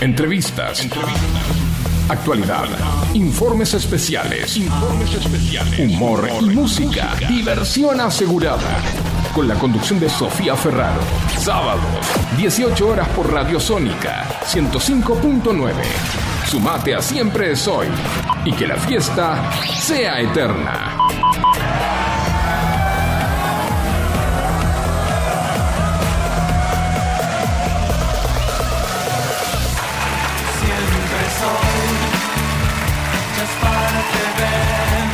[0.00, 0.86] Entrevistas.
[2.08, 2.66] Actualidad.
[3.14, 4.58] Informes especiales.
[5.78, 7.14] Humor y música.
[7.28, 8.82] Diversión asegurada.
[9.34, 11.00] Con la conducción de Sofía Ferraro.
[11.38, 11.82] Sábados,
[12.36, 15.72] 18 horas por Radio Sónica 105.9.
[16.46, 17.88] Sumate a Siempre es Hoy.
[18.44, 19.50] Y que la fiesta
[19.80, 20.96] sea eterna.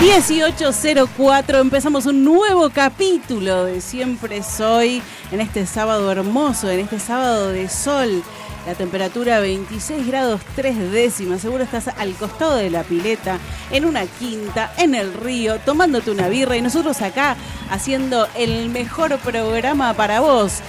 [0.03, 1.61] ...1804...
[1.61, 5.01] empezamos un nuevo capítulo de Siempre Soy...
[5.31, 8.25] ...en este sábado hermoso, en este sábado de sol...
[8.67, 11.41] La temperatura 26 grados 3 décimas.
[11.41, 13.39] Seguro estás al costado de la pileta,
[13.71, 17.37] en una quinta, en el río, tomándote una birra y nosotros acá
[17.71, 20.61] haciendo el mejor programa para vos.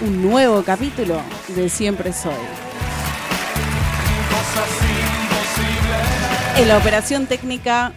[0.00, 2.32] Un nuevo capítulo de Siempre Soy.
[6.56, 7.92] En la operación técnica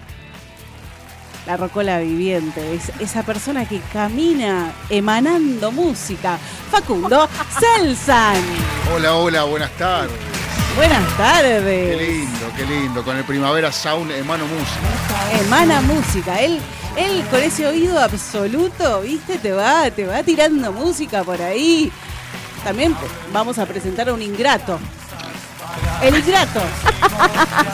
[1.47, 6.37] la rocola viviente, es esa persona que camina emanando música.
[6.69, 8.43] Facundo Celsan.
[8.93, 10.17] Hola, hola, buenas tardes.
[10.75, 11.95] Buenas tardes.
[11.95, 13.01] Qué lindo, qué lindo.
[13.01, 15.39] Con el Primavera Sound emano música.
[15.39, 16.41] Emana música.
[16.41, 16.59] Él,
[16.97, 21.89] él con ese oído absoluto, viste, te va, te va tirando música por ahí.
[22.65, 22.93] También
[23.31, 24.77] vamos a presentar a un ingrato.
[26.01, 26.61] El ingrato.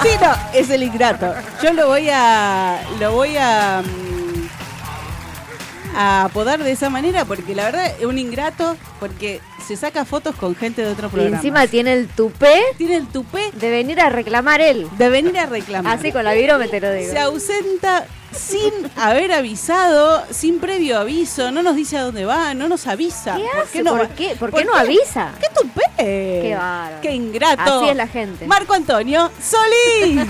[0.02, 1.34] Sí, no, es el ingrato.
[1.62, 2.82] Yo lo voy a.
[3.00, 3.82] Lo voy a.
[3.84, 10.06] mm, A apodar de esa manera porque la verdad es un ingrato porque se saca
[10.06, 11.36] fotos con gente de otro Y programa.
[11.38, 14.88] encima tiene el tupé tiene el tupé de venir a reclamar él.
[14.98, 15.98] de venir a reclamar.
[15.98, 17.12] Así con la te lo digo.
[17.12, 18.06] Se ausenta
[18.36, 23.36] sin haber avisado, sin previo aviso, no nos dice a dónde va, no nos avisa.
[23.38, 23.72] ¿Qué ¿Por hace?
[23.74, 24.36] qué no, ¿Por va- qué?
[24.38, 25.32] ¿Por qué no avisa?
[25.40, 25.82] ¿Qué tupé?
[25.98, 27.02] Qué bárbaro.
[27.02, 27.80] Qué ingrato.
[27.80, 28.46] Así es la gente.
[28.48, 30.26] Marco Antonio Solís.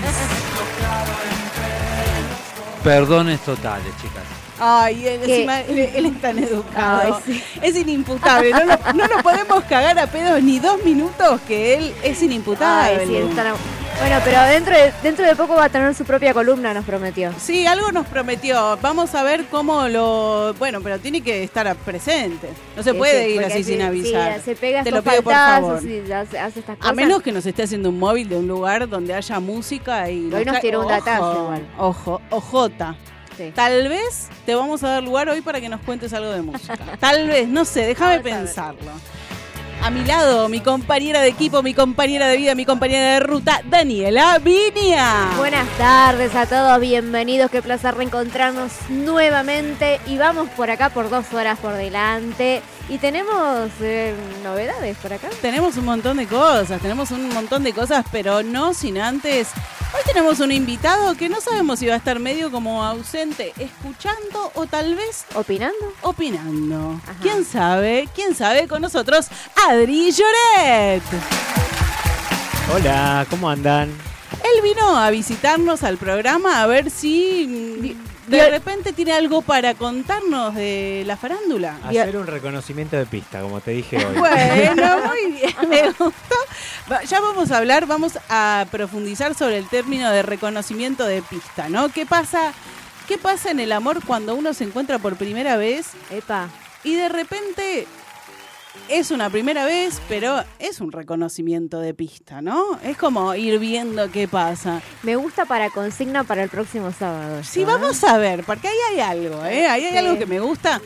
[2.82, 4.22] Perdones totales, chicas.
[4.60, 5.34] Ay, él, ¿Qué?
[5.36, 7.02] encima, él, él es tan educado.
[7.02, 7.42] Ay, sí.
[7.60, 8.50] Es inimputable.
[8.52, 12.98] No, nos- no nos podemos cagar a pedos ni dos minutos que él es inimputable.
[13.00, 13.54] Ay, sí, están-
[14.00, 17.32] Bueno, pero dentro de, dentro de poco va a tener su propia columna, nos prometió.
[17.38, 18.78] Sí, algo nos prometió.
[18.82, 20.52] Vamos a ver cómo lo.
[20.58, 22.50] Bueno, pero tiene que estar presente.
[22.76, 24.34] No se Sí, puede sí, ir así sí, sin avisar.
[24.36, 25.82] sí, se pega Te lo pido por favor.
[25.84, 26.90] y hace, hace estas cosas.
[26.90, 30.30] A menos que nos esté haciendo un móvil de un lugar donde haya música y.
[30.32, 31.66] Hoy nos tra- tiró un datazo igual.
[31.78, 32.96] Ojo, ojota.
[33.38, 33.50] Sí.
[33.54, 36.78] Tal vez te vamos a dar lugar hoy para que nos cuentes algo de música.
[37.00, 38.92] Tal vez, no sé, déjame pensarlo.
[39.82, 43.60] A mi lado, mi compañera de equipo, mi compañera de vida, mi compañera de ruta,
[43.68, 45.36] Daniela Viña.
[45.36, 51.32] Buenas tardes a todos, bienvenidos, qué placer reencontrarnos nuevamente y vamos por acá por dos
[51.34, 55.28] horas por delante y tenemos eh, novedades por acá.
[55.40, 59.48] Tenemos un montón de cosas, tenemos un montón de cosas, pero no sin antes.
[59.94, 64.50] Hoy tenemos un invitado que no sabemos si va a estar medio como ausente, escuchando
[64.54, 65.92] o tal vez ¿Opinando?
[66.02, 67.00] opinando.
[67.04, 67.14] Ajá.
[67.22, 68.08] ¿Quién sabe?
[68.14, 68.66] ¿Quién sabe?
[68.66, 69.28] Con nosotros,
[69.68, 71.02] Adri Lloret.
[72.74, 73.88] Hola, ¿cómo andan?
[74.42, 77.46] Él vino a visitarnos al programa a ver si
[77.80, 81.78] mm, de repente tiene algo para contarnos de la farándula.
[81.84, 84.16] Hacer un reconocimiento de pista, como te dije hoy.
[84.16, 86.36] Bueno, muy bien, me gustó.
[87.08, 91.88] Ya vamos a hablar, vamos a profundizar sobre el término de reconocimiento de pista, ¿no?
[91.88, 92.52] ¿Qué pasa,
[93.08, 96.48] qué pasa en el amor cuando uno se encuentra por primera vez Epa,
[96.82, 97.86] y de repente
[98.88, 102.78] es una primera vez, pero es un reconocimiento de pista, ¿no?
[102.82, 104.82] Es como ir viendo qué pasa.
[105.02, 107.42] me gusta para consigna para el próximo sábado.
[107.44, 109.66] Sí, vamos a ver, porque ahí hay algo, ¿eh?
[109.66, 109.96] Ahí hay Sí.
[109.98, 110.80] algo que me gusta.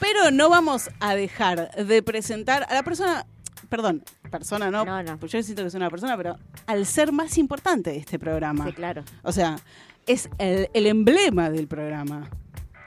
[0.00, 3.26] Pero no vamos a dejar de presentar a la persona,
[3.68, 5.18] perdón, persona no, No, no.
[5.18, 6.36] pues yo siento que es una persona, pero
[6.66, 8.64] al ser más importante de este programa.
[8.66, 9.02] Sí, claro.
[9.22, 9.58] O sea,
[10.06, 12.30] es el, el emblema del programa.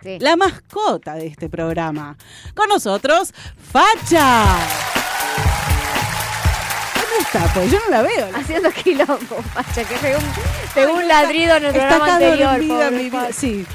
[0.04, 0.18] Sí.
[0.20, 2.16] La mascota de este programa.
[2.56, 3.34] Con nosotros,
[3.72, 4.46] Facha.
[6.96, 7.54] ¿Dónde está?
[7.54, 8.30] Pues yo no la veo.
[8.36, 12.50] Haciendo quilombo, Pacha, que pegó un, un ladrido en el Está programa anterior.
[12.52, 13.34] dormida pobre mi.
[13.34, 13.66] Sí,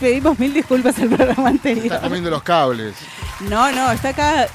[0.00, 1.86] pedimos mil disculpas al programa anterior.
[1.86, 2.94] Está comiendo los cables.
[3.40, 4.44] No, no, está acá.
[4.44, 4.48] eh,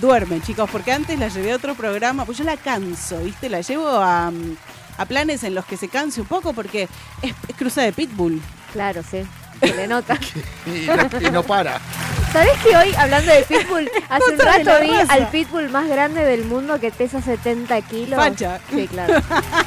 [0.00, 3.48] Duerme, chicos, porque antes la llevé a otro programa, pues yo la canso, ¿viste?
[3.48, 4.56] La llevo a, mm,
[4.98, 6.88] a planes en los que se canse un poco porque
[7.22, 8.40] es, es cruza de pitbull.
[8.72, 9.24] Claro, sí.
[9.66, 10.18] Se le nota.
[10.66, 11.78] Y no, y no para.
[12.32, 15.12] ¿Sabés que hoy, hablando de Pitbull, hace un Cosas de la rato vi raza.
[15.12, 18.16] al Pitbull más grande del mundo que pesa 70 kilos?
[18.18, 18.58] Facha.
[18.70, 19.14] Sí, claro.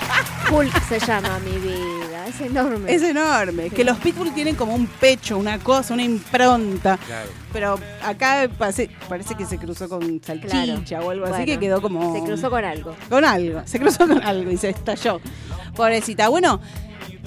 [0.51, 2.27] Hulk se llama mi vida.
[2.27, 2.93] es enorme.
[2.93, 3.69] Es enorme.
[3.69, 6.97] Que los pitbull tienen como un pecho, una cosa, una impronta.
[7.05, 7.29] Claro.
[7.53, 11.05] Pero acá parece, parece que se cruzó con salchicha Claro.
[11.05, 12.13] o algo así Bueno, que quedó como.
[12.15, 12.95] Se cruzó con algo.
[13.09, 13.61] Con algo.
[13.65, 15.19] Se cruzó con algo y se estalló.
[15.75, 16.27] Pobrecita.
[16.29, 16.59] Bueno.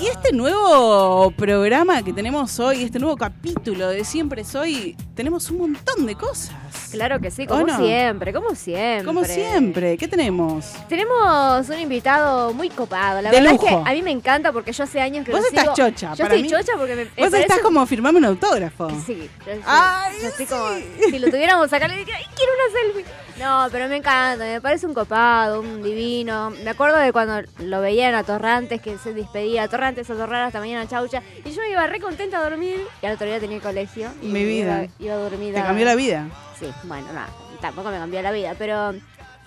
[0.00, 5.58] Y este nuevo programa que tenemos hoy, este nuevo capítulo de Siempre Soy, tenemos un
[5.58, 6.55] montón de cosas.
[6.91, 7.76] Claro que sí, ¿O como no?
[7.76, 9.05] siempre, como siempre.
[9.05, 9.99] Como siempre.
[9.99, 10.73] ¿Qué tenemos?
[10.88, 13.20] Tenemos un invitado muy copado.
[13.20, 13.67] La De verdad lujo.
[13.67, 15.75] es que a mí me encanta porque yo hace años que Vos lo estás sigo.
[15.76, 16.49] chocha, Yo para estoy mí.
[16.49, 18.88] chocha porque me, Vos parece estás como firmame un autógrafo.
[19.06, 20.67] Sí, yo- yo- Ay, yo estoy como,
[21.11, 23.05] si lo tuviéramos acá le diría, ¡ay, quiero una selfie!
[23.40, 26.50] No, pero me encanta, me parece un copado, un divino.
[26.62, 30.42] Me acuerdo de cuando lo veían a Torrantes, que se despedía a Torrantes a Torrar
[30.42, 33.58] hasta mañana chaucha, y yo iba re contenta a dormir, y al otro día tenía
[33.60, 34.10] colegio.
[34.20, 34.84] Y Mi vida.
[34.84, 35.62] Iba, iba dormida.
[35.62, 36.28] Te cambió la vida.
[36.58, 37.31] Sí, bueno, nada,
[37.62, 38.92] tampoco me cambió la vida, pero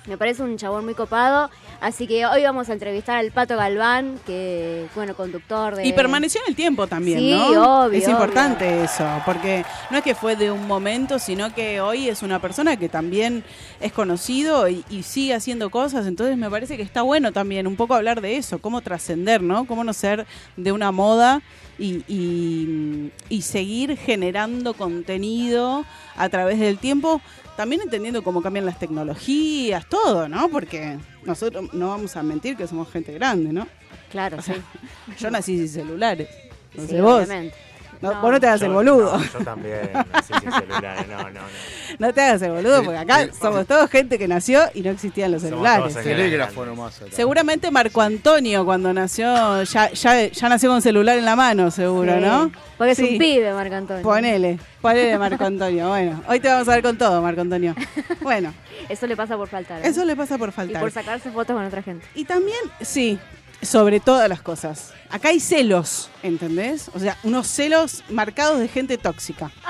[0.06, 1.50] me parece un chabón muy copado.
[1.82, 5.86] Así que hoy vamos a entrevistar al Pato Galván, que, bueno, conductor de...
[5.86, 7.84] Y permaneció en el tiempo también, Sí, ¿no?
[7.86, 12.08] obvio, Es importante eso, porque no es que fue de un momento, sino que hoy
[12.08, 13.44] es una persona que también
[13.82, 17.76] es conocido y, y sigue haciendo cosas, entonces me parece que está bueno también un
[17.76, 19.66] poco hablar de eso, cómo trascender, ¿no?
[19.66, 21.42] Cómo no ser de una moda
[21.80, 25.86] y, y- y seguir generando contenido
[26.16, 27.20] a través del tiempo,
[27.56, 30.50] también entendiendo cómo cambian las tecnologías, todo, ¿no?
[30.50, 33.68] Porque nosotros no vamos a mentir que somos gente grande, ¿no?
[34.12, 34.54] Claro, sí.
[35.20, 36.30] Yo nací sin celulares.
[36.76, 37.24] No Sí, sé vos.
[37.26, 37.56] obviamente.
[38.04, 38.22] No, No.
[38.22, 39.18] vos no te hagas el Yo- boludo.
[39.18, 41.40] no, yo también, nací sin celulares, no, no, no.
[42.00, 43.38] No te hagas el boludo porque acá Sí, sí.
[43.42, 45.94] somos todos gente que nació y no existían los celulares.
[45.96, 47.02] Telégrafo nomás.
[47.02, 47.12] acá.
[47.14, 52.16] Seguramente Marco Antonio cuando nació ya, ya, ya nació con celular en la mano, seguro,
[52.16, 52.52] Sí, ¿no?
[52.78, 53.10] Porque es Sí.
[53.14, 54.04] un pibe, Marco Antonio.
[54.04, 55.88] Ponele, ponele Marco Antonio.
[55.88, 57.74] Bueno, hoy te vamos a ver con todo, Marco Antonio.
[58.22, 58.54] Bueno,
[58.90, 59.80] Eso le pasa por faltar.
[59.86, 59.88] ¿eh?
[59.88, 60.82] eso le pasa por Y faltar.
[60.82, 62.06] por sacarse fotos con otra gente.
[62.16, 63.18] Y también, sí,
[63.66, 64.94] sobre todas las cosas.
[65.10, 66.90] Acá hay celos, ¿entendés?
[66.94, 69.52] O sea, unos celos marcados de gente tóxica.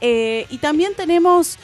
[0.00, 1.58] Eh, y también tenemos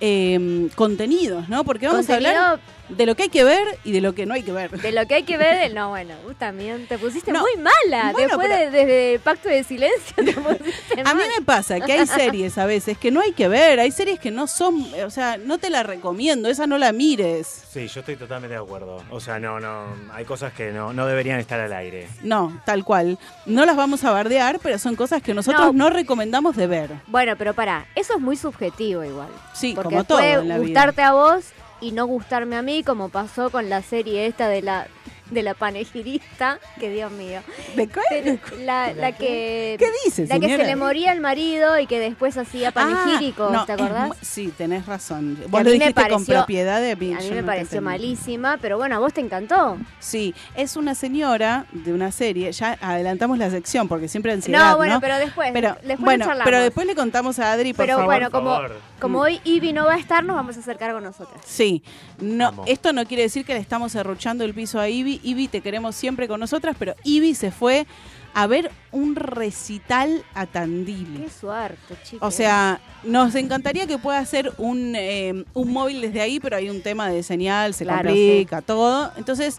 [0.00, 1.64] eh, contenidos, ¿no?
[1.64, 4.34] Porque vamos a hablar de lo que hay que ver y de lo que no
[4.34, 4.70] hay que ver.
[4.70, 5.72] de lo que hay que ver.
[5.74, 8.12] No, bueno, vos también te pusiste No, muy mala.
[8.12, 11.28] bueno, Después pero- de, desde Pacto de Silencio te pusiste A mí mal.
[11.38, 14.30] me pasa que hay series a veces que no hay que ver, hay series que
[14.30, 17.46] no son, o sea, no te la recomiendo, esa no la mires.
[17.72, 19.02] Sí, yo estoy totalmente de acuerdo.
[19.10, 22.08] O sea, no, no, hay cosas que no, no deberían estar al aire.
[22.22, 23.18] No, tal cual.
[23.46, 25.84] No las vamos a bardear, pero son cosas que nosotros No.
[25.84, 26.90] no, recomendamos de ver.
[27.06, 29.28] Bueno, pero pará, eso es muy subjetivo igual.
[29.54, 30.66] Sí, Porque como todo puede en la vida.
[30.66, 31.44] gustarte a vos
[31.80, 34.86] y no gustarme a mí, como pasó con la serie esta de la
[35.30, 37.40] de la panegirista, que Dios mío.
[37.76, 38.00] ¿De qué?
[38.10, 41.98] Pero La, la que ¿Qué dice, la que se le moría el marido y que
[41.98, 44.08] después hacía panegíricos, Ah, no, ¿te es acordás?
[44.08, 45.38] mu- sí, tenés razón.
[45.48, 47.14] Vos a lo mí me dijiste con pareció- propiedad de mí.
[47.14, 49.78] A mí me no pareció malísima, pero bueno, a vos te encantó.
[49.98, 52.50] Sí, es una señora de una serie.
[52.52, 55.00] Ya adelantamos la sección porque siempre ansiedad, no, bueno, ¿no?
[55.00, 56.44] pero después, Pero, después bueno, charlamos.
[56.44, 58.06] pero después le contamos a Adri, por Pero favor.
[58.06, 58.76] bueno, por como, favor.
[59.00, 61.40] como hoy Ivy no va a estar, nos vamos a acercar con nosotras.
[61.46, 61.82] Sí,
[62.20, 62.66] no, Vamos.
[62.68, 65.19] esto no quiere decir que le estamos arrochando el piso a Ivy.
[65.22, 67.86] Ivy, te queremos siempre con nosotras, pero Ivy se fue
[68.32, 71.20] a ver un recital a Tandil.
[71.24, 72.26] Qué suerte, chicos.
[72.26, 76.70] O sea, nos encantaría que pueda hacer un, eh, un móvil desde ahí, pero hay
[76.70, 79.12] un tema de señal, se Claro, complica, todo.
[79.16, 79.58] Entonces,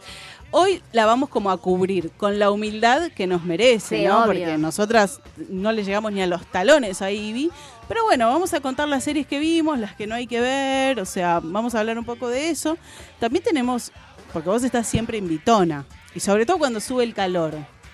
[0.52, 4.20] hoy la vamos como a cubrir con la humildad que nos merece, Sí, ¿no?
[4.24, 4.28] obvio.
[4.28, 5.20] Porque nosotras
[5.50, 7.52] no le llegamos ni a los talones a Ivy.
[7.90, 10.98] Pero bueno, vamos a contar las series que vimos, las que no hay que ver,
[11.02, 12.78] o sea, vamos a hablar un poco de eso.
[13.20, 13.92] También tenemos,
[14.32, 15.86] porque vos estás siempre invitona,
[16.16, 17.54] y sobre todo cuando sube el calor.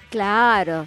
[0.09, 0.85] Claro.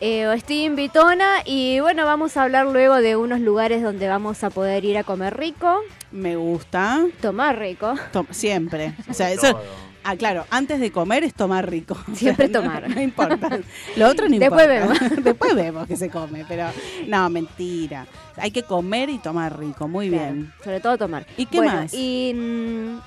[0.00, 4.44] Eh, estoy en Vitona y bueno, vamos a hablar luego de unos lugares donde vamos
[4.44, 5.80] a poder ir a comer rico,
[6.12, 7.94] Me gusta, tomar rico.
[8.30, 8.94] siempre.
[9.10, 9.60] O sea, eso.
[10.04, 11.96] Ah, claro, antes de comer es tomar rico.
[12.14, 12.88] Siempre O sea, tomar.
[12.88, 13.58] No, no importa.
[13.96, 15.14] Lo otro no Después importa.
[15.20, 16.68] Después vemos que se come, pero
[17.08, 18.06] no, mentira.
[18.36, 20.52] Hay que comer y tomar rico, muy Claro, bien.
[20.62, 21.26] sobre todo tomar.
[21.36, 21.92] ¿Y qué Bueno, más?
[21.92, 22.98] Y, mm,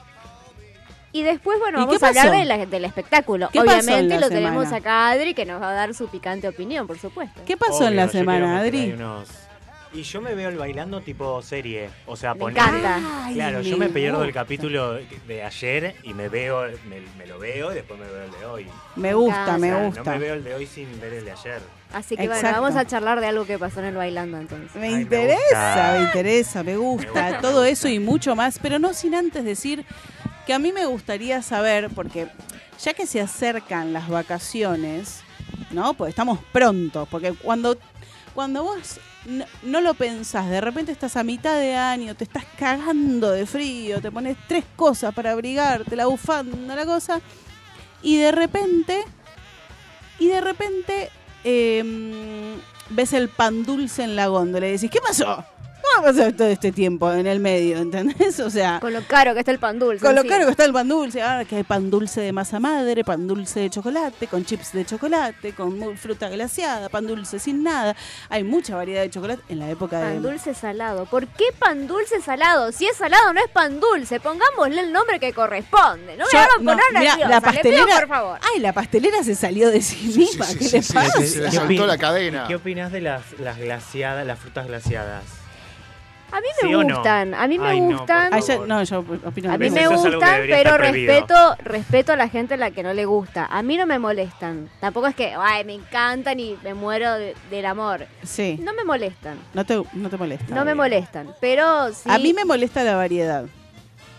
[1.14, 3.50] y después, bueno, ¿Y vamos a hablar de la- del espectáculo.
[3.52, 6.08] ¿Qué pasó en Obviamente lo tenemos acá a Adri que nos va a dar su
[6.08, 7.42] picante opinión, por supuesto.
[7.46, 8.92] ¿Qué pasó en la semana, Adri?
[8.94, 9.28] unos-
[9.94, 11.90] Y yo me veo el bailando tipo serie.
[12.06, 13.26] O sea, Me poner- encanta.
[13.26, 14.94] Ay, Claro, yo me pierdo el capítulo
[15.28, 18.46] de ayer y me veo, me, me lo veo y después me veo el de
[18.46, 18.68] hoy.
[18.96, 20.04] Me gusta, O me O sea, gusta.
[20.06, 21.60] No me veo el de hoy sin ver el de ayer.
[21.92, 22.42] Así que Exacto.
[22.48, 24.74] bueno, vamos a charlar de algo que pasó en el bailando entonces.
[24.78, 28.34] Me Ay, me interesa, me interesa, me gusta, Me gusta, todo me eso y mucho
[28.34, 29.84] más, pero no sin antes decir
[30.52, 32.28] a mí me gustaría saber, porque
[32.84, 35.22] ya que se acercan las vacaciones,
[35.72, 35.94] ¿no?
[35.94, 37.78] Pues estamos pronto, porque cuando,
[38.34, 39.00] cuando vos
[39.64, 44.02] no, lo pensás, de repente estás a mitad de año, te estás cagando de frío,
[44.02, 47.22] te pones tres cosas para abrigarte, la bufanda, la cosa,
[48.02, 49.04] y de repente
[50.18, 51.10] y de repente
[51.44, 52.56] eh,
[52.90, 55.44] ves el pan dulce en la góndola y decís, ¿qué pasó?
[55.96, 57.78] ¿Cómo pasó todo este tiempo en el medio?
[57.78, 58.40] ¿Entendés?
[58.40, 60.06] O sea, Con lo caro que está el pan dulce.
[60.06, 62.60] con lo caro que está el pan dulce, ahora que hay pan dulce de masa
[62.60, 67.64] madre, pan dulce de chocolate, con chips de chocolate, con fruta glaseada, pan dulce sin
[67.64, 67.96] nada.
[68.30, 70.14] Hay mucha variedad de chocolate en la época de...
[70.14, 71.06] Pan dulce salado.
[71.06, 72.72] ¿Por qué pan dulce salado?
[72.72, 74.20] Si es salado no es pan dulce.
[74.20, 76.16] Pongámosle el nombre que corresponde.
[76.18, 78.40] No me hagan no, poner mirá, la le pastelera, pido, por favor.
[78.54, 80.46] Ay, la pastelera se salió de sí misma.
[80.46, 81.20] sí, ¿Qué sí, le sí, pasa?
[81.20, 82.46] sí, se le ¿Qué saltó opin- la cadena.
[82.48, 85.24] ¿Qué opinas de las, las glaciadas, las frutas glaciadas?
[86.32, 86.96] A mí me ¿Sí o no?
[86.96, 87.34] gustan.
[87.34, 88.32] A mí me Ay, no, gustan.
[88.32, 88.68] Ya- favor.
[88.68, 92.72] no, yo opino A mí me gustan, pero respeto, respeto a la gente a la
[92.72, 93.46] que no le gusta.
[93.48, 94.70] A mí no me molestan.
[94.80, 98.06] Tampoco es que, ay, me encantan y me muero de- del amor.
[98.24, 99.38] Sí, No me molestan.
[99.54, 100.56] no te, no te molesta.
[100.56, 101.34] No me molestan.
[101.42, 102.10] Pero sí.
[102.10, 103.46] A mí me molesta la variedad.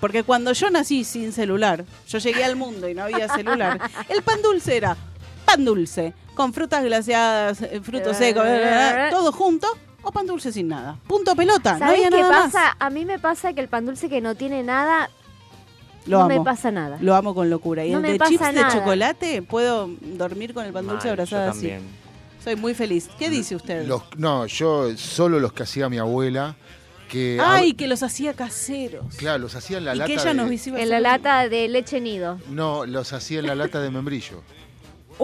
[0.01, 4.23] Porque cuando yo nací sin celular, yo llegué al mundo y no había celular, el
[4.23, 4.97] pan dulce era
[5.45, 8.45] pan dulce, con frutas glaseadas, eh, frutos secos,
[9.11, 9.69] todo junto,
[10.03, 10.97] o pan dulce sin nada.
[11.07, 12.61] Punto pelota, no ¿Sabés había qué nada pasa?
[12.65, 12.77] más.
[12.81, 15.11] A mí me pasa que el pan dulce que no tiene nada,
[16.07, 16.39] Lo no amo.
[16.39, 16.99] me pasa nada.
[17.01, 17.85] Lo amo con locura.
[17.85, 21.47] Y No el de chips de chocolate, puedo dormir con el pan dulce Mal, abrazada
[21.47, 21.69] yo así.
[21.69, 22.03] también.
[22.43, 23.09] Soy muy feliz.
[23.19, 23.87] ¿Qué dice usted?
[23.87, 26.57] Los- no, yo solo los que hacía mi abuela,
[27.09, 27.39] que...
[27.41, 29.15] Ay, que los hacía caseros.
[29.17, 30.35] Claro, los hacía en la y lata que ella de...
[30.35, 32.41] nos iba a En la lata de leche nido.
[32.49, 34.43] No, los hacía en la lata de membrillo.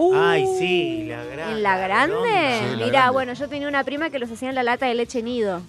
[0.01, 1.53] Uh, Ay, sí, la grande.
[1.57, 2.15] ¿En la grande?
[2.15, 3.11] Sí, la Mira, grande.
[3.11, 5.61] bueno, yo tenía una prima que los hacía en la lata de leche nido.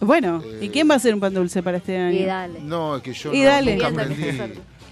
[0.00, 2.18] Bueno, Eh, ¿y quién va a hacer un pan dulce para este año?
[2.18, 2.60] Y dale.
[2.60, 3.72] No, es que yo Y no- dale.
[3.76, 4.14] nunca aprendí.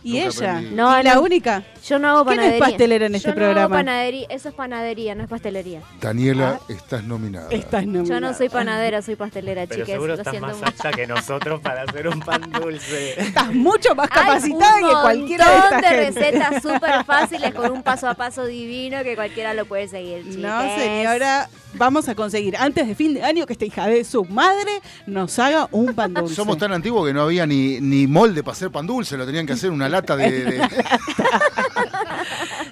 [0.08, 0.52] ¿Y Nunca ella?
[0.52, 0.74] aprendí.
[0.76, 1.22] No, ¿Y la no.
[1.22, 1.62] única?
[1.86, 2.66] Yo no hago ¿Quién es panadería.
[2.66, 3.62] pastelera en este Yo no programa?
[3.62, 4.26] hago panadería.
[4.30, 5.82] Eso es panadería, no es pastelería.
[6.00, 7.48] Daniela, estás nominada.
[7.50, 8.20] Estás Yo nominada.
[8.20, 9.94] no soy panadera, soy pastelera, Pero chiques.
[9.94, 10.90] seguro Lo estás más mucho.
[10.96, 13.20] que nosotros para hacer un pan dulce.
[13.20, 17.54] Estás mucho más Hay capacitada un que cualquiera de esta montón de recetas súper fáciles
[17.54, 20.82] con un paso a paso divino que cualquiera lo puede seguir, No, chiques.
[20.82, 24.80] señora, vamos a conseguir antes de fin de año que esta hija de su madre
[25.06, 26.34] nos haga un pan dulce.
[26.34, 29.46] Somos tan antiguos que no había ni, ni molde para hacer pan dulce, lo tenían
[29.46, 30.30] que hacer una lata de...
[30.44, 30.68] de-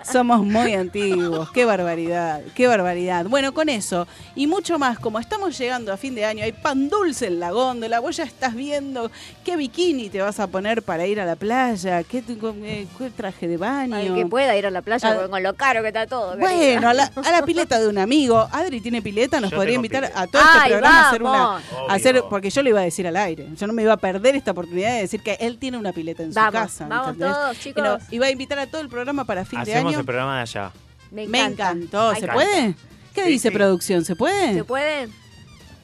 [0.04, 3.26] Somos muy antiguos, qué barbaridad, qué barbaridad.
[3.26, 6.88] Bueno, con eso y mucho más, como estamos llegando a fin de año, hay pan
[6.88, 9.10] dulce en la góndola, vos ya estás viendo
[9.44, 13.48] qué bikini te vas a poner para ir a la playa, qué, eh, qué traje
[13.48, 13.96] de baño.
[13.96, 15.28] Al que pueda ir a la playa Ah.
[15.28, 16.36] con lo caro que está todo.
[16.36, 18.48] Bueno, a la, a la pileta de un amigo.
[18.52, 20.20] Adri tiene pileta, nos Yo podría invitar pileta.
[20.20, 21.56] a todo este Ay, programa a hacer una.
[21.56, 21.60] a
[21.94, 23.48] hacer, porque yo lo iba a decir al aire.
[23.56, 26.22] Yo no me iba a perder esta oportunidad de decir que él tiene una pileta
[26.22, 26.86] en Vamos, su casa.
[26.88, 27.34] vamos ¿entendés?
[27.36, 27.84] todos, Y chicos.
[27.84, 30.00] no- iba a invitar a todo el programa para fin de Hacemos año.
[30.00, 30.70] el programa de allá.
[31.10, 31.70] Me Me encanta.
[31.70, 32.10] encantó.
[32.12, 32.34] ¿Se encanta.
[32.34, 32.74] puede?
[33.14, 33.54] ¿Qué Sí, dice sí.
[33.54, 34.04] producción?
[34.04, 34.54] ¿Se puede?
[34.54, 35.08] ¿Se puede?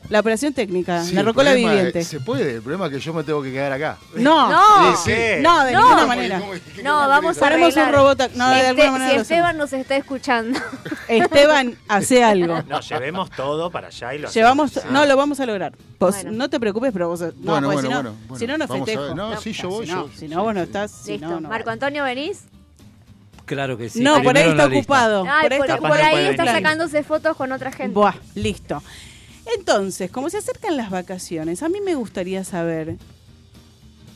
[0.09, 1.04] La operación técnica.
[1.04, 2.00] Sí, la rocola viviente.
[2.00, 3.97] es- Se puede, el problema es que yo me tengo que quedar acá.
[4.16, 4.50] No.
[4.50, 4.90] No.
[4.90, 5.64] No, de No.
[5.64, 6.40] ninguna ¿Cómo- manera.
[6.40, 8.32] ¿Cómo- qué- No, vamos a Ponemos un robot.
[8.35, 10.59] No, de Este- alguna manera si Esteban nos está escuchando.
[11.09, 12.62] Esteban, hace algo.
[12.68, 14.92] No, llevemos todo para allá y lo Llevamos, hacemos.
[14.92, 15.73] no lo vamos a lograr.
[15.99, 16.32] Vos Bueno.
[16.32, 18.38] no te preocupes, pero vos no, Bueno, bueno, si no, bueno, bueno.
[18.38, 19.14] si no no festejo.
[19.14, 21.40] No, sí, yo voy, Si no, yo- si no vos no estás, Listo.
[21.40, 22.44] Marco Antonio, ¿venís?
[23.52, 24.00] Claro que sí.
[24.00, 25.25] no, por ahí está ocupado.
[25.28, 26.62] Ay, por ahí por, ahí está venir.
[26.62, 27.94] sacándose fotos con otra gente.
[27.94, 28.82] Buah, listo.
[29.59, 32.97] Entonces, como se acercan las vacaciones, a mí me gustaría saber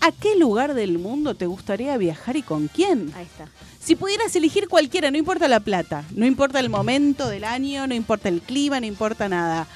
[0.01, 3.13] ¿a qué lugar del mundo te gustaría viajar y con quién?
[3.17, 3.49] Ahí está.
[3.81, 7.95] Si pudieras elegir cualquiera, no importa la plata, no importa el momento del año, no
[7.95, 9.67] importa el clima, no importa nada.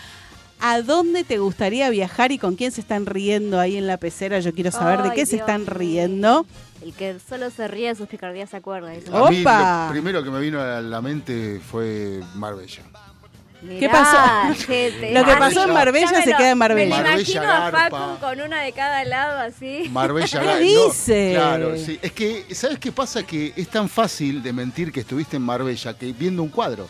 [0.60, 4.40] ¿A dónde te gustaría viajar y con quién se están riendo ahí en la pecera?
[4.40, 5.70] Yo quiero saber de qué se están mío.
[5.74, 6.46] riendo.
[6.82, 8.92] El que solo se ríe de sus picardías se acuerda.
[9.12, 9.26] Oh.
[9.26, 9.86] A mí ¡Opa!
[9.86, 12.82] lo primero que me vino a la mente fue Marbella.
[13.62, 14.66] Mirá, pasó?
[14.66, 15.12] gente.
[15.12, 16.96] Lo que pasó en Marbella se queda en Marbella.
[16.96, 17.90] Me lo Marbella, imagino a Garpa.
[17.90, 19.88] Facu con una de cada lado así.
[19.90, 20.40] Marbella.
[20.40, 21.32] ¿Qué dice?
[21.34, 21.98] claro, sí.
[22.00, 23.22] Es que, ¿sabes qué pasa?
[23.22, 26.88] Que es tan fácil de mentir que estuviste en Marbella que viendo un cuadro.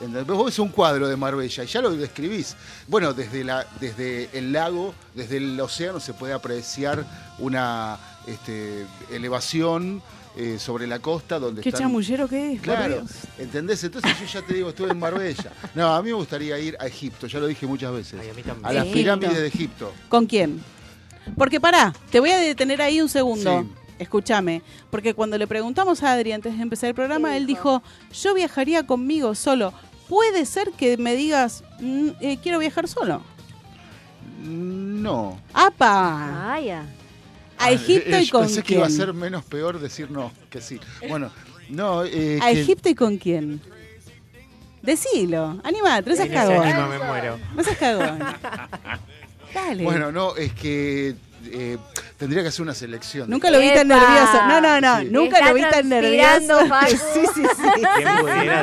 [0.00, 0.26] ¿Entendés?
[0.26, 2.56] Vos ves un cuadro de Marbella y ya lo describís.
[2.88, 7.04] Bueno, desde, la, desde el lago, desde el océano se puede apreciar
[7.38, 10.02] una este, elevación
[10.36, 11.82] eh, sobre la costa donde ¿Qué están...
[11.82, 12.60] chamullero que es?
[12.60, 13.02] Claro.
[13.36, 13.82] ¿entendés?
[13.82, 15.52] Entonces yo ya te digo, estuve en Marbella.
[15.74, 18.20] No, a mí me gustaría ir a Egipto, ya lo dije muchas veces.
[18.20, 18.66] Ay, a mí también.
[18.66, 19.92] A las pirámides de Egipto.
[20.08, 20.62] ¿Con quién?
[21.36, 23.62] Porque pará, te voy a detener ahí un segundo.
[23.62, 23.68] Sí.
[23.98, 27.82] Escúchame, porque cuando le preguntamos a Adri antes de empezar el programa, ¿Qué él dijo,
[28.10, 29.74] yo viajaría conmigo solo.
[30.10, 33.22] Puede ser que me digas, "Mm, eh, quiero viajar solo.
[34.42, 35.40] No.
[35.54, 36.42] ¡Apa!
[36.48, 36.84] Vaya.
[37.58, 40.60] A Egipto Eh, y con Pensé que iba a ser menos peor decir no, que
[40.60, 40.80] sí.
[41.08, 41.30] Bueno,
[41.68, 42.02] no.
[42.04, 43.60] eh, ¿A que- Egipto y con quién?
[44.82, 46.62] Decilo, animate, no seas cagón.
[46.62, 47.38] clima me muero.
[47.54, 48.18] No seas cagón.
[49.54, 49.84] Dale.
[49.84, 51.14] Bueno, no, es que
[51.46, 51.78] eh,
[52.16, 53.28] tendría que hacer una selección.
[53.30, 54.46] Nunca lo vi tan nervioso.
[54.48, 55.00] No, no, no.
[55.00, 55.08] Sí.
[55.10, 56.66] Nunca Está lo vi tan nervioso.
[56.68, 56.90] Facu.
[56.90, 57.82] Sí, sí, sí.
[57.96, 58.60] ¿Quién pudiera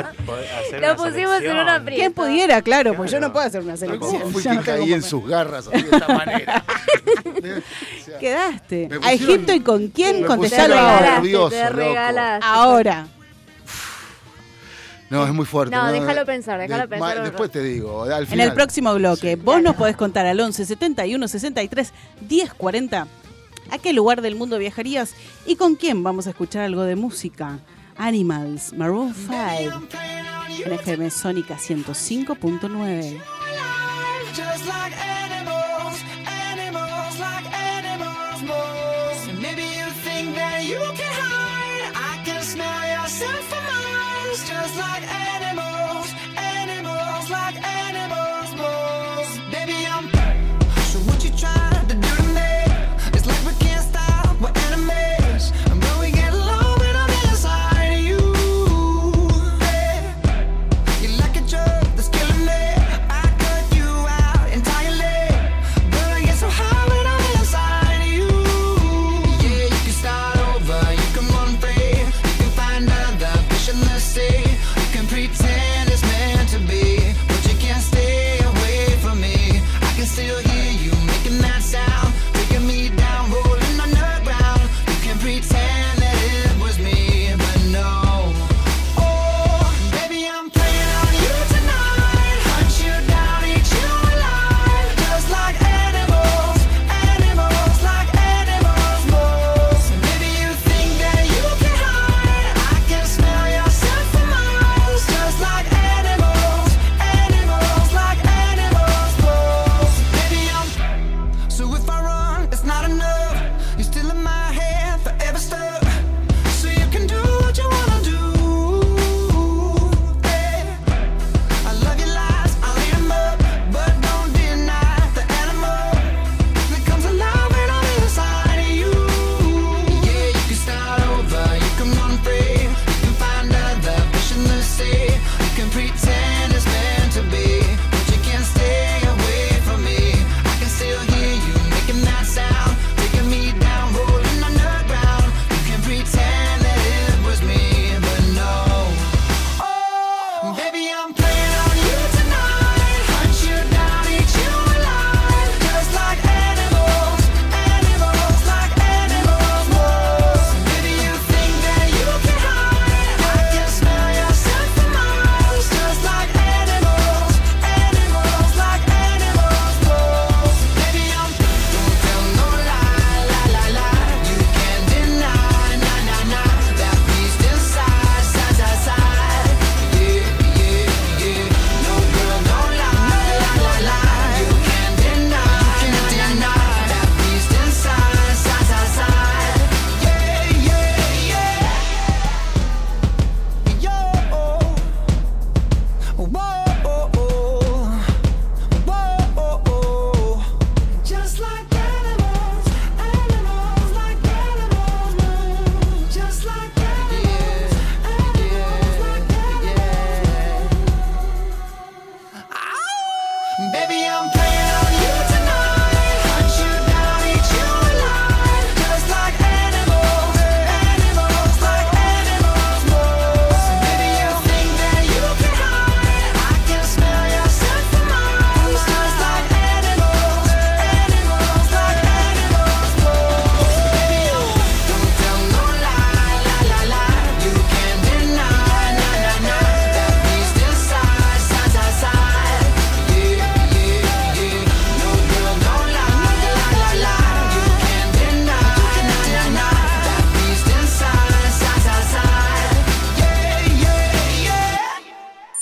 [0.60, 1.56] hacer Lo una pusimos selección?
[1.56, 1.98] en una prisa.
[1.98, 2.62] ¿Quién pudiera?
[2.62, 4.20] Claro, porque yo no puedo hacer una selección.
[4.20, 6.64] ¿Cómo fui que caí en sus garras así de esta manera?
[6.68, 8.82] o sea, Quedaste.
[8.84, 10.24] Pusieron, ¿A Egipto y con quién?
[10.24, 11.14] Contestalo ahora.
[11.14, 13.06] Nervioso, te ahora.
[15.10, 15.74] No, es muy fuerte.
[15.74, 17.22] No, déjalo pensar, déjalo pensar.
[17.22, 18.26] Después te digo, al.
[18.30, 21.92] En el próximo bloque, vos nos podés contar al 11 71 63
[22.28, 23.06] 10 40
[23.70, 25.14] a qué lugar del mundo viajarías
[25.46, 27.58] y con quién vamos a escuchar algo de música.
[27.96, 29.32] Animals, Maroon 5,
[30.64, 33.20] en FM Sónica 105.9.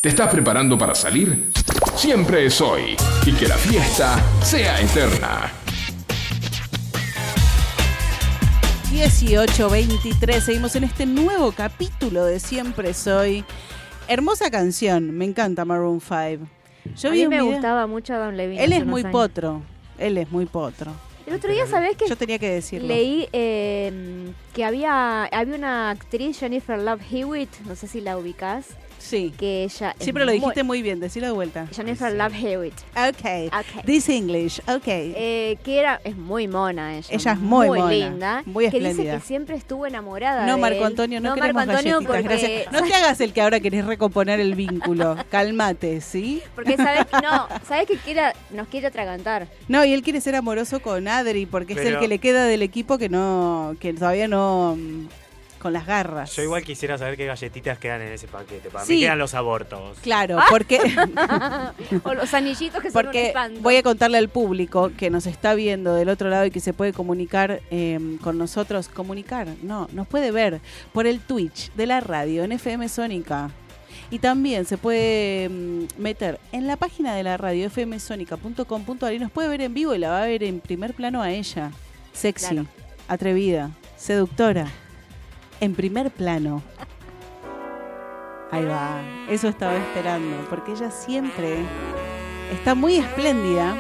[0.07, 1.51] ¿Te estás preparando para salir?
[1.97, 2.95] Siempre es hoy
[3.27, 5.53] y que la fiesta sea eterna.
[8.93, 13.45] 18.23, seguimos en este nuevo capítulo de Siempre Soy.
[14.07, 16.47] Hermosa canción, me encanta Maroon 5.
[16.95, 18.63] Yo a vi mí me gustaba mucho Adam Levine.
[18.63, 19.63] Él es muy potro,
[19.99, 20.93] él es muy potro.
[21.27, 22.09] El otro día, ¿sabés qué?
[22.09, 22.87] Yo tenía que decirlo.
[22.87, 28.67] Leí eh, que había, había una actriz, Jennifer Love Hewitt, no sé si la ubicás,
[29.07, 29.33] Sí.
[29.39, 31.67] que ella Siempre lo dijiste muy- muy bien, decirlo de vuelta.
[31.73, 32.75] Jennifer Love Hewitt.
[32.97, 33.53] Ok.
[33.53, 33.85] Ok.
[33.85, 34.83] This English, ok.
[34.87, 37.07] Eh, que era, es muy mona ella.
[37.11, 38.43] Ella es muy mona, linda.
[38.45, 39.15] muy que dice espléndida.
[39.19, 40.85] que siempre estuvo enamorada no, de Marco.
[40.85, 42.73] Antonio, no, no queremos Marco Antonio galletitas, porque, gracias.
[42.73, 45.17] No te hagas el que ahora querés recomponer el vínculo.
[45.31, 46.43] Cálmate, ¿sí?
[46.55, 49.49] porque sabes que no, sabes que quiere, nos quiere atragantar.
[49.69, 52.63] No, y él quiere ser amoroso con Adri porque es el que le queda del
[52.63, 54.77] equipo que no, que todavía no
[55.59, 56.35] con las garras.
[56.37, 58.69] Yo igual quisiera saber qué galletitas quedan en ese paquete.
[58.71, 58.95] Para Sí.
[58.95, 59.99] mí quedan los abortos.
[60.03, 60.47] Claro, Ah.
[60.51, 60.79] porque,
[62.05, 63.61] O los anillitos que son un porque espanto.
[63.61, 66.73] voy a contarle al público que nos está viendo del otro lado y que se
[66.73, 68.89] puede comunicar eh, con nosotros.
[68.89, 70.61] Comunicar, no, nos puede ver
[70.93, 73.51] por el Twitch de la radio en FM Sónica.
[74.11, 79.33] Y también se puede mm, meter en la página de la radio fmsonica.com.ar y nos
[79.33, 81.73] puede ver en vivo y la va a ver en primer plano a ella.
[82.13, 82.67] Sexy, Claro.
[83.09, 84.69] atrevida, seductora.
[85.61, 86.63] En primer plano.
[88.51, 89.01] Ahí va.
[89.29, 90.37] Eso estaba esperando.
[90.49, 91.57] Porque ella siempre
[92.53, 93.75] está muy espléndida.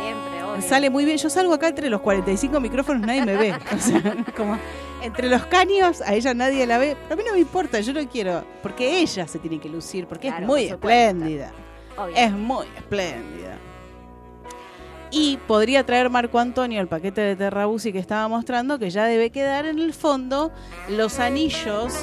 [0.00, 0.62] Siempre, obvio.
[0.62, 1.18] Sale muy bien.
[1.18, 3.54] Yo salgo acá entre los 45 micrófonos, nadie me ve.
[3.74, 4.02] O sea,
[4.36, 4.58] como
[5.02, 6.96] entre los caños, a ella nadie la ve.
[7.08, 8.44] Pero a mí no me importa, yo no quiero.
[8.62, 11.52] Porque ella se tiene que lucir, porque Claro, es muy espléndida.
[11.96, 12.16] Obvio.
[12.16, 13.58] Es muy espléndida.
[15.10, 19.30] Y podría traer Marco Antonio el paquete de Terrabusi que estaba mostrando, que ya debe
[19.30, 20.52] quedar en el fondo
[20.88, 21.94] los anillos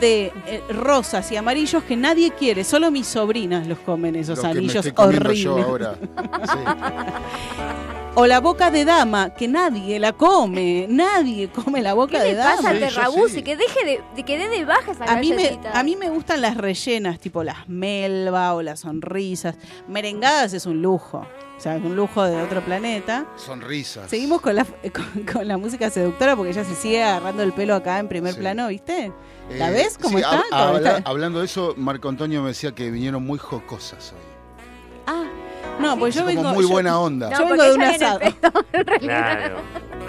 [0.00, 2.64] de eh, rosas y amarillos que nadie quiere.
[2.64, 5.44] Solo mis sobrinas los comen esos Lo que me anillos estoy comiendo horribles.
[5.44, 5.94] yo ahora.
[6.44, 7.97] Sí.
[8.14, 10.86] O la boca de dama, que nadie la come.
[10.88, 12.70] Nadie come la boca ¿Qué de le pasa dama.
[12.70, 13.42] al Sí.
[13.42, 16.10] Que deje de, de que dé de baja esa A mí, me, a mí me
[16.10, 19.54] gustan las rellenas, tipo las melva o las sonrisas.
[19.86, 21.18] Merengadas es un lujo.
[21.56, 23.24] O sea, es un lujo de otro planeta.
[23.36, 24.10] Sonrisas.
[24.10, 27.76] Seguimos con la, con, con la música seductora porque ella se sigue agarrando el pelo
[27.76, 28.40] acá en primer Sí.
[28.40, 29.06] plano, ¿viste?
[29.06, 29.12] Eh,
[29.58, 30.38] ¿La ves cómo sí, está?
[30.40, 31.08] hab- ¿Cómo habla- está?
[31.10, 34.18] Hablando de eso, Marco Antonio me decía que vinieron muy jocosas hoy.
[35.06, 35.24] Ah,
[35.80, 36.42] no, pues yo vengo.
[36.54, 37.30] muy yo- buena onda.
[37.30, 38.20] yo vengo de un asado.
[39.00, 39.56] Claro.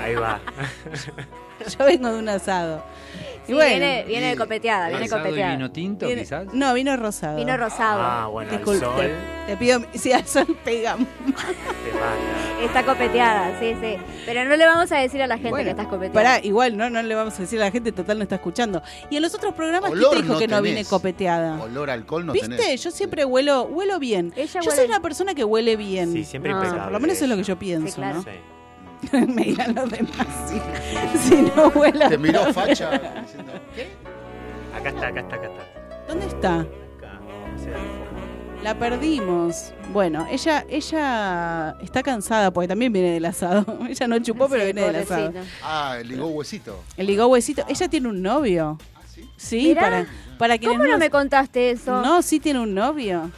[0.01, 0.39] Ahí va.
[1.77, 2.82] Yo vengo de un asado.
[3.49, 5.55] Sí, Y bueno, viene, viene y- copeteada, viene ¿Asado y copeteada.
[5.55, 6.53] vino tinto, viene- quizás?
[6.53, 7.35] No, vino rosado.
[7.38, 7.99] Vino rosado.
[8.03, 9.15] Ah, bueno, el Disculpe, sol te,
[9.47, 10.95] te pido, si al sol pega.
[10.97, 11.01] te
[11.33, 12.63] mata.
[12.63, 13.97] Está copeteada, sí, sí.
[14.27, 16.13] Pero no le vamos a decir a la gente Bueno, que estás copeteada.
[16.13, 18.83] Pará, igual no, no le vamos a decir a la gente, total no está escuchando.
[19.09, 20.73] Y en los otros programas, ¿quién Olor te dijo no que no tenés.
[20.73, 21.59] viene copeteada?
[21.62, 22.49] Olor a alcohol no ¿Viste?
[22.55, 22.83] tenés.
[22.83, 24.31] Yo siempre huelo, huelo bien.
[24.35, 26.13] Ella yo huele- soy una persona que huele bien.
[26.13, 26.83] Sí, siempre No, impecable.
[26.83, 28.15] Por lo menos es lo que yo pienso, Sí, claro.
[28.17, 28.23] ¿no?
[28.23, 28.29] Sí.
[29.27, 30.27] Me dirán los demás.
[30.47, 32.09] Si, si no huelo.
[32.09, 33.88] Te miró facha diciendo, ¿qué?
[34.75, 36.07] Acá está, acá está, acá está.
[36.07, 36.59] ¿Dónde está?
[36.62, 37.19] Acá.
[37.55, 37.77] O sea,
[38.63, 39.73] La perdimos.
[39.93, 43.65] Bueno, ella, ella está cansada porque también viene del asado.
[43.89, 45.33] ella no chupó, pero viene del asado.
[45.63, 46.83] Ah, ligó huesito.
[46.97, 47.63] El ligó huesito.
[47.67, 48.77] Ella tiene un novio.
[48.95, 49.29] ¿Ah, sí?
[49.38, 49.81] Sí, Mirá.
[49.81, 50.05] para,
[50.38, 52.01] para quienes ¿Cómo no nos- me contaste eso?
[52.01, 53.31] No, sí tiene un novio.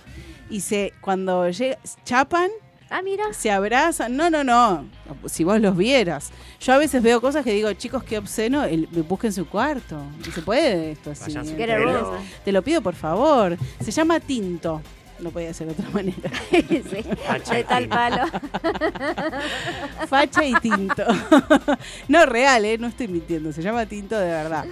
[0.50, 2.50] Y se cuando llega, chapan,
[2.92, 3.24] Ah, mira.
[3.34, 4.16] se abrazan.
[4.16, 4.86] No, no, no.
[5.26, 6.32] Si vos los vieras.
[6.60, 8.64] Yo a veces veo cosas que digo, chicos, qué obsceno.
[8.66, 9.96] El, busquen su cuarto.
[9.96, 11.34] No se puede esto así.
[12.46, 13.58] Te lo pido, por favor.
[13.80, 14.82] Se llama Tinto.
[15.20, 16.32] No podía ser de otra manera.
[16.52, 17.04] sí.
[17.28, 17.96] Facha De y tal tinto.
[17.96, 18.26] palo.
[20.08, 21.04] Facha y Tinto.
[22.08, 22.78] no, real, ¿eh?
[22.78, 23.54] No estoy mintiendo.
[23.54, 24.66] Se llama Tinto de verdad.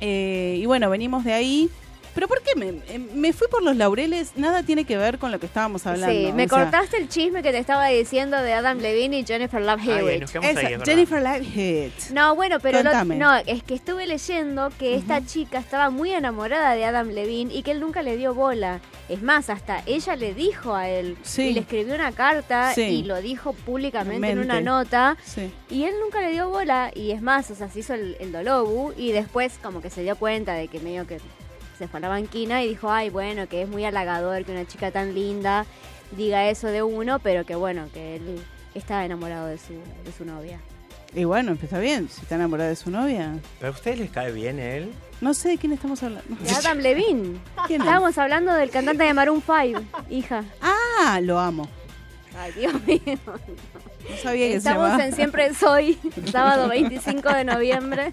[0.00, 1.70] Eh, y bueno, venimos de ahí.
[2.14, 4.32] ¿Pero por qué me, eh, me fui por los laureles?
[4.36, 6.14] Nada tiene que ver con lo que estábamos hablando.
[6.14, 9.24] Sí, me o sea, cortaste el chisme que te estaba diciendo de Adam Levine y
[9.24, 10.28] Jennifer Love Hewitt.
[10.84, 15.90] Jennifer Love No, bueno, pero lo- no, es que estuve leyendo que esta chica estaba
[15.90, 18.80] muy enamorada de Adam Levine y que él nunca le dio bola.
[19.08, 21.48] Es más, hasta ella le dijo a él Sí.
[21.48, 22.82] y le escribió una carta Sí.
[22.82, 25.50] y lo dijo públicamente en una nota Sí.
[25.70, 28.32] y él nunca le dio bola y es más, o sea, se hizo el, el
[28.32, 31.18] dolobu y después como que se dio cuenta de que medio que
[31.82, 34.64] se fue a la banquina y dijo, ay, bueno, que es muy halagador que una
[34.68, 35.66] chica tan linda
[36.12, 38.40] diga eso de uno, pero que bueno, que él
[38.72, 39.72] estaba enamorado de su,
[40.04, 40.60] de su novia.
[41.12, 42.08] Y bueno, está bien.
[42.08, 43.34] Si está enamorada de su novia.
[43.58, 44.92] ¿Pero a ustedes les cae bien él?
[45.20, 46.36] No sé de quién estamos hablando.
[46.36, 47.40] De Adam Levine.
[47.66, 47.86] ¿Quién es?
[47.88, 50.44] Estábamos hablando del cantante de Maroon 5, hija.
[50.60, 51.68] Ah, lo amo.
[52.38, 53.18] Ay, Dios mío.
[53.26, 53.34] No
[54.22, 55.04] sabía que se Estamos llamaba.
[55.06, 55.98] en Siempre Soy,
[56.30, 58.10] sábado 25 de noviembre.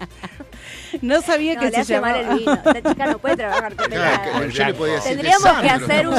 [1.02, 2.32] No sabía No, que le se hace mal llamaba.
[2.34, 2.52] el vino.
[2.54, 5.68] Esta chica no puede trabajar con Claro, que yo le podía decir de Tendríamos que
[5.70, 6.14] hacer un,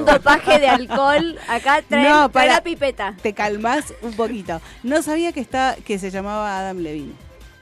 [0.00, 1.38] un dopaje de alcohol.
[1.48, 3.14] Acá traen, No, para- la pipeta.
[3.22, 4.60] Te calmas un poquito.
[4.82, 7.12] No sabía que está que se llamaba Adam Levine.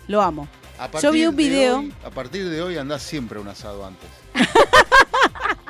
[0.08, 0.48] Lo amo.
[0.78, 1.78] A Yo vi partir un de video.
[1.78, 4.08] hoy- a partir de hoy andás siempre un asado antes.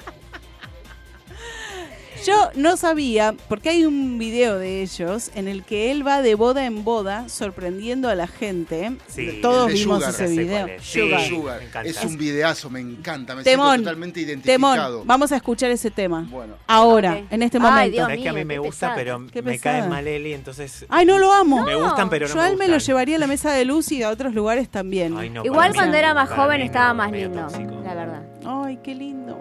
[2.25, 6.35] Yo no sabía, porque hay un video de ellos en el que él va de
[6.35, 8.97] boda en boda sorprendiendo a la gente.
[9.09, 10.11] Sí, Todos el de vimos Sugar.
[10.15, 10.67] ese video.
[10.67, 10.83] es.
[10.83, 11.21] Sí, Sugar.
[11.29, 11.59] Sugar.
[11.61, 11.91] me encanta.
[11.91, 13.35] Es un videazo, me encanta.
[13.35, 13.69] Me Temón.
[13.73, 14.87] siento totalmente identificado.
[14.93, 16.27] Temón, vamos a escuchar ese tema.
[16.31, 16.55] Bueno.
[16.67, 17.91] Ahora, en este Ay, momento.
[17.93, 18.95] Dios Sabes que a mí mío, me gusta, pesada.
[18.97, 20.87] pero me cae mal Eli, entonces.
[20.89, 21.63] Ay, no lo amo.
[21.63, 23.65] Me gustan, pero no Yo me a él me lo llevaría a la mesa de
[23.67, 25.17] luz y a otros lugares también.
[25.19, 27.81] Ay, no, Igual cuando mí- era más joven estaba más lindo, tóxico.
[27.85, 28.23] la verdad.
[28.47, 29.39] Ay, qué lindo.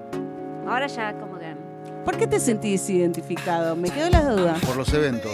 [0.68, 1.33] Ahora ya como.
[2.06, 3.76] ¿Por qué te sentís identificado?
[3.76, 4.56] Me quedó la duda.
[4.66, 5.32] Por los eventos.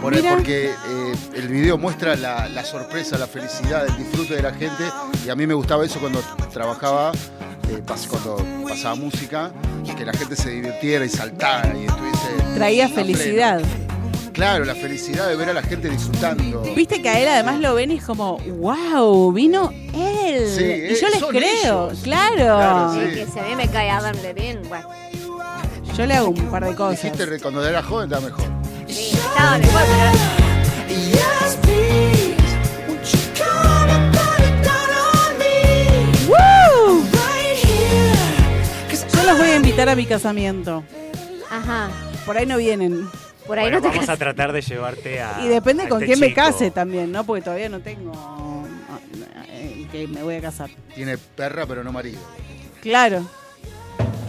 [0.00, 0.34] Por Mira.
[0.34, 4.84] porque eh, el video muestra la, la sorpresa, la felicidad, el disfrute de la gente.
[5.24, 6.20] Y a mí me gustaba eso cuando
[6.52, 7.12] trabajaba,
[7.70, 8.36] eh, pas- cuando
[8.68, 9.50] pasaba música,
[9.96, 12.54] que la gente se divirtiera y saltara y estuviese.
[12.56, 13.62] Traía felicidad.
[14.32, 16.60] Claro, la felicidad de ver a la gente disfrutando.
[16.74, 20.48] Viste que a él además lo ven y es como, wow, vino él.
[20.54, 22.00] Sí, y eh, yo les son creo, ellos.
[22.02, 22.34] claro.
[22.34, 23.14] Claro, sí.
[23.14, 24.88] Que si a mí me cae Adam Levine, bueno,
[25.96, 27.02] Yo le hago un par de cosas.
[27.02, 28.44] Dijiste cuando era joven estaba mejor.
[28.88, 29.12] sí,
[39.14, 40.84] Yo los voy a invitar a mi casamiento.
[41.50, 41.88] Ajá,
[42.26, 43.08] Por ahí no vienen.
[43.46, 44.18] por ahí Bueno, no te vamos a casas.
[44.18, 45.40] tratar de llevarte a.
[45.44, 47.24] Y depende a con este quién me case también, ¿no?
[47.24, 48.12] Porque todavía no tengo
[49.48, 50.70] eh, que me voy a casar.
[50.94, 52.18] Tiene perra, pero no marido.
[52.82, 53.26] Claro.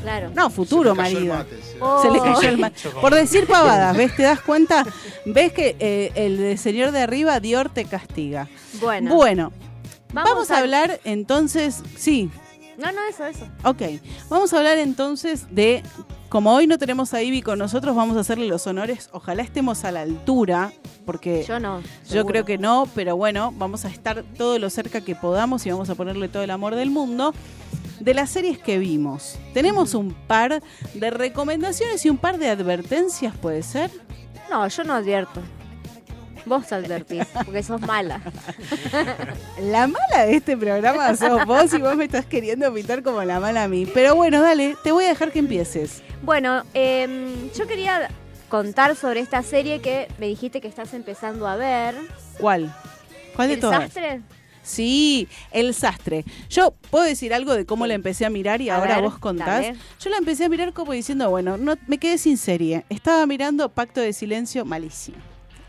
[0.05, 0.31] Claro.
[0.35, 1.33] No, futuro Se marido.
[1.35, 1.77] mate, sí.
[1.79, 2.01] Oh.
[2.01, 4.15] Se le cayó el ma- Yo como- Por decir pavadas, ¿ves?
[4.15, 4.85] ¿Te das cuenta?
[5.25, 8.47] ¿Ves que eh, el señor de arriba, Dior, te castiga?
[8.79, 9.51] Bueno, Bueno,
[10.13, 12.29] vamos, a al- hablar entonces, sí,
[12.77, 13.47] No, no, eso, eso.
[13.63, 13.81] ok.
[14.29, 15.81] Vamos a hablar entonces de,
[16.35, 19.07] como hoy no tenemos a Ivy con nosotros, vamos a hacerle los honores.
[19.13, 20.73] Ojalá estemos a la altura,
[21.05, 21.79] porque Yo no.
[21.79, 22.25] yo seguro.
[22.27, 25.89] creo que no, pero bueno, vamos a estar todo lo cerca que podamos y vamos
[25.89, 27.33] a ponerle todo el amor del mundo.
[28.01, 30.61] De las series que vimos, tenemos un par
[30.93, 33.89] de recomendaciones y un par de advertencias, ¿puede ser?
[34.51, 35.39] No, yo no advierto.
[36.45, 38.21] Vos advertís, porque sos mala.
[39.61, 43.39] La mala de este programa sos vos y vos me estás queriendo pintar como la
[43.39, 43.85] mala a mí.
[43.91, 46.03] Pero bueno, dale, te voy a dejar que empieces.
[46.21, 48.09] Bueno, em, yo quería
[48.49, 51.95] contar sobre esta serie que me dijiste que estás empezando a ver.
[52.39, 52.73] ¿Cuál?
[53.35, 53.81] ¿Cuál de ¿El todas?
[53.83, 54.21] sastre?
[54.61, 56.25] Sí, El Sastre.
[56.49, 59.19] Yo puedo decir algo de cómo la empecé a mirar y A ahora ver, vos
[59.19, 59.45] contás.
[59.61, 59.75] dale.
[59.99, 62.83] Yo la empecé a mirar como diciendo, bueno, no me quedé sin serie.
[62.89, 65.17] Estaba mirando Pacto de Silencio, malísimo.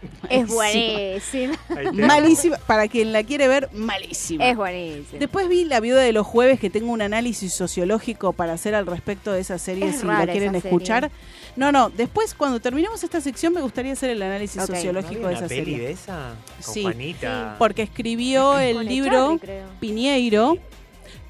[0.28, 0.54] Es Malísimo.
[0.54, 1.58] buenísima.
[2.06, 2.56] Malísima.
[2.66, 4.46] Para quien la quiere ver, malísima.
[4.48, 5.18] Es buenísima.
[5.18, 8.86] Después vi La Viuda de los Jueves, que tengo un análisis sociológico para hacer al
[8.86, 11.10] respecto de esa serie, Es si la quieren escuchar.
[11.56, 14.68] No, no, después cuando terminemos esta sección me gustaría hacer el análisis Ok.
[14.68, 15.78] ¿No sociológico de esa peli serie.
[15.78, 16.34] de esa?
[16.64, 16.82] Con Sí.
[16.82, 17.56] Juanita.
[17.58, 19.66] Porque escribió el Con libro Echarri, creo.
[19.80, 20.58] Piñeiro.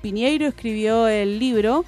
[0.02, 1.84] Piñeiro escribió el libro,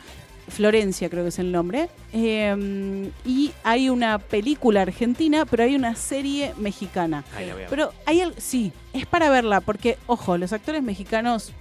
[0.48, 1.88] Florencia creo que es el nombre.
[2.12, 7.24] eh, y hay una película argentina, pero hay una serie mexicana.
[7.37, 7.70] Ahí la voy a ver.
[7.70, 11.52] Pero hay al- sí, es para verla, porque, ojo, los actores mexicanos,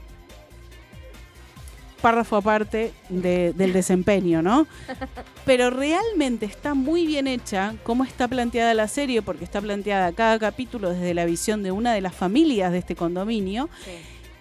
[2.02, 4.68] párrafo aparte de- del desempeño, ¿no?
[5.46, 10.38] Pero realmente está muy bien hecha cómo está planteada la serie, porque está planteada cada
[10.38, 13.68] capítulo desde la visión de una de las familias de este condominio.
[13.84, 13.92] Sí.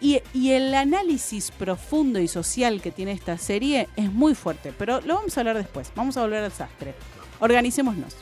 [0.00, 5.14] Y, el análisis profundo y social que tiene esta serie es muy fuerte, pero lo
[5.14, 5.90] vamos a hablar después.
[5.94, 6.94] Vamos a volver al sastre.
[7.40, 8.14] Organicémonos.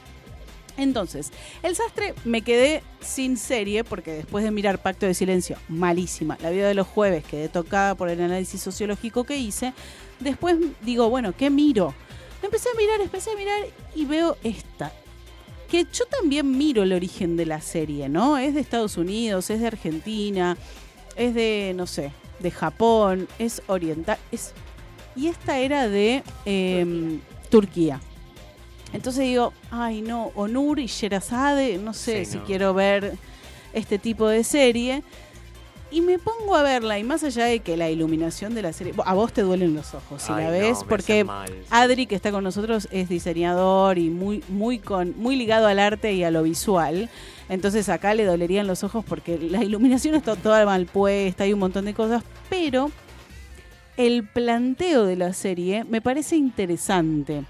[0.77, 1.31] Entonces,
[1.63, 6.51] el sastre me quedé sin serie porque después de mirar Pacto de Silencio, malísima, la
[6.51, 9.73] vida de los jueves, quedé tocada por el análisis sociológico que hice.
[10.19, 11.95] Después digo, bueno, ¿qué miro?
[12.43, 13.63] Empecé a mirar, empecé a mirar
[13.95, 14.93] y veo esta.
[15.69, 18.37] Que yo también miro el origen de la serie, ¿no?
[18.37, 20.57] Es de Estados Unidos, es de Argentina,
[21.17, 24.53] es de, no sé, de Japón, es oriental, es...
[25.17, 28.01] Y esta era de em, Turquía.
[28.93, 32.45] Entonces digo, ay no, Onur y Sherazade, no sé Sí, si no.
[32.45, 33.15] quiero ver
[33.73, 35.03] este tipo de serie.
[35.91, 38.93] Y me pongo a verla, y más allá de que la iluminación de la serie,
[39.05, 41.55] a vos te duelen los ojos si Ay, la ves, porque hacen mal, sí.
[41.71, 46.13] Adri, que está con nosotros, es diseñador y muy, muy, con, muy ligado al arte
[46.13, 47.09] y a lo visual.
[47.49, 51.59] Entonces acá le dolerían los ojos porque la iluminación está toda mal puesta, hay un
[51.59, 52.91] montón de cosas, pero
[53.97, 57.45] el planteo de la serie me parece interesante.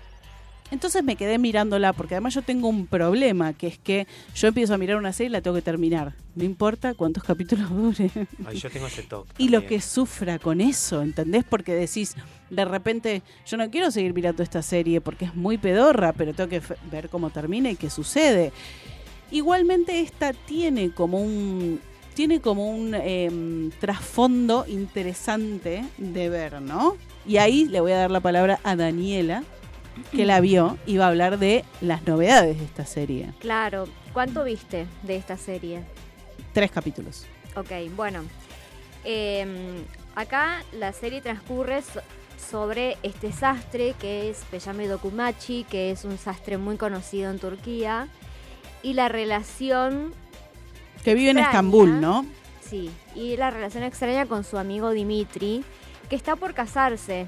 [0.71, 4.75] Entonces me quedé mirándola porque además yo tengo un problema, que es que yo empiezo
[4.75, 6.15] a mirar una serie y la tengo que terminar.
[6.35, 8.11] No importa cuántos capítulos dure.
[8.45, 9.31] Ay, yo tengo ese toque.
[9.39, 11.45] Y lo que sufra con eso, ¿entendés?
[11.45, 12.17] Porque decís,
[12.51, 16.51] de repente, yo no quiero seguir mirando esta serie porque es muy pedorra, pero tengo
[16.51, 18.53] que ver cómo termina y qué sucede.
[19.35, 21.81] Igualmente esta tiene como un
[22.15, 26.97] tiene como un em, trasfondo interesante de ver, ¿no?
[27.27, 29.43] Y ahí le voy a dar la palabra a Daniela
[30.13, 33.33] que la vio y va a hablar de las novedades de esta serie.
[33.41, 33.89] Claro.
[34.13, 35.83] ¿Cuánto viste de esta serie?
[36.53, 37.27] Tres capítulos.
[37.57, 38.23] Ok, bueno.
[39.05, 39.83] eh,
[40.15, 42.01] acá la serie transcurre so-
[42.51, 48.07] sobre este sastre que es Peyame Dokumachi, que es un sastre muy conocido en Turquía.
[48.85, 50.13] Y la relación,
[51.03, 51.39] Que vive en.
[51.39, 52.25] Estambul, ¿no?
[52.61, 55.65] sí, y la relación extraña con su amigo Dimitri,
[56.09, 57.27] que está por casarse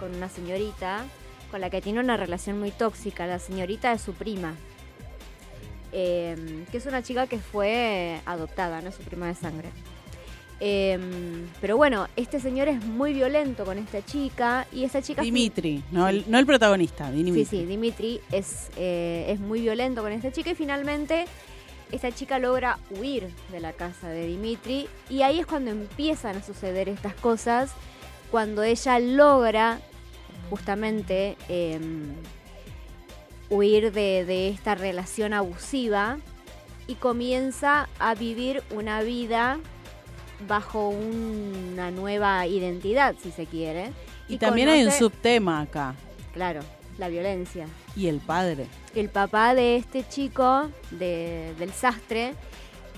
[0.00, 1.04] con una señorita
[1.50, 3.26] con la que tiene una relación muy tóxica.
[3.26, 4.54] La señorita es su prima.
[5.92, 9.68] eh, que es una chica que fue adoptada, no su prima de sangre.
[10.60, 10.98] Eh,
[11.60, 15.22] pero bueno, este señor es muy violento con esta chica y esta chica...
[15.22, 17.44] Dimitri, no el, no el protagonista, Dimitri.
[17.44, 21.26] Sí, sí, Dimitri es, eh, es muy violento con esta chica y finalmente
[21.92, 26.42] esta chica logra huir de la casa de Dimitri y ahí es cuando empiezan a
[26.42, 27.72] suceder estas cosas,
[28.30, 29.80] cuando ella logra
[30.50, 31.80] justamente eh,
[33.50, 36.18] huir de, de esta relación abusiva
[36.86, 39.58] y comienza a vivir una vida
[40.46, 43.92] bajo una nueva identidad, si se quiere.
[44.28, 45.94] Y, también hay un subtema acá.
[46.32, 46.60] Claro,
[46.98, 47.66] la violencia.
[47.96, 48.66] Y el padre.
[48.94, 52.34] El papá de este chico, de- del sastre,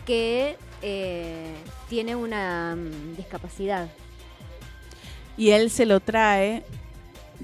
[0.05, 1.55] que eh,
[1.89, 3.89] tiene una mm, discapacidad.
[5.37, 6.63] Y él se lo trae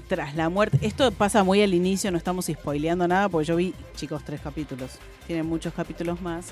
[0.07, 0.79] tras la muerte.
[0.81, 4.99] Esto pasa muy al inicio, no estamos spoileando nada, porque yo vi, chicos, tres capítulos.
[5.27, 6.47] Tienen muchos capítulos más.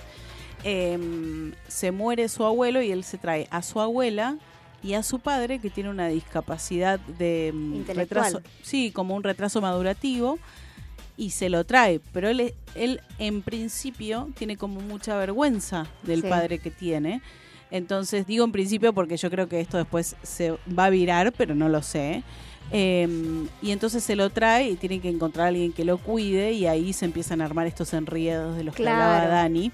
[0.64, 4.38] Em, se muere su abuelo y él se trae a su abuela
[4.84, 8.26] y a su padre, que tiene una discapacidad de mm, Intelectual.
[8.34, 8.42] retraso.
[8.64, 10.38] Sí, como un retraso madurativo.
[11.18, 16.28] Y se lo trae, pero él, él en principio tiene como mucha vergüenza del Sí.
[16.30, 17.22] padre que tiene.
[17.70, 21.54] Entonces digo en principio porque yo creo que esto después se va a virar, pero
[21.54, 22.24] no lo sé.
[22.72, 23.08] Eh,
[23.62, 26.66] y entonces se lo trae y tiene que encontrar a alguien que lo cuide y
[26.66, 29.32] ahí se empiezan a armar estos enriedos de los que hablaba Claro.
[29.32, 29.72] Dani.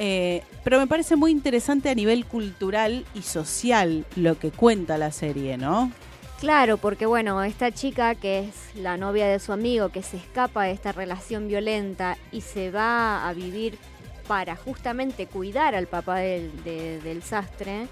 [0.00, 5.10] Eh, pero me parece muy interesante a nivel cultural y social lo que cuenta la
[5.10, 5.90] serie, ¿no?
[6.40, 10.62] Claro, porque bueno, esta chica que es la novia de su amigo, que se escapa
[10.64, 13.76] de esta relación violenta y se va a vivir
[14.28, 17.88] para justamente cuidar al papá del, de- del sastre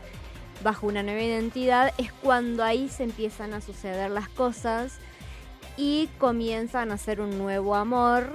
[0.62, 4.94] bajo una nueva identidad, es cuando ahí se empiezan a suceder las cosas
[5.76, 8.30] y comienzan a hacer un nuevo amor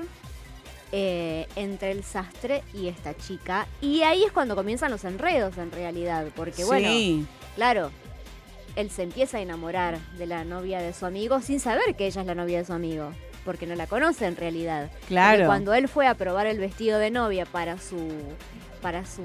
[0.91, 3.67] eh, entre el sastre y esta chica.
[3.82, 6.89] Y ahí es cuando comienzan los enredos en realidad, porque bueno,
[7.56, 7.91] Claro,
[8.75, 12.21] él se empieza a enamorar de la novia de su amigo sin saber que ella
[12.21, 13.12] es la novia de su amigo,
[13.45, 14.89] porque no la conoce en realidad.
[14.89, 15.45] Porque claro.
[15.45, 17.97] cuando él fue a probar el vestido de novia para su
[18.82, 19.23] para su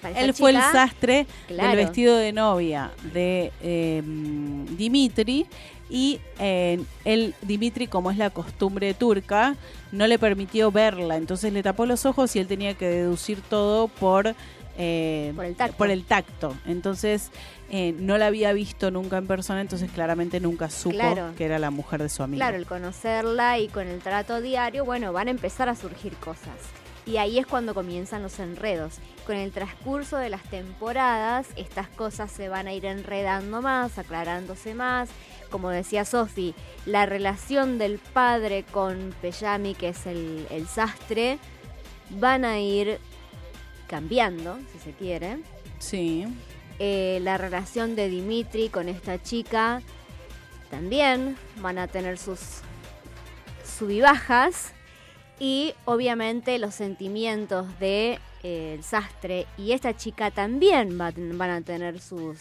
[0.00, 5.46] para Él fue el sastre claro, del vestido de novia de eh, Dimitri
[5.94, 9.56] y eh, él, Dimitri, como es la costumbre turca,
[9.92, 13.88] no le permitió verla, entonces le tapó los ojos y él tenía que deducir todo
[13.88, 14.34] por,
[14.78, 15.76] eh, Por el tacto.
[15.76, 16.56] por el tacto.
[16.66, 17.30] Entonces
[17.70, 21.32] eh, no la había visto nunca en persona, entonces claramente nunca supo Claro.
[21.36, 22.38] que era la mujer de su amigo.
[22.38, 26.56] Claro, el conocerla y con el trato diario, bueno, van a empezar a surgir cosas.
[27.04, 28.98] Y ahí es cuando comienzan los enredos.
[29.26, 34.74] Con el transcurso de las temporadas, estas cosas se van a ir enredando más, aclarándose
[34.74, 35.08] más.
[35.52, 36.54] Como decía Sofi,
[36.86, 41.38] la relación del padre con Peyami, que es el, el sastre,
[42.10, 42.98] van a ir
[43.86, 45.38] cambiando, si se quiere.
[45.78, 46.26] Sí.
[46.78, 49.82] Eh, la relación de Dimitri con esta chica
[50.70, 52.40] también van a tener sus
[53.64, 54.72] subibajas
[55.38, 61.60] y obviamente los sentimientos de eh, el sastre y esta chica también va van a
[61.60, 62.38] tener sus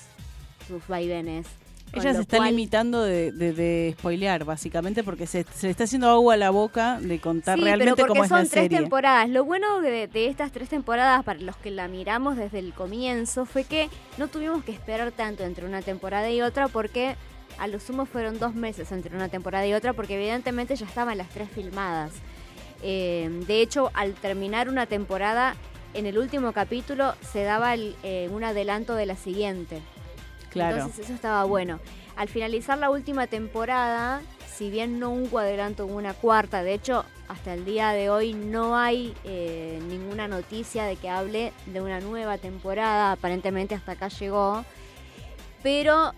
[0.67, 1.47] sus vaivenes.
[1.93, 5.83] Ella se está cual- limitando de, de, de spoilear, básicamente, porque se, se le está
[5.83, 8.63] haciendo agua a la boca de contar Sí, realmente pero cómo es son la tres
[8.63, 8.77] serie.
[8.79, 9.29] temporadas.
[9.29, 13.45] Lo bueno de, de estas tres temporadas, para los que la miramos desde el comienzo,
[13.45, 17.15] fue que no tuvimos que esperar tanto entre una temporada y otra, porque
[17.57, 21.17] a lo sumo fueron dos meses entre una temporada y otra, porque evidentemente ya estaban
[21.17, 22.13] las tres filmadas.
[22.83, 25.55] Eh, de hecho, al terminar una temporada,
[25.93, 29.81] en el último capítulo se daba el, eh, un adelanto de la siguiente.
[30.51, 30.75] Claro.
[30.77, 31.79] Entonces eso estaba bueno.
[32.15, 34.21] Al finalizar la última temporada,
[34.53, 38.33] si bien no hubo adelanto en una cuarta, de hecho hasta el día de hoy
[38.33, 44.09] no hay eh, ninguna noticia de que hable de una nueva temporada, aparentemente hasta acá
[44.09, 44.65] llegó,
[45.63, 46.13] pero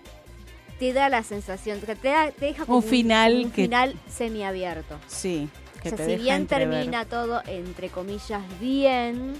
[0.79, 4.97] te da la sensación, te, da- te deja como Un final un que- final semiabierto.
[5.07, 5.47] Sí.
[5.81, 6.69] Que O sea, si bien entrever.
[6.69, 9.35] termina todo entre comillas bien,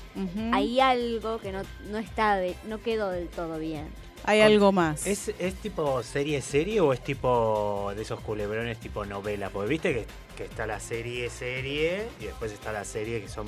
[0.51, 3.88] hay algo que no, no está de, no quedó del todo bien.
[4.26, 5.05] Hay Con- algo más.
[5.07, 9.49] ¿Es, ¿Es tipo serie serie o es tipo de esos culebrones tipo novela?
[9.49, 10.05] Porque viste que,
[10.38, 13.45] que está la serie serie y después está la serie que son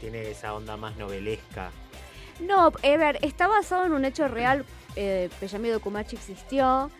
[0.00, 1.70] tiene esa onda más novelesca.
[2.40, 4.64] No, a ver, está basado en un hecho real.
[4.94, 6.90] Eh, Peyami Dokumachi existió,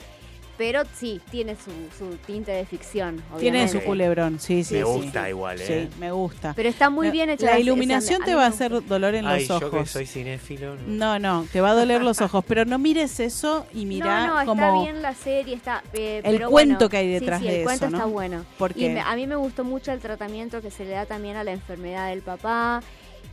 [0.58, 3.16] pero sí, tiene su, su tinte de ficción.
[3.38, 3.72] Tiene obviamente.
[3.80, 4.74] su culebrón, sí, sí.
[4.74, 4.86] Me sí.
[4.86, 5.88] gusta igual, ¿eh?
[5.92, 6.52] Sí, me gusta.
[6.56, 7.44] Pero está muy La- bien hecha.
[7.46, 9.90] La esa- iluminación te va a hacer dolor en Ay, los yo que ojos.
[9.90, 10.76] soy cinéfilo.
[10.86, 11.42] No, no.
[11.42, 14.40] no, te va a doler los ojos, pero no mires eso y mira no, no,
[14.40, 15.82] está como bien la serie, está.
[15.92, 17.98] eh, el pero cuento bueno, que hay detrás sí, de el cuento eso, ¿no?
[17.98, 18.44] está bueno.
[18.58, 21.36] porque Y me- a mí me gustó mucho el tratamiento que se le da también
[21.36, 22.82] a la enfermedad del papá.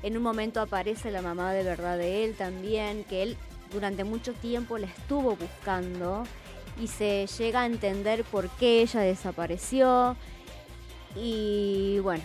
[0.01, 3.37] En un momento aparece la mamá de verdad de él también, que él
[3.71, 6.23] durante mucho tiempo la estuvo buscando
[6.81, 10.15] y se llega a entender por qué ella desapareció.
[11.15, 12.23] Y bueno,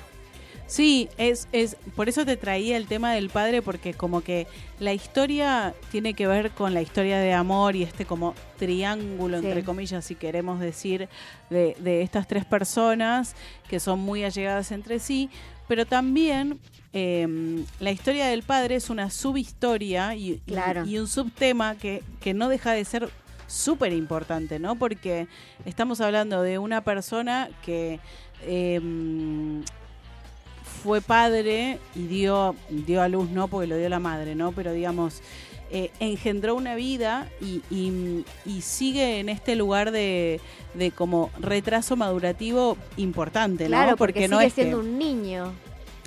[0.66, 4.46] Sí, es, es, por eso te traía el tema del padre, porque como que
[4.78, 9.46] la historia tiene que ver con la historia de amor y este como triángulo, Sí.
[9.46, 11.08] entre comillas, si queremos decir,
[11.48, 13.34] de, de estas tres personas
[13.66, 15.30] que son muy allegadas entre sí,
[15.68, 16.58] pero también
[16.92, 20.84] eh, la historia del padre es una subhistoria y, y- Claro.
[20.84, 23.08] y un subtema que, que no deja de ser
[23.48, 24.76] súper importante, ¿no?
[24.76, 25.26] Porque
[25.64, 27.98] estamos hablando de una persona que...
[28.42, 28.80] eh,
[30.82, 34.52] fue padre y dio, dio a luz, no porque lo dio la madre, ¿no?
[34.52, 35.22] Pero digamos,
[35.72, 40.40] eh, engendró una vida y, y- y sigue en este lugar de,
[40.74, 43.96] de como retraso madurativo importante, claro, ¿no?
[43.96, 45.52] porque, no sigue que- siendo un niño.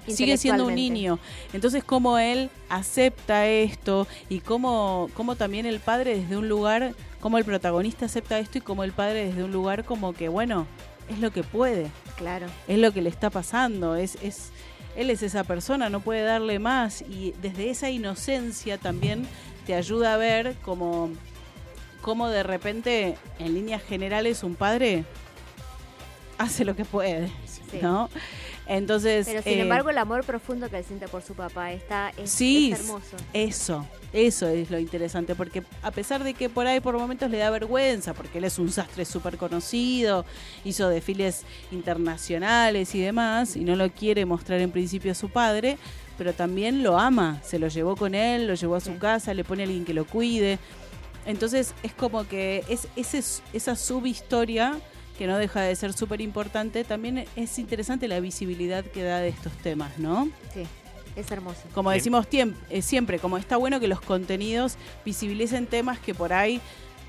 [0.08, 1.20] sigue siendo un niño.
[1.52, 7.38] Entonces, cómo él acepta esto y cómo, cómo también el padre desde un lugar, cómo
[7.38, 10.68] el protagonista acepta esto y cómo el padre desde un lugar como que, bueno,
[11.10, 12.48] es lo que puede Claro.
[12.68, 14.50] es lo que le está pasando, es, es,
[14.96, 19.26] él es esa persona, no puede darle más y desde esa inocencia también
[19.66, 21.10] te ayuda a ver como,
[22.02, 25.06] como de repente, en líneas generales, un padre
[26.38, 27.80] hace lo que puede, Sí.
[27.82, 28.10] ¿no?
[28.68, 32.12] Entonces, Pero sin eh, embargo, el amor profundo que él siente por su papá está
[32.18, 33.18] es, Sí, es hermoso.
[33.34, 37.38] Eso, eso es lo interesante, porque a pesar de que por ahí por momentos le
[37.40, 40.26] da vergüenza, porque él es un sastre súper conocido,
[40.64, 45.78] hizo desfiles internacionales y demás, y no lo quiere mostrar en principio a su padre,
[46.18, 48.98] pero también lo ama, se lo llevó con él, lo llevó a su Sí.
[49.00, 50.60] casa, le pone a alguien que lo cuide.
[51.26, 53.22] Entonces es como que es, ese,
[53.54, 54.76] esa subhistoria
[55.18, 59.30] que no deja de ser súper importante, también es interesante la visibilidad que da de
[59.30, 60.30] estos temas, ¿no?
[60.54, 60.64] Sí,
[61.16, 61.62] es hermoso.
[61.74, 62.00] Como Bien.
[62.00, 62.28] decimos
[62.70, 66.62] eh, siempre, como está bueno que los contenidos visibilicen temas que por ahí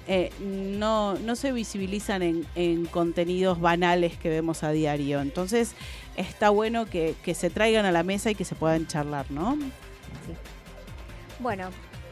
[0.08, 5.20] eh, no, no se visibilizan en, en contenidos banales que vemos a diario.
[5.20, 5.74] Entonces
[6.16, 9.56] está bueno que, que se traigan a la mesa y que se puedan charlar, ¿no?
[11.38, 11.70] Bueno,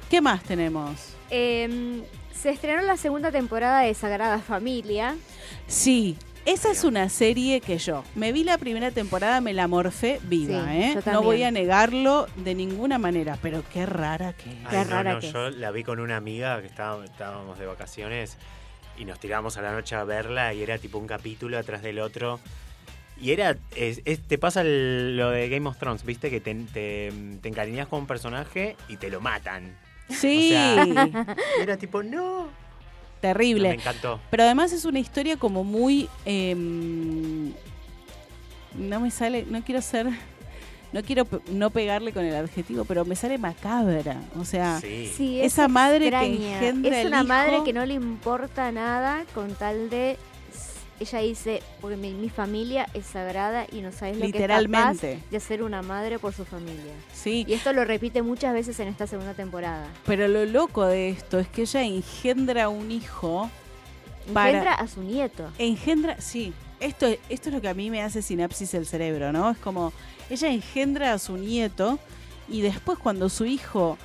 [0.08, 1.14] ¿Qué más tenemos?
[1.30, 2.02] em,
[2.40, 5.16] se estrenó la segunda temporada de Sagrada Familia.
[5.66, 6.16] Sí,
[6.46, 10.64] esa es una serie que yo me vi la primera temporada, me la morfé viva,
[10.64, 10.92] Sí, ¿eh?
[11.04, 14.56] yo No voy a negarlo de ninguna manera, pero qué rara que es.
[14.64, 15.32] Ay, Qué no, rara no, que es.
[15.32, 18.38] yo la vi con una amiga que estaba- estábamos de vacaciones
[18.96, 21.98] y nos tirábamos a la noche a verla y era tipo un capítulo atrás del
[21.98, 22.40] otro.
[23.20, 26.54] Y era, es- es- te pasa el- lo de Game of Thrones, viste, que te,
[26.54, 27.12] te,
[27.42, 29.76] te encariñas con un personaje y te lo matan.
[30.10, 32.48] Sí, Y era tipo, no.
[33.20, 33.68] terrible.
[33.70, 34.20] Me encantó.
[34.30, 36.08] Pero además es una historia como muy...
[36.24, 37.52] em,
[38.74, 40.06] no me sale, no quiero ser...
[40.92, 44.16] No quiero no pegarle con el adjetivo, pero me sale macabra.
[44.36, 45.08] O sea, Sí.
[45.16, 47.64] Sí, es Esa madre que engendra Es el una madre hijo.
[47.64, 50.16] que no le importa nada con tal de...
[51.00, 55.00] Ella dice, porque mi, mi familia es sagrada y no sabes lo que es capaz
[55.30, 56.92] de ser una madre por su familia.
[57.12, 57.44] sí.
[57.48, 59.86] Y esto lo repite muchas veces en esta segunda temporada.
[60.06, 63.50] Pero lo loco de esto es que ella engendra un hijo.
[64.34, 65.48] Para- Engendra a su nieto.
[65.58, 66.52] Engendra, sí.
[66.78, 69.50] Esto, esto es lo que a mí me hace sinapsis el cerebro, ¿no?
[69.50, 69.92] Es como,
[70.28, 71.98] ella engendra a su nieto
[72.48, 73.96] y después cuando su hijo,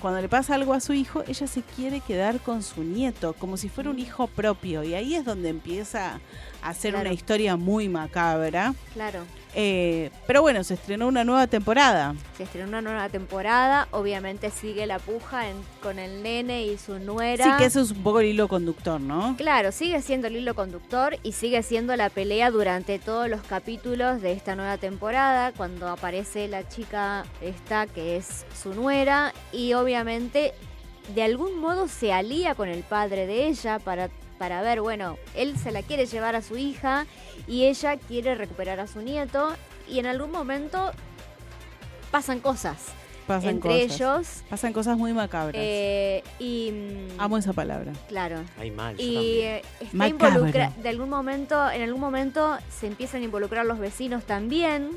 [0.00, 3.56] cuando le pasa algo a su hijo, ella se quiere quedar con su nieto, como
[3.56, 4.82] si fuera un hijo propio.
[4.84, 6.20] Y ahí es donde empieza
[6.62, 7.08] a ser Claro.
[7.08, 8.74] una historia muy macabra.
[8.94, 9.20] Claro.
[9.58, 12.14] Eh, pero bueno, se estrenó una nueva temporada.
[12.36, 13.88] Se estrenó una nueva temporada.
[13.90, 17.42] Obviamente sigue la puja en- con el nene y su nuera.
[17.42, 19.34] Sí, que eso es un poco el hilo conductor, ¿no?
[19.38, 24.20] Claro, sigue siendo el hilo conductor y sigue siendo la pelea durante todos los capítulos
[24.20, 30.52] de esta nueva temporada, cuando aparece la chica esta que es su nuera y obviamente
[31.14, 35.56] de algún modo se alía con el padre de ella para, para ver, bueno, él
[35.58, 37.06] se la quiere llevar a su hija
[37.46, 39.54] y ella quiere recuperar a su nieto
[39.88, 40.92] y en algún momento
[42.10, 42.76] pasan cosas.
[43.26, 43.96] Pasan entre cosas.
[44.00, 44.44] ellos.
[44.48, 45.56] Pasan cosas muy macabras.
[45.58, 47.92] eh, y mm, Amo esa palabra.
[48.08, 48.40] claro.
[48.58, 53.24] Ay, mal, Y eh, está involucra de algún momento, en algún momento se empiezan a
[53.24, 54.90] involucrar los vecinos también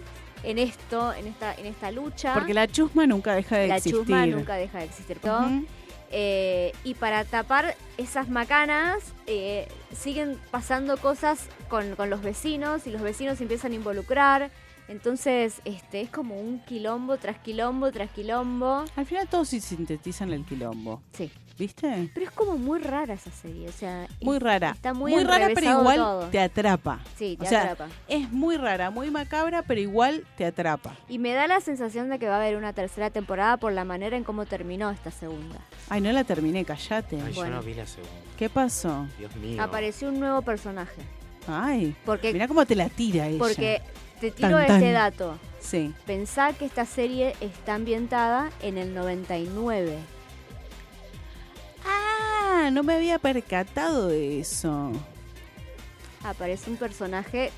[0.44, 2.36] en esto, en esta, en esta lucha.
[2.36, 4.00] Porque la chusma nunca deja de la existir.
[4.02, 5.18] chusma nunca deja de existir.
[5.24, 5.40] ¿no?
[5.40, 5.66] Ujú.
[6.12, 12.91] Eh, y para tapar esas macanas, eh, siguen pasando cosas con, con los vecinos y
[12.91, 14.51] los vecinos se empiezan a involucrar.
[14.88, 18.86] Entonces, este, es como un quilombo tras quilombo tras quilombo.
[18.95, 21.01] Al final todos sí sintetizan el quilombo.
[21.14, 21.32] Sí.
[21.60, 22.10] ¿Viste?
[22.14, 23.68] Pero es como muy rara esa serie.
[23.68, 24.72] O sea, Muy es- rara.
[24.72, 26.26] Está muy, rara, pero igual todo.
[26.30, 26.99] te atrapa.
[27.18, 27.88] Sí, te o sea, atrapa.
[28.07, 30.95] Es muy rara, muy macabra, pero igual te atrapa.
[31.10, 33.84] Y me da la sensación de que va a haber una tercera temporada por la
[33.84, 35.60] manera en cómo terminó esta segunda.
[35.89, 37.18] Ay, no la terminé, callate.
[37.18, 37.51] Ay, bueno.
[37.51, 38.14] yo no vi la segunda.
[38.38, 39.05] ¿Qué pasó?
[39.18, 39.62] Dios mío.
[39.62, 41.01] Apareció un nuevo personaje.
[41.47, 43.38] Ay, Porque, mirá cómo te la tira ella.
[43.39, 43.82] porque
[44.22, 44.93] te tiro Tan, este tan.
[44.93, 45.38] dato.
[45.60, 45.93] Sí.
[46.05, 49.97] Pensá que esta serie está ambientada en el 99.
[52.62, 54.91] Ah, no me había percatado de eso.
[56.24, 57.51] Aparece un personaje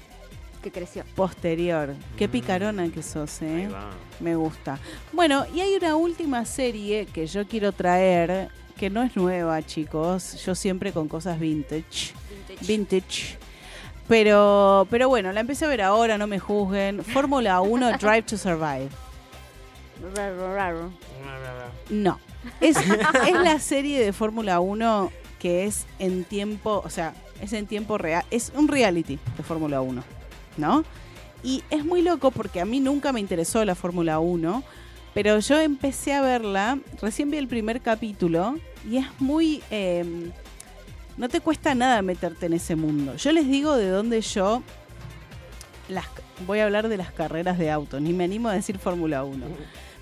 [0.62, 1.04] que creció.
[1.16, 1.96] Posterior.
[2.18, 2.32] Qué Mm.
[2.32, 3.68] picarona que sos, Ahí ¿eh?
[3.68, 3.90] va.
[4.20, 4.78] Me gusta.
[5.12, 10.44] Bueno, y hay una última serie que yo quiero traer, que no es nueva, chicos.
[10.46, 12.14] Yo siempre con cosas vintage.
[12.62, 13.38] Vintage.
[14.08, 17.04] Pero, pero bueno, la empecé a ver ahora, no me juzguen.
[17.04, 18.90] Fórmula 1 Drive to Survive.
[20.16, 20.92] Raro, raro.
[21.90, 22.20] No.
[22.60, 22.78] Es,
[23.34, 28.24] la serie de Fórmula 1 que es en tiempo, o sea, es en tiempo real.
[28.30, 30.04] Es un reality de Fórmula 1,
[30.58, 30.84] ¿no?
[31.44, 34.64] Y es muy loco porque a mí nunca me interesó la Fórmula 1,
[35.16, 38.56] pero yo empecé a verla, recién vi el primer capítulo
[38.88, 39.64] y es muy...
[39.72, 40.32] eh,
[41.18, 43.16] no te cuesta nada meterte en ese mundo.
[43.16, 44.64] Yo les digo de dónde yo...
[45.90, 46.06] Las,
[46.48, 49.46] voy a hablar de las carreras de autos, ni me animo a decir Fórmula 1.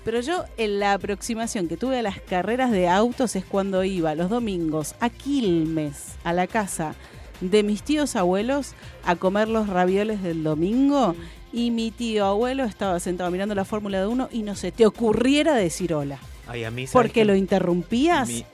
[0.04, 4.14] Pero yo, en la aproximación que tuve a las carreras de autos es cuando iba
[4.14, 6.94] los domingos a Quilmes, a la casa
[7.40, 8.72] de mis tíos abuelos,
[9.04, 11.14] a comer los ravioles del domingo.
[11.52, 15.54] Y mi tío abuelo estaba sentado mirando la Fórmula 1 y no se te ocurriera
[15.54, 16.18] decir hola.
[16.46, 18.28] Ay, a mí, ¿sabes Porque lo interrumpías.
[18.28, 18.44] Mi-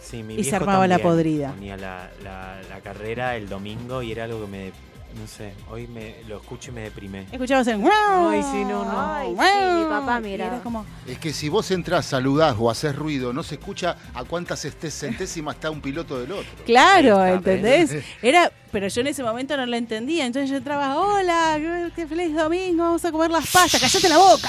[0.00, 1.52] sí, mi y se armaba la podrida.
[1.52, 4.66] Ponía la, la- la carrera el domingo y era algo que me.
[5.20, 7.26] No sé, hoy me lo escucho y me deprime.
[7.30, 7.84] Escuchabas en...
[7.84, 8.98] Ay, sí, no, no.
[8.98, 9.71] Ay, sí, mi
[10.06, 10.54] papá Y miraba.
[10.54, 10.84] era como...
[11.06, 14.90] Es que si vos entras, saludás o haces ruido, no se escucha a cuántas este-
[14.90, 16.50] centésimas está un piloto del otro.
[16.66, 18.04] Claro, ¿entendés?
[18.22, 20.26] Era, pero yo en ese momento no lo entendía.
[20.26, 21.58] Entonces yo entraba, hola,
[21.96, 24.48] qué- feliz domingo, vamos a comer las pastas, cállate la boca.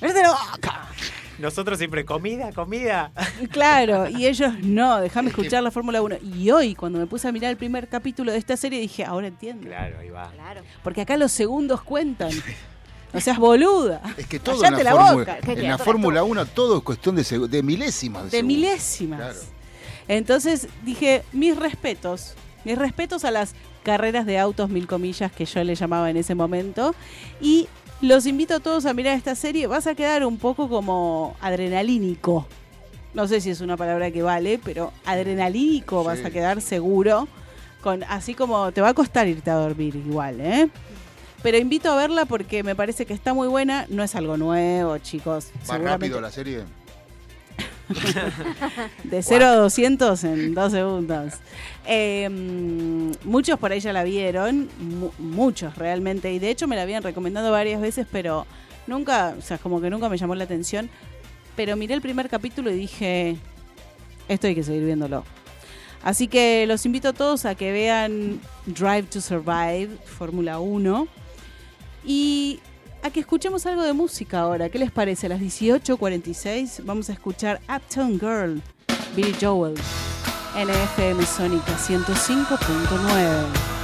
[0.00, 0.88] Cállate la boca.
[1.36, 3.10] Nosotros siempre, comida, comida.
[3.50, 6.16] Claro, y ellos no, déjame escuchar la Fórmula 1.
[6.36, 9.26] Y hoy, cuando me puse a mirar el primer capítulo de esta serie, dije, ahora
[9.26, 9.66] entiendo.
[9.66, 10.30] Claro, ahí va.
[10.30, 10.62] Claro.
[10.84, 12.30] Porque acá los segundos cuentan.
[13.14, 14.02] No seas boluda.
[14.18, 15.38] Es que todo en Cállate la, la fórmula- boca.
[15.46, 18.30] ¿Qué en la Todo Fórmula 1 todo es cuestión de, milésimas.
[18.30, 19.20] De milésimas.
[19.20, 19.38] Claro.
[20.08, 22.34] Entonces dije, mis respetos.
[22.64, 26.34] Mis respetos a las carreras de autos, mil comillas, que yo le llamaba en ese
[26.34, 26.94] momento.
[27.40, 27.68] Y
[28.00, 29.66] los invito a todos a mirar esta serie.
[29.66, 32.46] Vas a quedar un poco como adrenalínico.
[33.14, 36.06] No sé si es una palabra que vale, pero adrenalínico Sí.
[36.06, 37.28] vas a quedar seguro.
[37.82, 40.68] Con, así como te va a costar irte a dormir igual, ¿eh?
[41.44, 43.86] Pero invito a verla porque me parece que está muy buena.
[43.90, 45.48] No es algo nuevo, chicos.
[45.70, 46.62] ¿Va rápido la serie?
[49.04, 51.34] de 0 a 200 en dos segundos.
[51.86, 56.76] Eh, mm, muchos por ahí ya la vieron, mu- muchos realmente, y de hecho me
[56.76, 58.46] la habían recomendado varias veces, pero
[58.86, 60.88] nunca, o sea, como que nunca me llamó la atención.
[61.56, 63.36] Pero miré el primer capítulo y dije,
[64.28, 65.24] esto hay que seguir viéndolo.
[66.02, 71.06] Así que los invito a todos a que vean Drive to Survive, Fórmula 1.
[72.04, 72.60] Y
[73.02, 74.68] a que escuchemos algo de música ahora.
[74.68, 75.26] ¿Qué les parece?
[75.26, 78.62] A las 18.46 vamos a escuchar Uptown Girl,
[79.14, 79.74] Billy Joel,
[80.54, 83.83] NFM Sónica 105.9.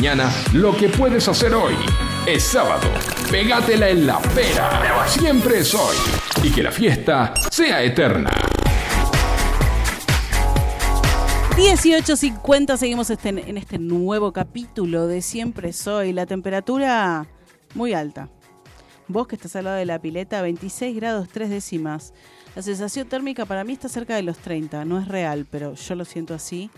[0.00, 1.74] mañana lo que puedes hacer hoy.
[2.26, 2.88] Es sábado.
[3.30, 5.06] Pégatela en la pera.
[5.06, 5.94] Siempre es hoy.
[6.42, 8.30] Y que la fiesta sea eterna.
[11.54, 16.14] 18.50, seguimos este- en este nuevo capítulo de Siempre Soy.
[16.14, 17.26] La temperatura
[17.74, 18.30] muy alta.
[19.06, 22.14] Vos que estás al lado de la pileta, 26 grados 3 décimas.
[22.56, 24.86] La sensación térmica para mí está cerca de los 30.
[24.86, 26.70] No es real, pero yo lo siento así.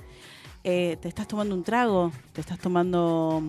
[0.65, 3.43] Eh, te estás tomando un trago, te estás tomando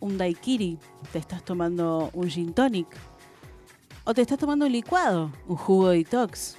[0.00, 0.78] un daiquiri,
[1.12, 2.88] te estás tomando un gin tonic.
[4.04, 6.56] O te estás tomando un licuado, un jugo detox.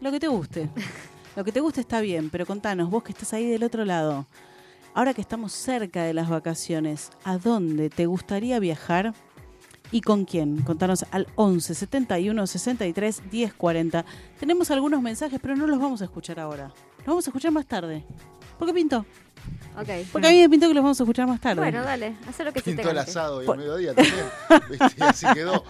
[0.00, 0.70] Lo que te guste.
[1.36, 4.26] Lo que te guste está bien, pero contanos, vos que estás ahí del otro lado,
[4.94, 9.12] ahora que estamos cerca de las vacaciones, ¿a dónde te gustaría viajar
[9.90, 10.62] y con quién?
[10.62, 14.04] Contanos al 11 71 63 10 40.
[14.38, 16.72] Tenemos algunos mensajes, pero no los vamos a escuchar ahora.
[16.98, 18.06] Los vamos a escuchar más tarde.
[18.58, 19.04] ¿Por qué pintó?
[19.76, 19.88] Ok.
[20.12, 21.60] Porque a mí me pintó que los vamos a escuchar más tarde.
[21.60, 24.24] Bueno, dale, haz lo que se te Pintó el asado y Por- al mediodía también.
[24.70, 24.94] ¿viste?
[24.96, 25.64] Y así quedó.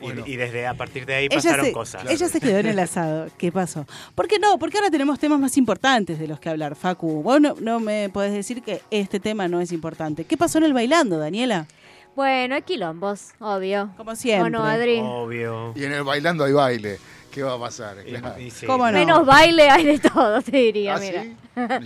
[0.00, 0.24] Y- Bueno.
[0.26, 2.10] Y, desde a partir de ahí ella pasaron se, cosas.
[2.10, 3.28] ella se quedó en el asado.
[3.38, 3.86] ¿Qué pasó?
[4.16, 4.58] ¿Por qué no?
[4.58, 7.22] Porque ahora tenemos temas más importantes de los que hablar, Facu.
[7.22, 10.24] Vos no, no me podés decir que este tema no es importante.
[10.24, 11.68] ¿Qué pasó en el bailando, Daniela?
[12.16, 13.90] Bueno, hay quilombos, obvio.
[13.96, 14.48] Como siempre.
[14.48, 14.98] ¿O no, Adri?
[15.00, 15.72] Obvio.
[15.76, 16.98] Y en el bailando hay baile.
[17.32, 17.96] ¿Qué va a pasar?
[18.06, 18.38] Y- Claro.
[18.40, 18.66] y sí.
[18.66, 18.92] ¿Cómo no?
[18.92, 21.22] Menos baile hay de todo, te diría, ¿Ah, mira.
[21.22, 21.36] sí?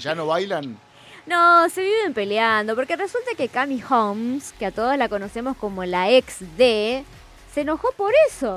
[0.00, 0.78] ¿Ya no bailan?
[1.26, 5.84] No, se viven peleando, porque resulta que Cami Holmes, que a todos la conocemos como
[5.84, 7.02] la ex de,
[7.52, 8.54] se enojó por eso.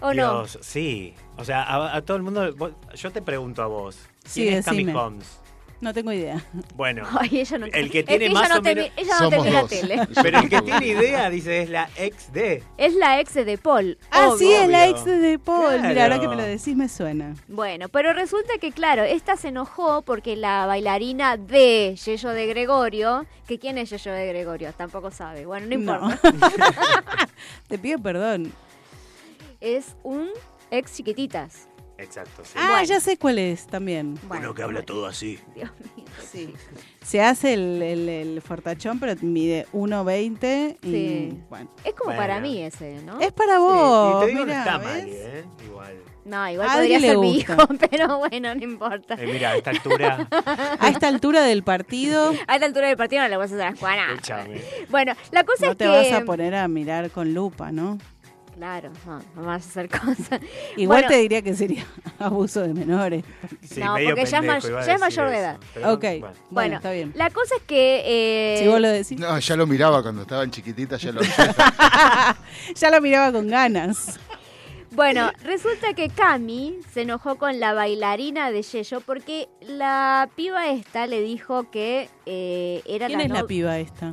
[0.00, 0.46] ¿O no?
[0.46, 1.14] Sí.
[1.38, 2.54] O sea, a, a todo el mundo.
[2.56, 3.96] vos- yo te pregunto a vos.
[4.26, 4.86] Sí, ¿Quién es Cami.
[4.92, 5.38] Holmes?
[5.82, 6.42] No tengo idea.
[6.76, 9.12] Bueno, Ay, ella no El que es tiene ella más no o te, menos- ella
[9.20, 9.70] no te Somos mira dos.
[9.70, 10.08] tele.
[10.22, 12.62] pero el que tiene idea dice es la ex de.
[12.78, 13.98] Es la ex de Paul.
[14.12, 14.38] Ah, obvio.
[14.38, 15.80] sí, es la ex de Paul.
[15.80, 16.14] Mira, Claro.
[16.14, 17.34] ahora que me lo decís me suena.
[17.48, 23.26] Bueno, pero resulta que, claro, esta se enojó porque la bailarina de Yello de Gregorio,
[23.48, 25.46] que quién es Yello de Gregorio, tampoco sabe.
[25.46, 26.20] Bueno, no importa.
[27.68, 28.52] Te pido perdón.
[29.60, 30.28] Es un
[30.70, 31.68] ex chiquititas.
[32.02, 32.52] Exacto, sí.
[32.56, 32.84] Ah, Bueno.
[32.84, 34.18] ya sé cuál es también.
[34.28, 35.38] Bueno, Uno que habla todo así.
[35.54, 36.06] Dios mío.
[36.30, 36.52] Sí.
[37.02, 41.38] Se hace el, el- el fortachón, pero mide 1,20 y Sí.
[41.48, 41.70] bueno.
[41.84, 42.20] Es como Bueno.
[42.20, 43.20] para mí ese, ¿no?
[43.20, 44.22] Es para Sí, vos.
[44.22, 44.86] y te digo, mirá, no está ¿ves?
[44.86, 45.44] mal, ¿eh?
[45.64, 45.96] Igual.
[46.24, 47.54] No, igual A podría le ser mi hijo,
[47.90, 49.14] pero bueno, no importa.
[49.14, 50.28] Eh, mira, a esta altura.
[50.78, 53.70] A esta altura del partido A esta altura del partido no le vas a hacer
[53.70, 54.10] las cuanas.
[54.12, 54.60] Escúchame.
[54.88, 55.90] Bueno, la cosa no es te que...
[55.90, 57.98] vas a poner a mirar con lupa, ¿no?
[58.54, 60.40] Claro, no, no vas a hacer cosas.
[60.76, 61.86] Igual Bueno, te diría que sería
[62.18, 63.24] abuso de menores.
[63.62, 65.56] Sí, No, porque ya es pendejo, ya mayor de edad.
[65.74, 66.00] pero ok.
[66.00, 66.20] bueno.
[66.20, 67.12] Bueno, Bueno, está bien.
[67.16, 68.02] La cosa es que...
[68.04, 69.18] eh, Si vos lo decís.
[69.18, 71.20] No, ya lo miraba cuando estaban chiquititas, ya lo
[72.76, 74.18] Ya lo miraba con ganas.
[74.94, 81.06] Bueno, resulta que Cami se enojó con la bailarina de Yello porque la piba esta
[81.06, 84.12] le dijo que eh, era ¿Quién la es la piba esta?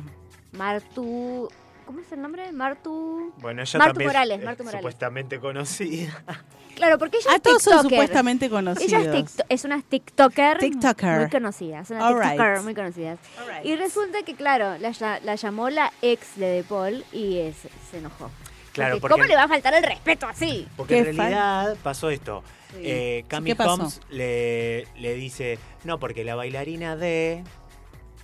[0.52, 1.50] Martu...
[1.90, 2.52] ¿Cómo es el nombre?
[2.52, 3.32] Martu...
[3.38, 4.80] Bueno, ella Martu también Morales, es Martu Morales.
[4.80, 6.22] supuestamente conocida.
[6.76, 8.90] Claro, porque ella Ah, es todos son supuestamente conocidos.
[8.92, 11.18] Ella es, tikto- es una TikToker, TikToker.
[11.18, 12.62] muy conocida, es una All TikToker right.
[12.64, 13.18] muy conocida.
[13.46, 13.66] Right.
[13.66, 17.56] Y resulta que, claro, la, lla- la llamó la ex de De Paul y es-
[17.90, 18.30] se enojó.
[18.72, 20.66] Claro, Porque, porque- ¿Cómo le va a faltar el respeto así?
[20.76, 22.44] Porque en realidad pasó esto.
[22.76, 23.52] Eh, Cami.
[23.58, 27.42] Holmes le, le dice, no, porque la bailarina de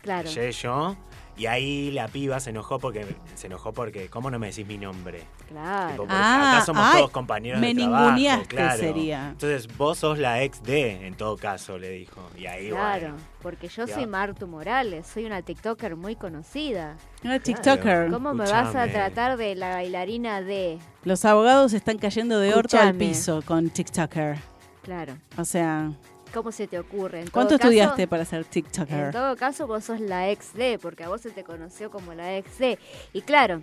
[0.02, 0.30] Claro.
[0.30, 0.96] Yello,
[1.36, 4.78] y ahí la piba se enojó porque se enojó porque, ¿cómo no me decís mi
[4.78, 5.22] nombre?
[5.48, 6.06] Claro.
[6.08, 8.78] Ah, acá somos ay, todos compañeros me de trabajo, ninguneaste claro.
[8.78, 9.28] sería.
[9.30, 12.20] Entonces vos sos la ex de, en todo caso, le dijo.
[12.38, 13.16] Y ahí Claro, bueno.
[13.42, 13.94] porque yo Ya.
[13.94, 16.96] soy Martu Morales, soy una TikToker muy conocida.
[17.24, 18.10] Una TikToker.
[18.10, 18.92] ¿Cómo me vas a escuchame.
[18.92, 20.78] tratar de la bailarina de...?
[21.04, 23.08] Los abogados están cayendo de orto al Escuchame.
[23.10, 24.36] piso con TikToker.
[24.82, 25.90] Claro, O sea,
[26.36, 27.20] ¿cómo se te ocurre?
[27.22, 29.10] En ¿cuánto caso- estudiaste para ser En TikToker?
[29.10, 32.36] todo caso, vos sos la ex de, porque a vos se te conoció como la
[32.36, 32.78] ex de.
[33.14, 33.62] Y claro,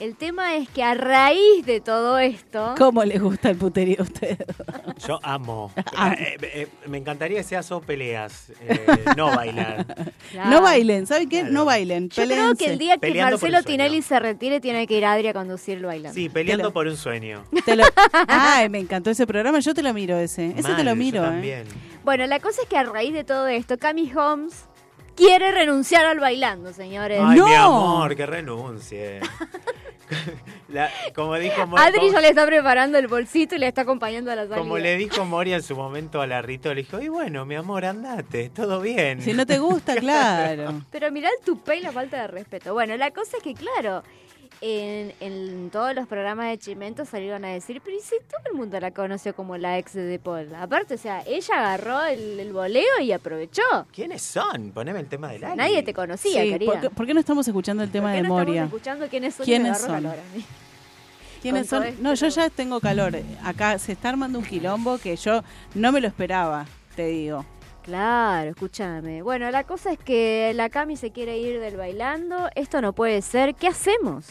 [0.00, 2.74] el tema es que a raíz de todo esto...
[2.78, 4.38] ¿Cómo les gusta el puterío a ustedes?
[5.06, 5.70] Yo amo.
[5.96, 6.14] Amo.
[6.14, 8.86] Eh, eh, eh, me encantaría que sea solo peleas, eh,
[9.16, 9.86] no bailar.
[10.30, 10.50] Claro.
[10.50, 11.40] No bailen, ¿saben qué?
[11.40, 11.52] Claro.
[11.54, 13.64] No bailen, Yo creo que el día que Peleando Marcelo el.
[13.64, 16.14] Tinelli se retire, tiene que ir Adri a conducirlo bailando.
[16.14, 17.44] Sí, peleando lo- por un sueño.
[17.64, 17.84] Te lo-
[18.28, 20.46] Ay, me encantó ese programa, yo te lo miro ese.
[20.48, 21.26] Ese te Mal, lo yo miro, ¿eh?
[21.26, 21.64] también.
[22.04, 24.64] Bueno, la cosa es que a raíz de todo esto, Cami Holmes
[25.16, 27.20] quiere renunciar al bailando, señores.
[27.22, 27.46] Ay, ¡No!
[27.46, 29.20] mi amor, que renuncie.
[30.68, 33.82] La- como dijo Mor- Adri como, ya le está preparando el bolsito y le está
[33.82, 34.58] acompañando a la salida.
[34.58, 37.54] como le dijo Moria en su momento a la Rito, le dijo, y bueno, mi
[37.54, 39.20] amor, andate, todo bien.
[39.22, 40.82] Si no te gusta, claro.
[40.90, 42.72] Pero mirá el tupé y la falta de respeto.
[42.72, 44.02] Bueno, la cosa es que, claro,
[44.62, 48.54] en, en todos los programas de Chimento salieron a decir, pero ¿y si todo el
[48.58, 50.54] mundo la conoció como la ex de De Paul?
[50.54, 53.62] Aparte, o sea, ella agarró el, el voleo y aprovechó.
[53.92, 54.70] ¿Quiénes son?
[54.72, 55.56] Poneme el tema del aire.
[55.56, 56.72] Nadie te conocía, Sí, querida.
[56.72, 58.52] ¿por, qué, por qué no estamos escuchando el tema ¿Por qué de no Moria?
[58.64, 59.46] estamos escuchando quiénes son?
[59.46, 59.94] ¿Quiénes me agarró son?
[60.02, 60.44] calor a mí.
[61.40, 61.88] ¿Quiénes con todo son?
[61.88, 63.12] esto, No, yo ya tengo calor.
[63.42, 65.42] Acá se está armando un quilombo que yo
[65.74, 67.46] no me lo esperaba, te digo.
[67.82, 69.22] Claro, escúchame.
[69.22, 72.50] Bueno, la cosa es que la Cami se quiere ir del bailando.
[72.54, 73.54] Esto no puede ser.
[73.54, 74.26] ¿Qué hacemos?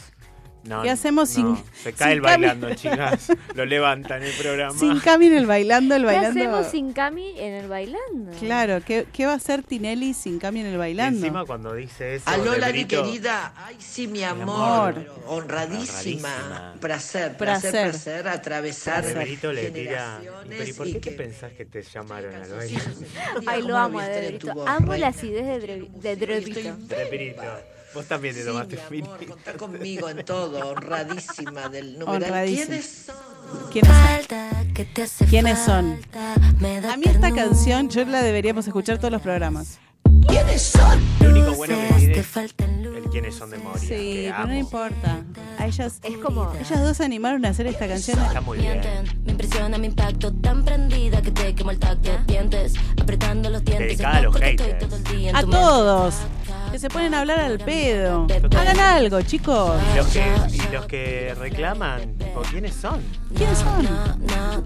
[0.64, 2.50] No, ¿Qué hacemos no, sin- Se cae sin el cambio?
[2.50, 3.32] bailando, chicas.
[3.56, 4.78] Lo levantan el programa.
[4.78, 6.40] Sin Cami en el bailando, el ¿Qué bailando.
[6.42, 8.32] hacemos sin Cami en el bailando?
[8.40, 11.20] Claro, ¿qué, qué va a hacer Tinelli sin Cami en el Y bailando?
[11.20, 12.30] encima cuando dice eso.
[12.30, 13.54] Aló, Lali querida.
[13.56, 14.98] Ay, sí, mi amor.
[14.98, 15.16] amor.
[15.28, 16.30] Honradísima.
[16.36, 16.76] Honradísima.
[16.82, 17.72] Placer, Placer.
[17.72, 20.18] placer, placer, atravesar de Brito le tira.
[20.20, 22.80] generaciones ¿Pero y por y qué te que- pensás que te llamaron al baile?
[23.48, 24.00] Ay, lo ¿cómo amo
[24.68, 26.60] Amo la acidez de, de Brito.
[27.94, 32.24] Vos también te Sí, tomaste mi amor, contá conmigo en todo, honradísima del numeral.
[32.24, 32.66] Honradísima.
[32.68, 33.16] ¿Quiénes son?
[34.74, 35.28] ¿Quiénes son?
[35.28, 36.00] ¿Quiénes son?
[36.90, 39.80] A mí esta canción yo la deberíamos escuchar todos los programas.
[40.28, 43.80] Lo único bueno que tiene el quiénes son de Moria.
[43.80, 44.54] Sí, que pero no amo.
[44.54, 45.22] importa.
[45.58, 46.52] A ellas, Es como...
[46.60, 48.20] ellas dos se animaron a hacer esta canción.
[48.20, 48.82] Está muy bien.
[49.26, 52.12] Me impresiona mi impacto tan prendida que te quemo el tacto.
[52.28, 53.88] Dientes, apretando los dientes.
[53.98, 54.88] Dedicada a los porque estoy haters.
[54.90, 55.62] todo el día en A tu mente.
[55.62, 56.16] todos.
[56.72, 58.28] Que se ponen a hablar al pedo.
[58.58, 59.82] Hagan algo, chicos.
[59.94, 63.02] Y los que, y los que reclaman, tipo, ¿quiénes son?
[63.36, 63.84] ¿Quiénes son?
[63.84, 64.64] No, no.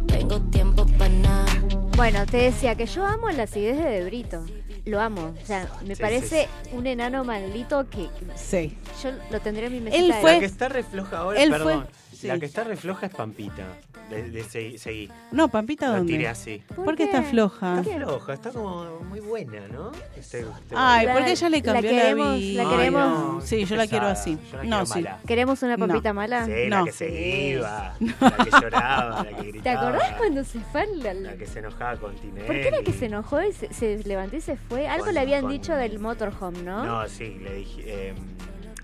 [1.95, 4.43] Bueno, te decía que yo amo la acidez de De Brito.
[4.85, 5.33] Lo amo.
[5.41, 8.77] O sea, me Sí, parece un enano maldito que que Sí.
[9.01, 11.49] yo lo tendré en mi mesita Él de fue- La que está refloja ahora, él
[11.51, 11.85] perdón.
[11.85, 12.27] fue- sí.
[12.27, 13.63] La que está refloja es Pampita.
[14.09, 14.77] De, de seguí.
[14.77, 15.09] seguí.
[15.31, 16.27] No, Pampita, Lo tiré ¿dónde?
[16.27, 16.61] así.
[16.75, 17.79] ¿Por qué está floja?
[17.79, 19.91] Está floja, está como muy buena, ¿no?
[20.17, 22.63] Este- este Ay, La- porque ella le la cambió la, queremos- vida.
[22.63, 24.37] la queremos- no, Sí, qué yo la quiero así.
[24.51, 24.93] Yo la No, quiero sí.
[25.03, 25.19] mala.
[25.25, 25.87] ¿Queremos una No.
[25.87, 26.45] papita mala?
[26.45, 26.79] Sí, No.
[26.79, 29.81] la que se iba, la que lloraba, la que ¿Te gritaba.
[29.87, 32.45] acordás cuando se fue al- al- La que se enojaba con Tinelli.
[32.45, 34.87] ¿Por qué era que se enojó y se, se levantó y se fue?
[34.87, 36.83] Algo Con- le habían con- dicho del motorhome, ¿no?
[36.85, 37.81] No, sí, le dije.
[37.85, 38.13] eh,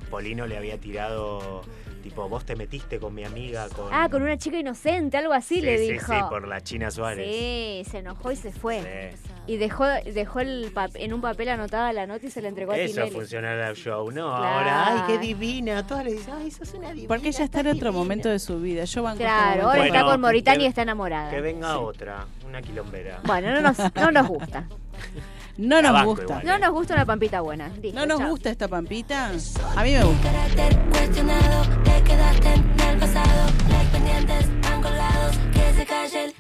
[0.10, 1.62] Polino le había tirado.
[2.00, 3.68] Tipo, vos te metiste con mi amiga.
[3.70, 3.88] Con...
[3.92, 6.14] Ah, con una chica inocente, algo así Sí, le sí, dijo.
[6.14, 7.28] Sí, por la China Suárez.
[7.30, 9.14] Sí, se enojó y se fue.
[9.16, 9.32] Sí.
[9.48, 12.72] Y dejó, dejó el pap- en un papel anotada la nota y se la entregó
[12.72, 13.12] a Eso Tinelli.
[13.12, 14.12] funcionará el show.
[14.12, 14.46] No, Claro.
[14.46, 15.86] ahora, ay, qué divina.
[15.88, 17.08] Todas le dicen, ay, sos una divina.
[17.08, 18.84] Porque ella está en otro momento de su vida.
[18.86, 21.32] Yo banco Claro, ahora está con Moritani y está enamorada.
[21.32, 23.20] Que venga otra, una quilombera.
[23.24, 24.68] Bueno, no nos, no nos gusta.
[25.60, 26.24] No nos gusta.
[26.24, 26.46] igual.
[26.46, 27.68] No nos gusta una pampita buena.
[27.82, 28.30] Listo, ¿No nos chao.
[28.30, 29.32] gusta esta pampita?
[29.76, 30.32] A mí me gusta.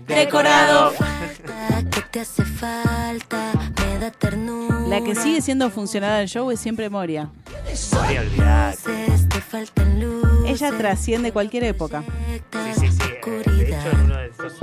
[0.07, 0.93] Decorado.
[4.87, 7.29] La que sigue siendo funcionada del show es siempre Moria.
[9.99, 10.41] Luces.
[10.45, 12.03] Ella trasciende cualquier época.
[12.51, 12.99] Sí, sí, sí.
[13.03, 14.53] eh, de hecho, en uno de esos.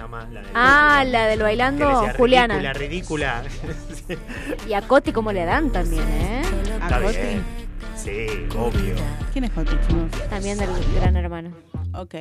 [0.00, 0.28] Llama?
[0.32, 2.72] La del- Ah, la del bailando decía, Juliana.
[2.72, 4.18] Ridícula, ridícula.
[4.68, 6.42] Y a Coti cómo le dan también, ¿eh?
[6.80, 7.18] ¿A Coti?
[7.96, 8.26] Sí,
[8.56, 8.94] obvio.
[9.32, 10.28] ¿Quién es Coti, chicos?
[10.30, 11.52] También del gran hermano.
[11.94, 12.14] Ok.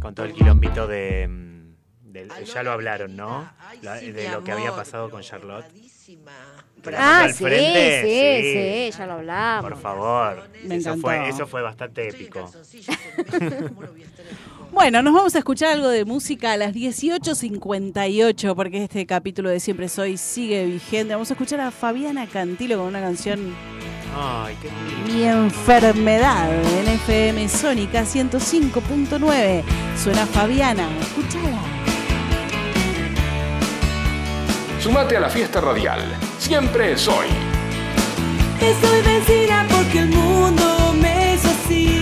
[0.00, 1.28] Con todo el quilombito de.
[1.28, 3.48] mm, del- ya lo hablaron, ¿no?
[3.82, 5.66] La- de lo que había pasado con Charlotte.
[6.84, 9.70] La Ah, sí, frente, sí, sí, ya lo hablamos.
[9.70, 10.48] Por favor.
[10.64, 11.00] Me eso, encantó.
[11.00, 12.50] fue, eso fue bastante épico.
[14.72, 19.60] Bueno, nos vamos a escuchar algo de música a las 18.58 porque este capítulo de
[19.60, 21.12] Siempre Soy sigue vigente.
[21.12, 23.54] Vamos a escuchar a Fabiana Cantilo con una canción
[24.18, 25.12] Ay, qué lindo.
[25.12, 26.50] Mi enfermedad
[26.80, 29.62] en FM Sónica 105.9.
[30.02, 31.60] Suena Fabiana, escúchala.
[34.80, 36.00] Sumate a la fiesta radial.
[36.38, 37.26] Siempre soy.
[38.60, 42.01] Estoy vencida porque el mundo me hizo así.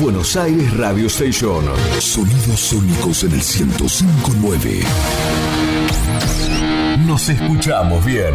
[0.00, 1.64] Buenos Aires Radio Station.
[1.98, 4.80] Sonidos sónicos en el 1059.
[7.06, 8.34] Nos escuchamos bien.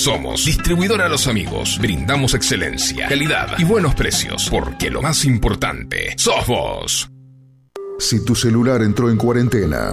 [0.00, 1.76] Somos Distribuidora Los Amigos.
[1.78, 7.10] Brindamos excelencia, calidad y buenos precios, porque lo más importante sos vos.
[7.98, 9.92] Si tu celular entró en cuarentena,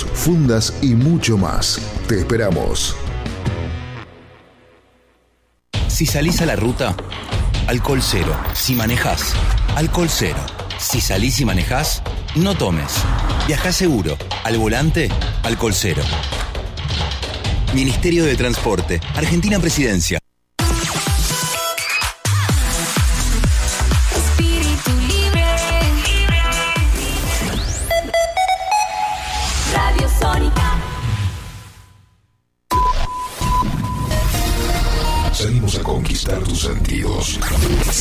[0.00, 1.80] fundas y mucho más.
[2.08, 2.96] Te esperamos.
[5.88, 6.96] Si salís a la ruta,
[7.66, 8.34] alcohol cero.
[8.54, 9.34] Si manejás,
[9.76, 10.40] alcohol cero.
[10.78, 12.02] Si salís y manejás,
[12.34, 12.92] no tomes.
[13.46, 14.16] Viajá seguro.
[14.44, 15.10] Al volante,
[15.42, 16.02] alcohol cero.
[17.74, 20.21] Ministerio de Transporte, Argentina Presidencia.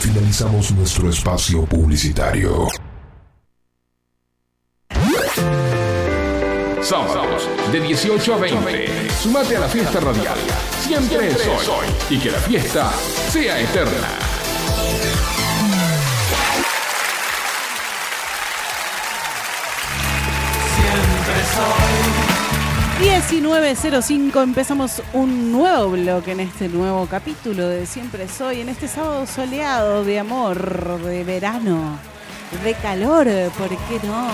[0.00, 2.68] Finalizamos nuestro espacio publicitario.
[6.80, 9.10] Sábados de 18 a 20.
[9.10, 10.38] Sumate a la fiesta radial.
[10.80, 11.86] Siempre es hoy.
[12.10, 12.92] Y que la fiesta
[13.30, 14.08] sea eterna.
[22.98, 29.24] 19.05 empezamos un nuevo bloque en este nuevo capítulo de Siempre Soy, en este sábado
[29.24, 31.96] soleado de amor, de verano,
[32.64, 34.28] de calor, ¿por qué no?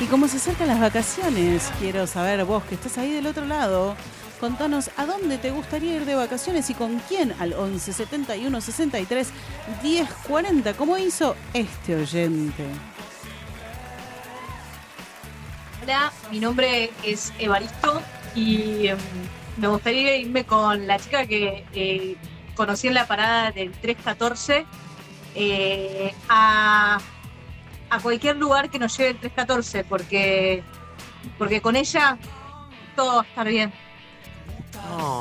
[0.00, 3.94] Y como se acercan las vacaciones, quiero saber vos que estás ahí del otro lado,
[4.40, 9.28] contanos a dónde te gustaría ir de vacaciones y con quién al 11 71 63
[9.82, 12.64] 10 40, como hizo este oyente.
[15.88, 18.02] Hola, mi nombre es Evaristo
[18.34, 18.98] y em,
[19.56, 22.14] me gustaría irme con la chica que eh,
[22.54, 24.66] conocí en la parada del 314
[25.34, 26.98] eh, a,
[27.88, 30.62] a cualquier lugar que nos lleve el 314 porque,
[31.38, 32.18] porque con ella
[32.94, 33.72] todo va a estar bien.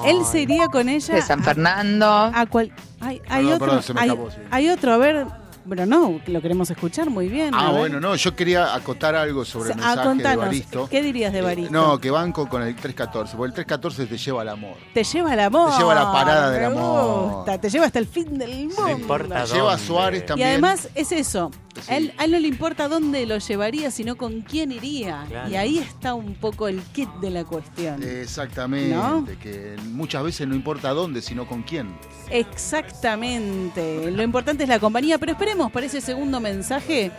[0.03, 2.11] Él se iría con ella De San a- Fernando.
[2.35, 4.41] A cual, hay, hay Perdón, otro, perdón, sí.
[4.51, 5.27] hay otro, a ver,
[5.67, 7.53] bueno, no, lo queremos escuchar muy bien.
[7.53, 10.87] Ah, bueno, no, yo quería acotar algo sobre el Ah, mensaje de Baristo.
[10.89, 11.71] ¿qué dirías de Baristo?
[11.71, 14.77] No, que banco con el 314, porque el 314 te lleva al amor.
[14.93, 15.71] Te lleva al amor.
[15.71, 17.31] Te lleva a la parada del amor.
[17.35, 19.27] gusta, Te lleva hasta el fin del mundo.
[19.27, 20.49] Te lleva a Suárez Y también.
[20.49, 21.51] además es eso.
[21.75, 21.91] Sí.
[21.93, 25.25] A él, a él no le importa dónde lo llevaría, sino con quién iría.
[25.29, 25.49] Claro.
[25.49, 28.01] Y ahí está un poco el kit de la cuestión.
[28.01, 29.23] Exactamente, ¿No?
[29.39, 31.95] que muchas veces no importa dónde, sino con quién.
[32.31, 34.11] Exactamente.
[34.11, 37.11] Lo importante es la compañía, pero esperemos por ese segundo mensaje,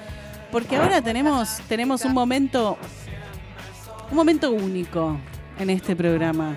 [0.53, 2.78] porque ahora tenemos, tenemos un momento,
[4.11, 5.18] un momento único
[5.59, 6.57] en este programa.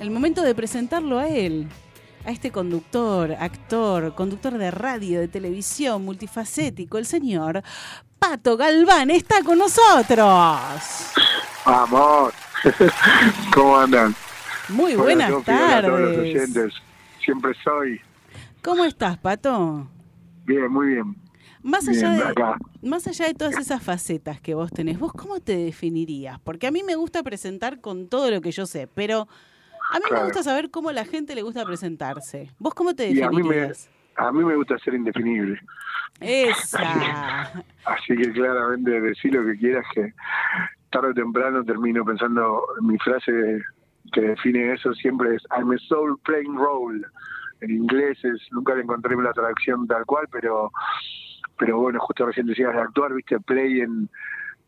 [0.00, 1.68] El momento de presentarlo a él,
[2.26, 7.62] a este conductor, actor, conductor de radio, de televisión, multifacético, el señor
[8.18, 11.12] Pato Galván está con nosotros.
[11.64, 12.34] Vamos.
[13.54, 14.14] ¿Cómo andan?
[14.68, 16.74] Muy buenas tardes.
[17.24, 18.00] Siempre soy.
[18.62, 19.88] ¿Cómo estás, Pato?
[20.50, 21.14] Bien, muy bien.
[21.62, 22.56] Más Bien, allá, de, acá.
[22.82, 26.40] más allá de todas esas facetas que vos tenés, ¿vos cómo te definirías?
[26.40, 29.28] Porque a mí me gusta presentar con todo lo que yo sé, pero
[29.92, 32.50] a mí me gusta saber cómo la gente le gusta presentarse.
[32.58, 33.90] ¿Vos cómo te Y a mí me, definirías?
[34.16, 35.60] a mí me gusta ser indefinible.
[36.18, 37.42] Esa.
[37.84, 40.12] Así que claramente decir lo que quieras que
[40.90, 43.62] tarde o temprano termino pensando mi frase
[44.12, 47.02] que define eso siempre es I'm a soul playing role.
[47.60, 50.70] En inglés es, nunca le encontré la traducción tal cual, pero
[51.58, 54.08] pero bueno, justo recién decías de actuar, viste, play en,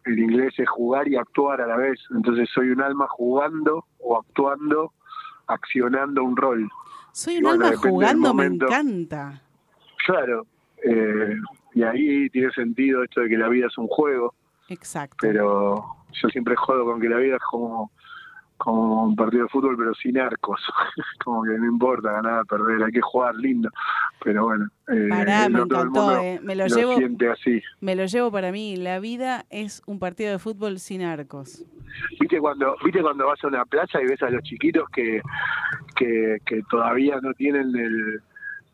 [0.04, 1.98] en inglés es jugar y actuar a la vez.
[2.14, 4.92] Entonces soy un alma jugando o actuando,
[5.46, 6.68] accionando un rol.
[7.12, 9.40] Soy un bueno, alma jugando, me encanta.
[10.04, 10.46] Claro,
[10.84, 11.36] eh,
[11.74, 14.34] y ahí tiene sentido esto de que la vida es un juego,
[14.68, 15.16] Exacto.
[15.20, 17.90] pero yo siempre jodo con que la vida es como,
[18.62, 20.60] como un partido de fútbol, pero sin arcos.
[21.24, 23.68] como que no importa ganar, perder, hay que jugar lindo.
[24.22, 26.38] Pero bueno, eh, Pará, me encantó, eh.
[26.42, 27.60] Me lo llevo- siente así.
[27.80, 28.76] Me lo llevo para mí.
[28.76, 31.64] La vida es un partido de fútbol sin arcos.
[32.20, 35.20] ¿Viste cuando, ¿Viste cuando vas a una plaza y ves a los chiquitos que,
[35.96, 38.22] que, que todavía no tienen el,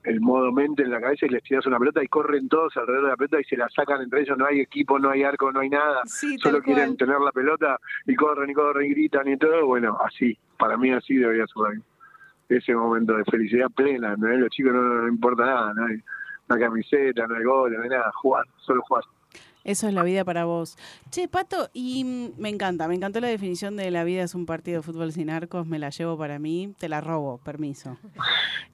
[0.08, 3.04] el modo mente en la cabeza y les tiras una pelota y corren todos alrededor
[3.04, 4.38] de la pelota y se la sacan entre ellos?
[4.38, 6.02] No hay equipo, no hay arco, no hay nada.
[6.06, 6.96] Sí, Solo quieren cual.
[6.96, 9.66] tener la pelota y corren y corren y gritan y todo.
[9.66, 10.36] Bueno, así.
[10.58, 11.80] Para mí así debería ser
[12.48, 14.16] ese momento de felicidad plena.
[14.16, 14.28] ¿no?
[14.28, 15.96] Los chicos no, no importa nada, no hay,
[16.48, 18.10] no hay camiseta, no hay gol, no hay nada.
[18.14, 19.04] Jugar, solo jugar.
[19.64, 20.76] Eso es la vida para vos.
[21.10, 24.46] Che, Pato, y mm, me encanta, me encantó la definición de la vida es un
[24.46, 27.98] partido de fútbol sin arcos, me la llevo para mí, te la robo, permiso.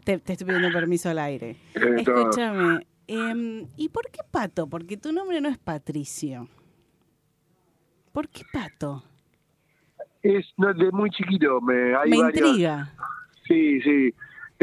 [0.04, 1.56] Te, te estoy pidiendo permiso al aire.
[1.74, 1.96] Eh.
[1.98, 4.66] Escúchame, em, ¿y por qué Pato?
[4.68, 6.48] Porque tu nombre no es Patricio.
[8.12, 9.02] ¿Por qué Pato?
[10.22, 11.60] Es no, de muy chiquito.
[11.60, 12.94] Me, hay me varios- intriga.
[13.48, 14.14] Sí, sí.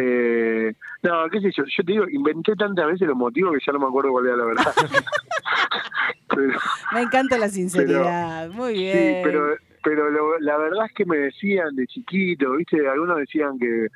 [0.04, 0.74] Eh,
[1.04, 1.64] no, qué sé yo.
[1.66, 4.38] Yo te digo, inventé tantas veces los motivos que ya no me acuerdo cuál era
[4.38, 4.74] la verdad.
[6.30, 6.54] pero,
[6.94, 8.98] Me encanta la sinceridad, muy bien.
[8.98, 12.88] sí, pero, pero lo- la verdad es que me decían de chiquito, ¿viste?
[12.88, 13.88] Algunos decían que,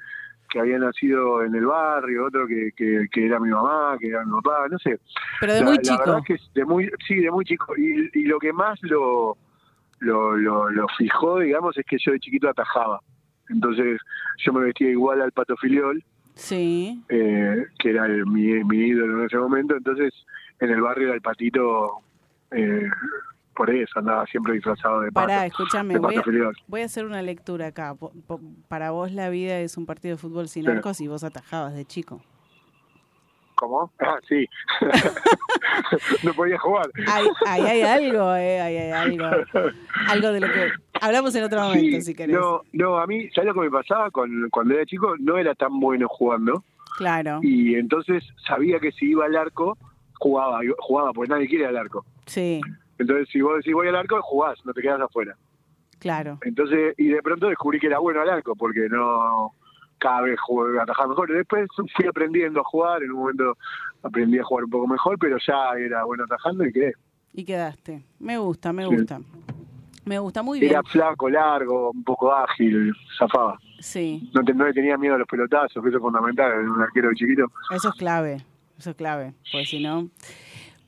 [0.50, 4.24] que había nacido en el barrio, otro que, que, que era mi mamá, que era
[4.26, 5.00] mi papá, no sé.
[5.40, 6.00] Pero de La- muy la chico.
[6.00, 7.74] verdad es que es de muy, sí, de muy chico.
[7.78, 9.38] Y, y lo que más lo,
[10.00, 13.00] lo, lo, lo fijó, digamos, es que yo de chiquito atajaba.
[13.50, 14.00] Entonces
[14.46, 16.04] yo me vestía igual al Pato Filiol,
[16.36, 17.02] Sí.
[17.10, 19.76] eh, que era el- mi, mi ídolo en ese momento.
[19.76, 20.14] Entonces
[20.60, 22.00] en el barrio era el patito,
[22.52, 22.90] eh,
[23.56, 25.28] por eso andaba siempre disfrazado de pato.
[25.28, 26.16] Pará, escúchame, voy
[26.68, 27.96] voy a hacer una lectura acá.
[28.68, 30.70] Para vos la vida es un partido de fútbol sin Sí.
[30.72, 32.22] arcos y vos atajabas de chico.
[33.56, 33.92] ¿Cómo?
[34.00, 34.48] Ah, sí.
[36.24, 36.88] no podía jugar.
[37.46, 39.26] Ahí, hay algo, eh, ahí hay algo.
[40.08, 40.70] Algo de lo que
[41.02, 42.36] hablamos en otro momento, Sí, si querés.
[42.36, 45.16] no, no, a mí, ¿sabes lo que me pasaba con, cuando era chico?
[45.20, 46.64] No era tan bueno jugando.
[46.98, 49.78] Claro, y entonces sabía que si iba al arco
[50.18, 52.62] jugaba jugaba porque nadie quiere al arco sí,
[52.98, 55.36] entonces si vos decís voy al arco jugás no te quedas afuera
[56.00, 56.40] claro.
[56.44, 59.52] entonces y de pronto descubrí que era bueno al arco porque no
[59.98, 63.58] cada vez jugué atajaba mejor y después fui aprendiendo a jugar en un momento
[64.04, 66.94] aprendí a jugar un poco mejor pero ya era bueno atajando y quedé
[67.34, 68.04] Y quedaste.
[68.20, 68.96] Me gusta, me Sí.
[68.96, 69.20] gusta.
[70.06, 70.72] Me gusta muy bien.
[70.72, 75.18] era flaco largo un poco ágil zafaba Sí, no, te- no le tenía miedo a
[75.18, 78.46] los pelotazos que eso es fundamental en un arquero chiquito eso es clave.
[78.78, 80.10] Eso es clave, pues si no.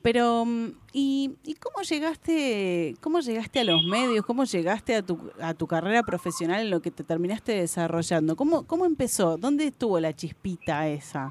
[0.07, 4.25] Pero, mm, ¿y, ¿y cómo llegaste cómo llegaste a los medios?
[4.25, 8.37] ¿Cómo llegaste a tu, a tu carrera profesional en lo que te terminaste desarrollando?
[8.37, 9.35] ¿Cómo, ¿Cómo empezó?
[9.37, 11.29] ¿Dónde estuvo la chispita esa?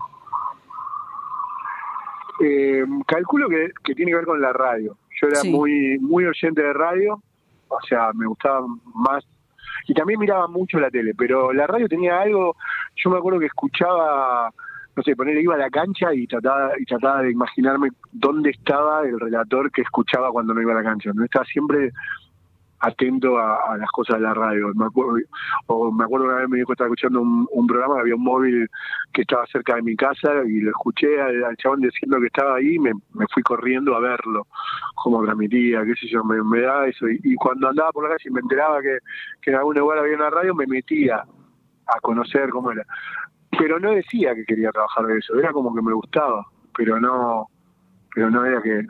[2.44, 4.94] Eh, calculo que, que tiene que ver con la radio.
[5.22, 5.50] Yo era Sí.
[5.50, 7.22] muy muy oyente de radio,
[7.68, 8.60] o sea, me gustaba
[8.94, 9.24] más.
[9.88, 12.56] Y también miraba mucho la tele, pero la radio tenía algo.
[12.96, 14.52] Yo me acuerdo que escuchaba,
[14.96, 19.02] no sé, ponerle iba a la cancha y trataba, y trataba de imaginarme dónde estaba
[19.02, 21.10] el relator que escuchaba cuando no iba a la cancha.
[21.14, 21.92] No estaba siempre
[22.80, 24.72] atento a, las cosas de la radio.
[24.74, 25.18] Me acuerdo,
[25.66, 28.68] o me acuerdo una vez me dijo estaba escuchando un, un programa, había un móvil
[29.12, 32.56] que estaba cerca de mi casa y lo escuché al, al chabón diciendo que estaba
[32.56, 32.92] ahí y me,
[33.32, 34.46] fui corriendo a verlo,
[34.94, 37.08] cómo transmitía, qué sé yo, me, me da eso.
[37.08, 38.98] Y, y cuando andaba por la calle y me enteraba que,
[39.42, 41.24] que en algún lugar había una radio, me metía
[41.86, 42.84] a conocer cómo era.
[43.58, 46.44] Pero no decía que quería trabajar de eso, era como que me gustaba,
[46.76, 47.46] pero no,
[48.14, 48.82] pero no era que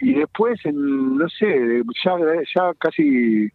[0.00, 2.16] y después en, no sé ya
[2.54, 3.48] ya casi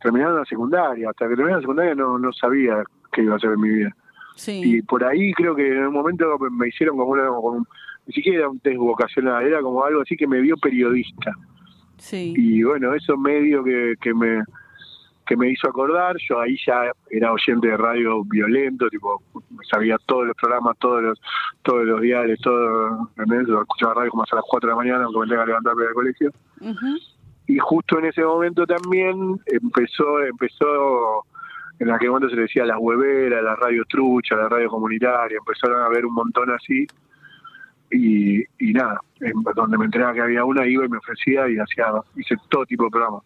[0.00, 3.50] terminando la secundaria hasta que terminé la secundaria no no sabía qué iba a hacer
[3.50, 3.96] en mi vida
[4.36, 4.60] Sí.
[4.64, 7.66] y por ahí creo que en un momento me- hicieron como una como un-
[8.06, 11.32] ni siquiera era un test vocacional era como algo así que me vio periodista
[11.96, 12.34] Sí.
[12.36, 14.44] y bueno eso medio que, que me
[15.26, 19.20] que me hizo acordar yo ahí ya era oyente de radio violento tipo
[19.70, 21.20] sabía todos los programas todos los
[21.62, 23.48] todos los diarios todo ¿entendés?
[23.48, 25.94] escuchaba radio como hasta las 4 de la mañana aunque me tenga que levantarme del
[25.94, 26.30] colegio
[26.60, 26.96] Ujú.
[27.48, 31.24] y justo en ese momento también empezó empezó
[31.78, 35.82] en aquel momento se le decía las hueveras, las radios truchas, la radio comunitaria, empezaron
[35.82, 36.86] a ver un montón así
[37.90, 41.58] y, y nada, en- donde me enteraba que había una iba y me ofrecía y
[41.58, 41.86] hacía
[42.16, 43.22] hice todo tipo de programas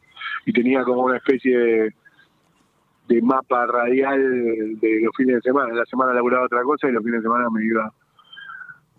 [0.46, 1.94] y tenía como una especie de,
[3.08, 7.02] de mapa radial de los fines de semana, la semana laburaba otra cosa y los
[7.02, 7.92] fines de semana me iba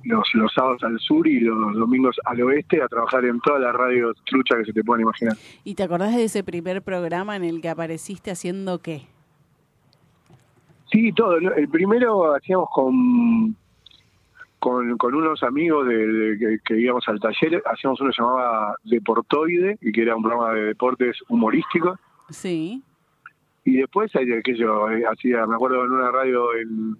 [0.03, 3.73] los, los sábados al sur y los domingos al oeste a trabajar en todas las
[3.73, 5.35] radios truchas que se te puedan imaginar.
[5.63, 9.03] ¿Y te acordás de ese primer programa en el que apareciste haciendo qué?
[10.91, 11.37] Sí, todo.
[11.37, 13.55] El primero hacíamos con
[14.61, 18.21] con, con unos amigos de, de- que, que íbamos al taller, hacíamos uno que se
[18.21, 21.97] llamaba Deportoide, y que era un programa de deportes humorístico.
[22.29, 22.81] Sí.
[23.65, 24.25] Y después, sé
[24.57, 26.95] yo, eh, hacía, me acuerdo en una radio en,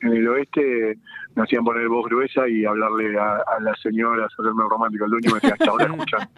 [0.00, 0.98] en el oeste,
[1.34, 5.04] me hacían poner voz gruesa y hablarle a, a las señoras, hacerme romántico.
[5.04, 6.28] El dueño me decía, hasta ahora escuchan,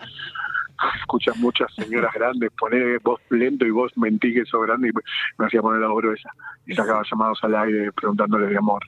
[1.00, 4.92] escuchan muchas señoras grandes, poner voz lento y voz mentí que sos grande, y
[5.38, 6.30] me hacía poner la voz gruesa.
[6.66, 8.82] Y sacaba llamados al aire preguntándoles de amor.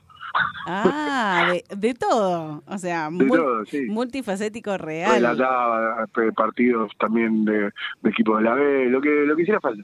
[0.65, 2.63] Ah, de, de todo.
[2.67, 3.85] O sea, De mul- todo, sí.
[3.87, 5.13] multifacético real.
[5.13, 9.59] Relataba eh, partidos también de, de equipos de la B, lo que, lo que hiciera
[9.61, 9.83] falta.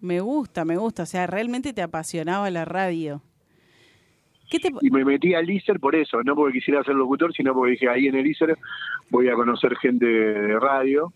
[0.00, 1.04] Me gusta, me gusta.
[1.04, 3.22] O sea, realmente te apasionaba la radio.
[4.50, 4.68] ¿Qué te...
[4.82, 7.88] Y me metí al ISER por eso, no porque quisiera ser locutor, sino porque dije,
[7.88, 8.56] ahí en el ISER
[9.10, 11.12] voy a conocer gente de radio.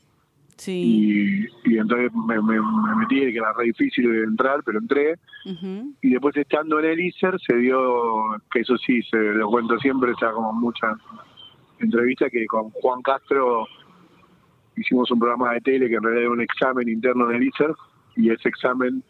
[0.58, 1.48] Sí.
[1.64, 5.14] Y, y entonces me, me- me metí, que era re difícil de entrar, pero entré.
[6.02, 10.10] Y después estando en el ISER se dio, que eso sí, se lo cuento siempre,
[10.12, 10.88] está como mucha
[11.78, 13.66] entrevista, que con Juan Castro
[14.76, 17.72] hicimos un programa de tele que en realidad era un examen interno del ISER,
[18.16, 19.02] y ese examen,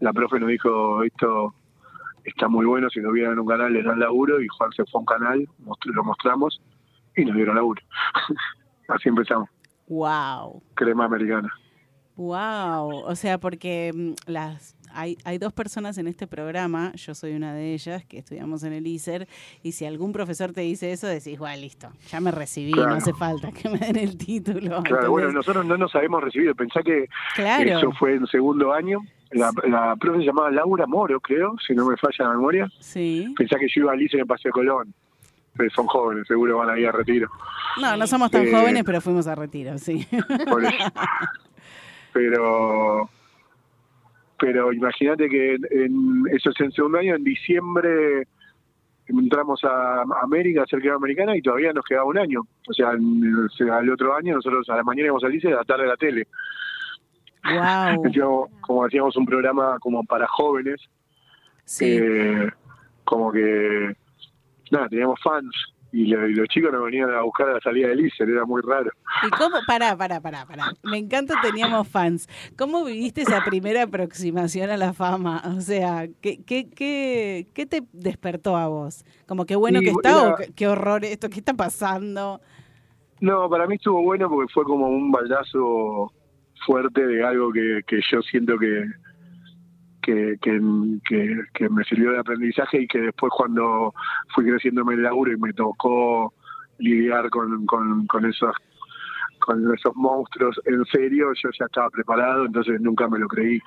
[0.00, 1.54] la profe nos dijo, esto
[2.24, 4.84] está muy bueno, si lo vieran en un canal les dan laburo, y Juan se
[4.86, 5.48] fue a un canal,
[5.84, 6.60] lo mostramos,
[7.16, 7.82] y nos dieron laburo.
[8.88, 9.48] Así empezamos,
[9.92, 10.62] Wow.
[10.74, 11.52] crema americana.
[12.16, 13.04] Wow.
[13.06, 17.54] O sea, porque mm, las hay, hay dos personas en este programa, yo soy una
[17.54, 19.26] de ellas, que estudiamos en el ISER,
[19.62, 23.14] y si algún profesor te dice eso, decís, bueno, listo, ya me recibí, no hace
[23.14, 24.82] falta que me den el título.
[24.82, 26.54] Claro, bueno, nosotros no nos habíamos recibido.
[26.54, 27.78] Pensá que Claro.
[27.78, 28.98] eso fue en segundo año.
[29.30, 32.68] La, la profe se llamaba Laura Moro, creo, si no me falla la memoria.
[32.80, 33.32] Sí.
[33.36, 34.92] Pensá que yo iba al ICE en Paseo Colón.
[35.74, 37.28] Son jóvenes, seguro van a ir a retiro.
[37.80, 40.06] No, no somos tan Eh, jóvenes, pero fuimos a retiro, sí.
[40.48, 40.74] Por eso.
[42.12, 43.08] Pero
[44.38, 48.26] pero imagínate que en, eso es en segundo año, en diciembre
[49.06, 52.40] entramos a América, a ser crema americana, y todavía nos quedaba un año.
[52.68, 55.64] O sea, al otro año nosotros a la mañana íbamos al ICE y a la
[55.64, 56.26] tarde a la tele.
[57.44, 58.04] Wow.
[58.06, 60.80] Hacíamos- como hacíamos un programa como para jóvenes,
[61.80, 62.50] eh,
[63.04, 63.94] como que,
[64.72, 65.54] nada, teníamos fans
[65.92, 68.44] y, lo- y los chicos nos venían a buscar a la salida del ISER, era
[68.46, 68.90] muy raro.
[69.26, 69.56] ¿Y cómo?
[69.66, 70.72] Pará, pará, pará, pará.
[70.82, 72.28] Me encanta, teníamos fans.
[72.56, 75.42] ¿Cómo viviste esa primera aproximación a la fama?
[75.56, 79.04] O sea, ¿qué, qué, qué, qué te despertó a vos?
[79.26, 82.40] Como qué bueno Y que está era- o qué, qué horror esto, qué está pasando.
[83.20, 86.10] No, para mí estuvo bueno porque fue como un baldazo
[86.66, 88.84] fuerte de algo que, que yo siento que,
[90.02, 90.60] que, que,
[91.08, 93.94] que- que me sirvió de aprendizaje y que después cuando
[94.34, 96.34] fui creciendo en el laburo y me tocó
[96.78, 98.54] lidiar con, con, con esos
[99.38, 103.58] con esos monstruos en serio, yo ya estaba preparado, entonces nunca me lo creí.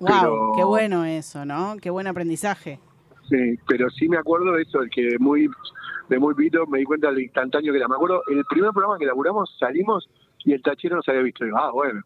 [0.00, 1.76] Wow, Pero- qué bueno eso, ¿no?
[1.80, 2.80] Qué buen aprendizaje.
[3.28, 5.48] Sí, pero sí me acuerdo de eso, de que de muy,
[6.08, 7.86] de muy pito me di cuenta del instantáneo que era.
[7.88, 10.08] Me acuerdo, el primer programa que laburamos, salimos
[10.44, 11.44] y el tachero nos había visto.
[11.44, 12.00] Y digo, ah, bueno.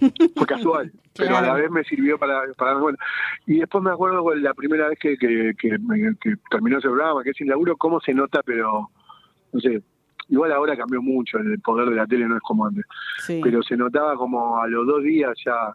[0.36, 3.04] Fue casual, pero a la vez me sirvió para, para darme cuenta.
[3.46, 5.76] Y después me acuerdo la primera vez que, que, que,
[6.50, 8.90] terminó ese programa, que es sin laburo, cómo se nota, pero,
[9.52, 9.82] no sé,
[10.28, 12.84] igual ahora cambió mucho, el poder de la tele no es como antes,
[13.26, 13.40] Sí.
[13.42, 15.72] pero se notaba como a los dos días ya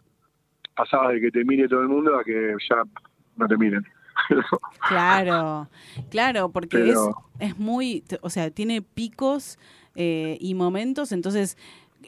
[0.75, 2.83] pasaba de que te mire todo el mundo a que ya
[3.35, 3.85] no te miren.
[4.89, 5.67] Claro,
[6.09, 9.59] claro, porque Pero- es, es muy, o sea, tiene picos
[9.95, 11.57] eh, y momentos, entonces,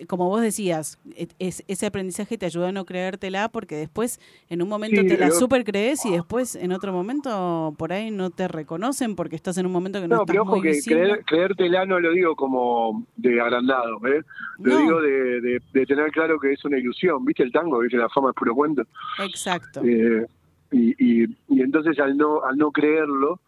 [0.07, 0.97] como vos decías,
[1.39, 5.17] es- ese aprendizaje te ayuda a no creértela porque después en un momento Sí, te
[5.17, 9.35] la yo- super crees y después en otro momento por ahí no te reconocen porque
[9.35, 11.99] estás en un momento que no, No, estás pero ojo muy que creer, creértela no
[11.99, 14.21] lo digo como de agrandado, ¿eh?
[14.59, 14.79] Lo No.
[14.81, 17.25] digo de, de- de tener claro que es una ilusión.
[17.25, 17.79] ¿Viste el tango?
[17.79, 18.83] ¿Viste la fama es puro cuento?
[19.23, 19.81] Exacto.
[19.83, 20.25] Eh,
[20.71, 23.39] y, y, y entonces al no al no creerlo,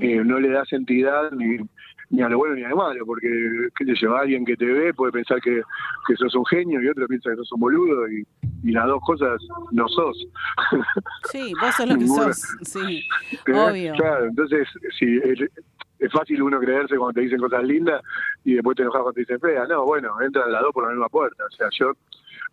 [0.00, 1.56] eh, no le das entidad ni,
[2.10, 3.28] ni a lo bueno ni a lo malo, porque
[3.76, 5.62] qué sé yo, alguien que te ve puede pensar que,
[6.06, 8.26] que sos un genio y otro piensa que sos un boludo y,
[8.62, 9.40] y las dos cosas
[9.72, 10.26] no sos.
[11.30, 13.02] Sí, vos sos lo que sos, sí,
[13.46, 13.52] ¿Eh?
[13.52, 13.94] obvio.
[13.94, 14.68] Claro, entonces
[14.98, 15.40] sí, es,
[15.98, 18.02] es fácil uno creerse cuando te dicen cosas lindas
[18.44, 19.68] y después te enojas cuando te dicen feas.
[19.68, 21.44] No, bueno, entran las dos por la misma puerta.
[21.44, 21.92] O sea, yo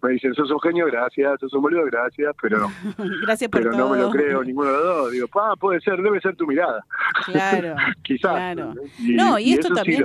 [0.03, 2.67] me dicen, sos un genio, gracias, sos un boludo, gracias, pero
[3.25, 3.79] Gracias por pero todo.
[3.89, 5.11] no me lo creo ninguno de los dos.
[5.11, 6.83] Digo, pa, puede ser, debe ser tu mirada.
[7.25, 8.31] Claro, Quizás.
[8.31, 8.73] claro.
[8.99, 10.01] Y, No, y esto sí también-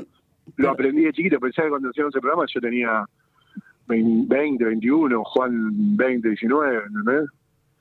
[0.56, 1.38] lo, lo aprendí de chiquito.
[1.40, 3.04] Pensaba que cuando hacíamos ese programa yo tenía
[3.88, 7.30] 20, 21, Juan 20, 19, ¿entendés?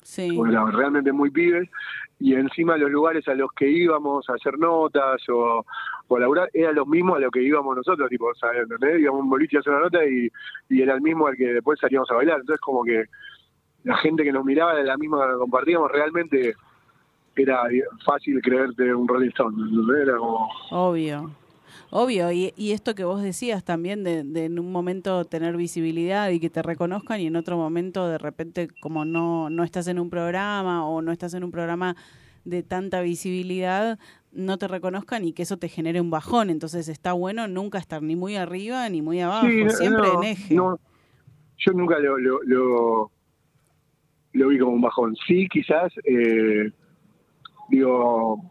[0.08, 0.32] Sí.
[0.38, 1.70] Porque realmente muy pibe.
[2.18, 5.66] Y encima los lugares a los que íbamos a hacer notas o,
[6.08, 9.02] o a laburar eran los mismos a los que íbamos nosotros, tipo, sea, ¿entendés?
[9.02, 10.32] Íbamos a un boliche a hacer una nota y,
[10.70, 12.40] y era el mismo al que después salíamos a bailar.
[12.40, 13.04] Entonces como que
[13.84, 16.56] la gente que nos miraba era la misma que compartíamos, realmente
[17.36, 17.64] era
[18.06, 20.08] fácil creerte un Rolling Stone, ¿entendés?
[20.08, 20.50] Era como...
[20.72, 21.32] Obvio,
[21.90, 22.32] obvio.
[22.32, 26.40] Y, y esto que vos decías también de, de en un momento tener visibilidad y
[26.40, 30.10] que te reconozcan y en otro momento de repente como no, no estás en un
[30.10, 31.96] programa o no estás en un programa
[32.46, 34.00] de tanta visibilidad,
[34.32, 36.50] no te reconozcan y que eso te genere un bajón.
[36.50, 40.24] Entonces está bueno nunca estar ni muy arriba ni muy abajo, Sí, no, siempre no,
[40.24, 40.56] en eje.
[40.56, 40.80] no.
[41.58, 43.12] yo nunca lo, lo, lo,
[44.34, 45.16] lo vi como un bajón.
[45.28, 46.72] Sí, quizás, eh,
[47.70, 48.42] digo,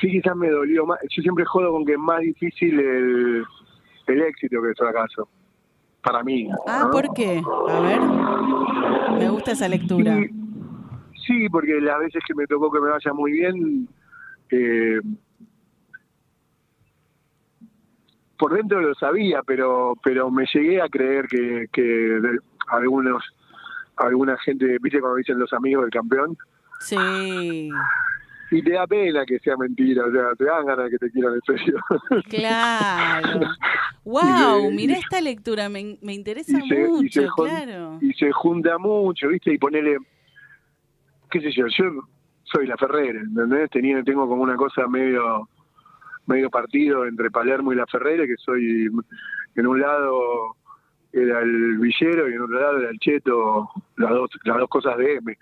[0.00, 0.98] sí, quizás me dolió más.
[1.10, 3.44] Yo siempre jodo con que es más difícil el,
[4.06, 5.28] el éxito que el fracaso.
[6.02, 6.48] Para mí.
[6.66, 6.90] Ah, ¿no?
[6.90, 7.42] ¿por qué?
[7.68, 8.00] A ver,
[9.18, 10.16] me gusta esa lectura.
[10.16, 10.30] Sí,
[11.26, 13.88] sí, porque las veces que me tocó que me vaya muy bien,
[14.50, 15.00] eh,
[18.38, 22.18] por dentro lo sabía, pero pero me llegué a creer que, que
[22.68, 23.22] algunos
[23.96, 26.38] alguna gente, viste cuando dicen los amigos del campeón,
[26.80, 27.70] Sí,
[28.50, 31.10] y te da pena que sea mentira, o sea, te dan ganas de que te
[31.10, 31.80] quieran en serio.
[32.28, 33.40] claro.
[34.02, 37.98] Wow, mirá esta lectura, me, me interesa y se, y mucho, se claro.
[38.00, 39.52] y se junta mucho, ¿viste?
[39.52, 39.98] Y ponele,
[41.30, 42.08] qué sé yo, yo
[42.44, 43.70] soy la Ferrera, ¿entendés?
[43.70, 45.48] Tenía, tengo como una cosa medio
[46.26, 48.88] medio partido entre Palermo y la Ferrera, que soy,
[49.56, 50.56] en un lado
[51.12, 54.96] era el villero y en otro lado era el cheto, las dos, las dos cosas
[54.96, 55.38] de M.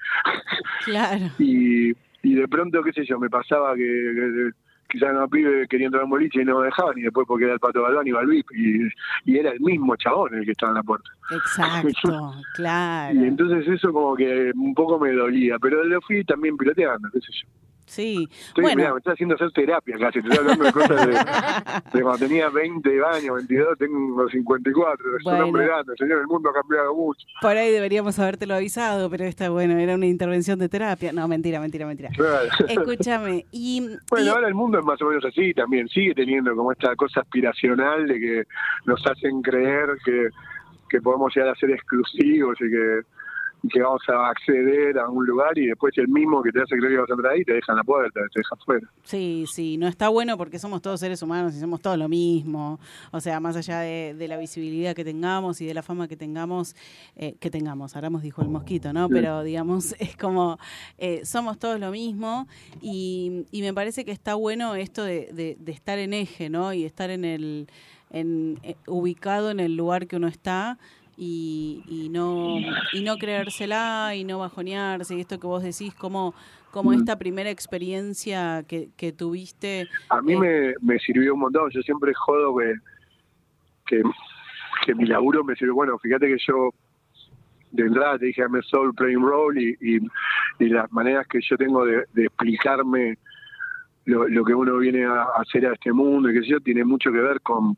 [0.84, 1.26] Claro.
[1.38, 4.50] Y, y de pronto, qué sé yo, me pasaba que, que
[4.88, 7.54] quizás no pibe quería entrar en boliche y no me dejaban, y después porque era
[7.54, 8.88] el Pato Galván iba al VIP, y,
[9.24, 11.10] y era el mismo chabón el que estaba en la puerta.
[11.30, 13.14] Exacto, claro.
[13.14, 17.20] Y entonces eso como que un poco me dolía, pero lo fui también piloteando, qué
[17.20, 17.48] sé yo.
[17.88, 21.06] Sí, Estoy, bueno, mirá, me está haciendo hacer terapia casi, te estoy hablando de cosas
[21.06, 21.12] de,
[21.98, 25.38] de cuando tenía 20 años, 22, tengo 54, soy Bueno.
[25.38, 27.26] un hombre grande, señor, el mundo ha cambiado mucho.
[27.40, 31.12] por ahí deberíamos habértelo avisado, pero esta, bueno, era una intervención de terapia.
[31.12, 32.10] No, mentira, mentira, mentira.
[32.14, 32.48] Claro.
[32.68, 36.54] Escúchame, y, Bueno, y- ahora el mundo es más o menos así también, sigue teniendo
[36.54, 38.42] como esta cosa aspiracional de que
[38.84, 40.28] nos hacen creer que,
[40.90, 43.00] que podemos llegar a ser exclusivos y que,
[43.62, 46.76] y que vamos a acceder a un lugar y después el mismo que te hace
[46.76, 48.88] creer que vas a entrar ahí te deja en la puerta, te deja afuera.
[49.02, 52.78] Sí, sí, no está bueno porque somos todos seres humanos y somos todos lo mismo.
[53.10, 56.16] O sea, más allá de, de la visibilidad que tengamos y de la fama que
[56.16, 56.76] tengamos,
[57.16, 59.08] eh, que tengamos, Aramos dijo el mosquito, ¿no?
[59.08, 59.14] Sí.
[59.14, 60.58] Pero digamos, es como,
[60.98, 62.46] eh, somos todos lo mismo
[62.80, 66.72] y, y me parece que está bueno esto de, de- de estar en eje, ¿no?
[66.72, 67.66] Y estar en el,
[68.10, 70.78] en, eh, ubicado en el lugar que uno está.
[71.20, 72.58] Y, y no
[72.92, 76.32] y no creérsela y no bajonearse y esto que vos decís como
[76.70, 76.94] como Mm.
[77.00, 81.70] esta primera experiencia que, que tuviste A mí eh, me, me sirvió un montón.
[81.70, 82.74] Yo siempre jodo que,
[83.86, 84.02] que,
[84.86, 85.74] que mi laburo me sirvió.
[85.74, 86.70] Bueno, fíjate que yo
[87.72, 89.98] de entrada te dije I'm a soul playing role y, y,
[90.60, 93.18] y las maneras que yo tengo de, de explicarme
[94.08, 96.84] lo, lo que uno viene a hacer a este mundo y que sé yo tiene
[96.84, 97.76] mucho que ver con,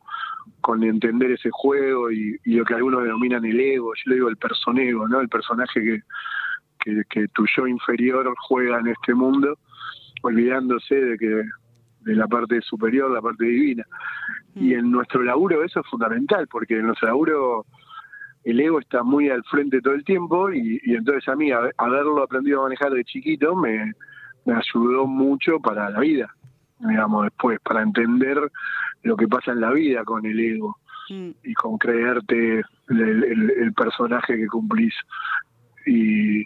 [0.61, 3.93] con entender ese juego y, y lo que algunos denominan el ego.
[3.95, 5.21] Yo le digo el personego, ¿no?
[5.21, 6.01] El personaje que,
[6.79, 9.59] que, que tu yo inferior juega en este mundo,
[10.23, 11.43] olvidándose de que
[12.07, 13.85] de la parte superior, la parte divina.
[14.55, 17.67] Y en nuestro laburo eso es fundamental, porque en nuestro laburo
[18.45, 21.75] el ego está muy al frente todo el tiempo y, y entonces a mí haber-
[21.77, 23.93] haberlo aprendido a manejar de chiquito me,
[24.45, 26.35] me ayudó mucho para la vida,
[26.79, 28.39] digamos, después, para entender
[29.03, 30.77] lo que pasa en la vida con el ego
[31.11, 31.31] Mm.
[31.43, 34.95] y con creerte el, el- el personaje que cumplís.
[35.85, 36.45] Y,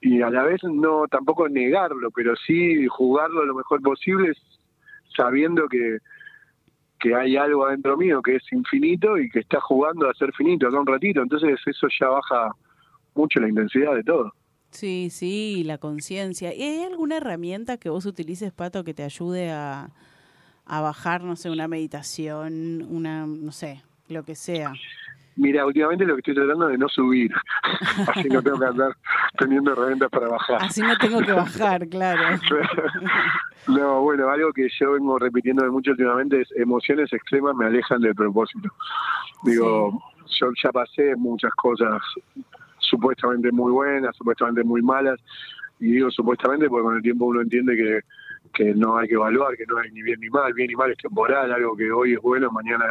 [0.00, 4.34] y a la vez no tampoco negarlo, pero sí jugarlo lo mejor posible
[5.16, 5.98] sabiendo que,
[7.00, 10.68] que hay algo adentro mío que es infinito y que está jugando a ser finito
[10.68, 11.20] acá un ratito.
[11.20, 12.52] Entonces eso ya baja
[13.16, 14.32] mucho la intensidad de todo.
[14.70, 16.54] Sí, sí, la conciencia.
[16.54, 19.90] ¿Y hay alguna herramienta que vos utilices, Pato, que te ayude a,
[20.66, 24.72] a bajar, no sé, una meditación, una, no sé, lo que sea?
[25.38, 27.30] Mira, últimamente lo que estoy tratando es de no subir,
[28.08, 28.96] así no tengo que andar
[29.38, 30.58] teniendo herramientas para bajar.
[30.60, 32.38] Así no tengo que bajar, claro.
[33.68, 38.14] No, bueno, algo que yo vengo repitiendo mucho últimamente es emociones extremas me alejan del
[38.14, 38.70] propósito.
[39.42, 42.00] Digo, yo ya pasé muchas cosas
[42.88, 45.20] supuestamente muy buenas, supuestamente muy malas,
[45.80, 48.00] y digo supuestamente porque con el tiempo uno entiende que,
[48.52, 50.90] que no hay que evaluar, que no hay ni bien ni mal, bien y mal
[50.90, 52.84] es temporal, algo que hoy es bueno, mañana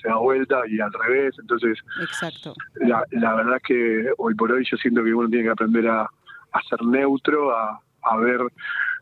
[0.00, 2.54] se da vuelta y al revés, entonces Exacto.
[2.76, 5.88] la, la verdad es que hoy por hoy yo siento que uno tiene que aprender
[5.88, 8.40] a, a ser neutro, a, a ver,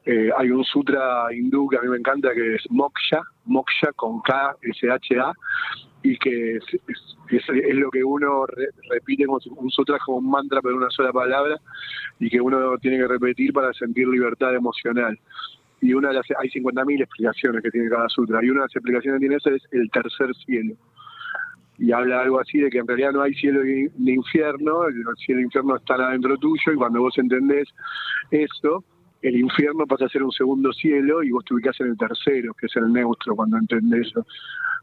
[0.06, 4.20] eh, hay un sutra hindú que a mí me encanta que es Moksha, Moksha con
[4.22, 5.32] K, S-H-A,
[6.02, 7.16] y que es, es-
[7.74, 11.56] lo que uno re- repite si- un sutra como un mantra pero una sola palabra
[12.18, 15.18] y que uno tiene que repetir para sentir libertad emocional.
[15.82, 18.76] Y una de las, hay 50.000 explicaciones que tiene cada sutra, y una de las
[18.76, 20.74] explicaciones que tiene esa es el tercer cielo
[21.78, 25.02] y habla algo así de que en realidad no hay cielo ni ni infierno, el
[25.24, 27.68] cielo e infierno están adentro tuyo y cuando vos entendés
[28.30, 28.84] eso,
[29.22, 32.54] el infierno pasa a ser un segundo cielo y vos te ubicás en el tercero,
[32.54, 34.26] que es el neutro, cuando entendés eso.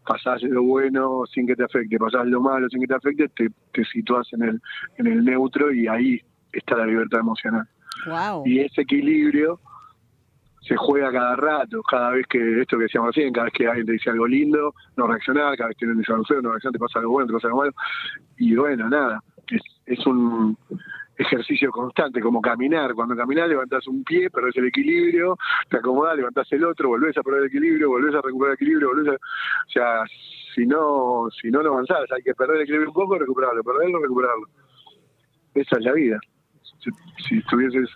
[0.05, 3.49] Pasás lo bueno sin que te afecte, pasás lo malo sin que te afecte, te,
[3.73, 4.61] te situás en el,
[4.97, 7.68] en el neutro y ahí está la libertad emocional.
[8.05, 8.43] Wow.
[8.45, 9.59] Y ese equilibrio
[10.61, 13.85] se juega cada rato, cada vez que, esto que decíamos recién, cada vez que alguien
[13.85, 16.73] te dice algo lindo, no reaccionar, cada vez que te dice algo feo, no reaccionar,
[16.73, 17.73] te pasa algo bueno, te pasa algo malo.
[18.38, 20.57] Y bueno, nada, es, es un
[21.18, 22.94] ejercicio constante, como caminar.
[22.94, 25.38] Cuando caminás levantás un pie, perdés el equilibrio,
[25.69, 28.89] te acomodás, levantás el otro, volvés a perder el equilibrio, volvés a recuperar el equilibrio,
[28.89, 29.15] volvés a...
[29.15, 30.03] O sea,
[30.56, 33.99] si no, si no, no avanzás, hay que perder el equilibrio un poco, recuperarlo, perderlo,
[33.99, 34.48] recuperarlo.
[35.53, 36.19] Esa es la vida.
[36.84, 36.91] Si,
[37.27, 37.89] si estuvieses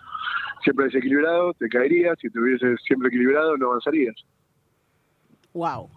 [0.62, 4.14] siempre desequilibrado, te caerías, si estuvieses siempre equilibrado, no avanzarías.
[5.52, 5.88] Wow.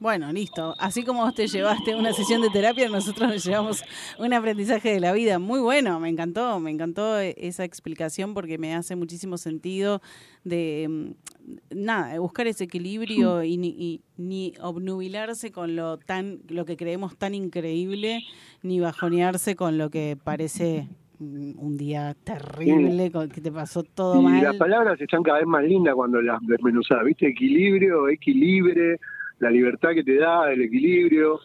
[0.00, 0.74] Bueno, listo.
[0.78, 3.82] Así como vos te llevaste una sesión de terapia, nosotros nos llevamos
[4.18, 5.40] un aprendizaje de la vida.
[5.40, 10.00] Muy bueno, me encantó, me encantó e- esa explicación porque me hace muchísimo sentido
[10.44, 16.64] de mm, nada, buscar ese equilibrio y ni, y ni obnubilarse con lo tan, lo
[16.64, 18.20] que creemos tan increíble,
[18.62, 20.88] ni bajonearse con lo que parece
[21.20, 24.42] un día terrible, con que te pasó todo y mal.
[24.42, 27.26] las palabras están cada vez más lindas cuando las desmenuzás, ¿viste?
[27.28, 29.00] Equilibrio, equilibre,
[29.40, 31.40] la libertad que te da, el equilibrio.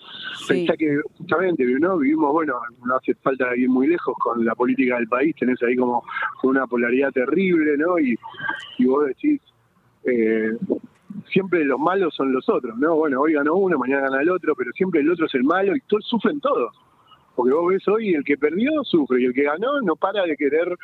[0.47, 1.97] Pensá que justamente, ¿no?
[1.97, 5.75] Vivimos, bueno, no hace falta ir muy lejos con la política del país, tenés ahí
[5.75, 6.03] como
[6.43, 7.99] una polaridad terrible, ¿no?
[7.99, 8.17] Y,
[8.79, 9.39] y vos decís,
[10.05, 10.51] eh,
[11.31, 12.95] siempre los malos son los otros, ¿no?
[12.95, 15.75] Bueno, hoy ganó uno, mañana gana el otro, pero siempre el otro es el malo
[15.75, 16.75] y todos sufren todos.
[17.35, 20.35] Porque vos ves hoy el que perdió sufre y el que ganó no para de
[20.35, 20.77] querer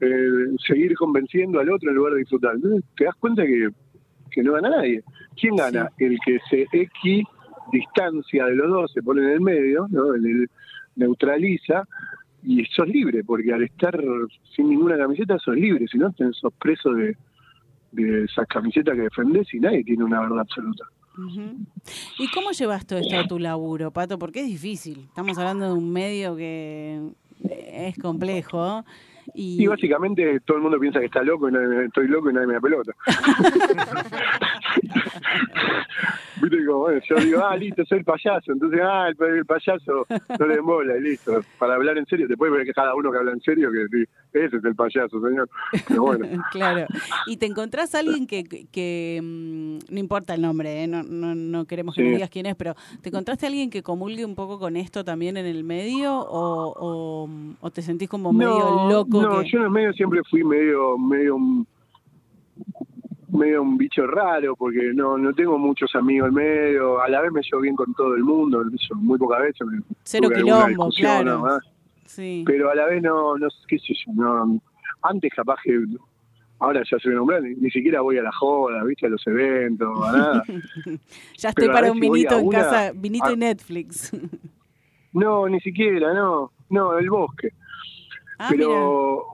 [0.00, 2.56] eh, seguir convenciendo al otro en lugar de disfrutar.
[2.56, 3.68] Entonces te das cuenta que,
[4.30, 5.02] que no gana nadie.
[5.40, 5.90] ¿Quién gana?
[5.98, 10.14] El que se equidistancia de los dos, se pone en el medio, ¿no?
[10.14, 10.50] En el-
[10.96, 11.88] neutraliza
[12.44, 14.00] y sos libre, porque al estar
[14.54, 17.16] sin ninguna camiseta sos libre, si no sos preso de,
[17.90, 20.84] de esas camisetas que defendés y nadie tiene una verdad absoluta.
[22.18, 24.18] ¿Y cómo llevas todo esto a tu laburo, Pato?
[24.18, 25.00] Porque es difícil.
[25.08, 27.00] Estamos hablando de un medio que
[27.42, 28.84] es complejo.
[29.34, 32.30] Y, Y básicamente todo el mundo piensa que está loco y nadie me- estoy loco
[32.30, 32.92] y nadie me da pelota.
[36.42, 38.52] Viste como, bueno, yo digo, ah, listo, soy el payaso.
[38.52, 40.06] Entonces, ah, el, el payaso
[40.38, 41.40] no le bola y listo.
[41.58, 44.56] Para hablar en serio, después ver que cada uno que habla en serio, que ese
[44.56, 45.48] es el payaso, señor.
[45.88, 46.86] Pero bueno, claro.
[47.26, 50.86] Y te encontrás a alguien que, que, mm, no importa el nombre, ¿eh?
[50.86, 52.08] no, no, no queremos que Sí.
[52.10, 55.36] digas quién es, pero ¿te encontraste a alguien que comulgue un poco con esto también
[55.36, 57.28] en el medio o, o,
[57.60, 59.22] o te sentís como medio no, loco?
[59.22, 59.48] no, que...
[59.50, 61.36] yo en el medio siempre fui medio, medio
[63.38, 67.32] medio un bicho raro porque no no tengo muchos amigos en medio a la vez
[67.32, 68.64] me llevo bien con todo el mundo
[68.96, 71.58] muy pocas veces me Cero quilombo, claro.
[72.06, 72.44] Sí.
[72.46, 74.60] pero a la vez no, no sé qué sé yo, no,
[75.02, 75.78] antes capaz que
[76.60, 79.06] ahora ya se me nombran, ni, ni siquiera voy a la joda, ¿viste?
[79.06, 80.44] A los eventos, a nada.
[81.36, 84.12] Ya estoy Pero para un si vinito en una- casa, vinito a- y Netflix.
[85.12, 86.50] No, ni siquiera, no.
[86.70, 87.50] No, el bosque.
[88.36, 89.26] Ah, pero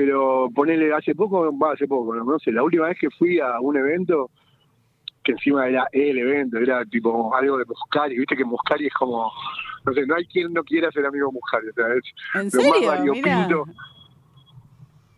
[0.00, 3.38] pero ponele hace poco, va, hace poco, no, No sé, la última vez que fui
[3.38, 4.30] a un evento
[5.22, 9.30] que encima era el evento, era tipo algo de Muscari, viste que Muscari es como,
[9.84, 12.44] no sé, no hay quien no quiera ser amigo de Muscari, o sea, es ¿En
[12.46, 12.70] lo serio?
[12.70, 13.64] más variopinto.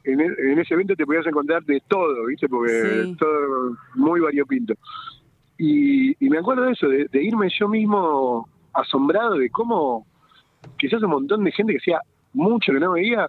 [0.02, 3.10] En, e- en ese evento te podías encontrar de todo, viste, porque Sí.
[3.12, 4.74] es todo muy variopinto.
[5.58, 10.08] Y, y me acuerdo de eso, de, de irme yo mismo asombrado de cómo
[10.76, 12.00] quizás un montón de gente que hacía
[12.32, 13.28] mucho que no veía,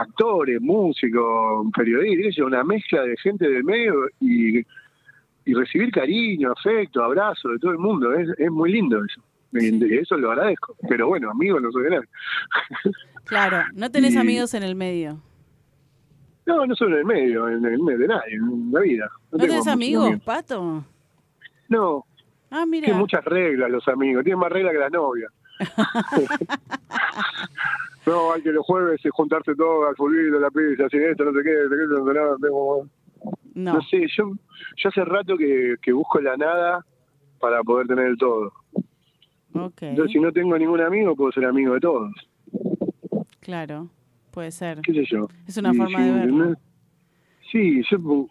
[0.00, 7.48] actores, músicos, periodistas, una mezcla de gente del medio y, y recibir cariño, afecto, abrazo
[7.50, 9.20] de todo el mundo, es, es muy lindo eso.
[9.52, 10.76] Y eso lo agradezco.
[10.88, 12.08] Pero bueno, amigos no soy de nadie.
[13.24, 15.20] Claro, no tenés Y- amigos en el medio.
[16.46, 19.10] No, no solo en el medio, en el medio de nadie, en la vida.
[19.32, 20.84] ¿No, tenés muchos amigos, Pato?
[21.68, 22.04] No,
[22.52, 22.84] Ah, mira.
[22.84, 25.32] tienen muchas reglas los amigos, tienen más reglas que las novias.
[28.06, 31.32] no, hay que los jueves es juntarse todos al fulbito, la pizza, sin esto, no
[31.32, 31.54] sé qué,
[31.88, 32.88] no sé nada, tengo-
[33.54, 33.74] No.
[33.74, 34.32] No sé, yo,
[34.76, 36.84] yo hace rato que, que busco la nada
[37.40, 38.52] para poder tener el todo.
[39.54, 42.12] Ok, Entonces, si no tengo ningún amigo, puedo ser amigo de todos.
[43.40, 43.88] claro,
[44.30, 44.80] puede ser.
[44.82, 45.26] ¿Qué sé yo?
[45.46, 46.54] Es una Y forma sí, de verlo.
[47.50, 48.26] Sí, yo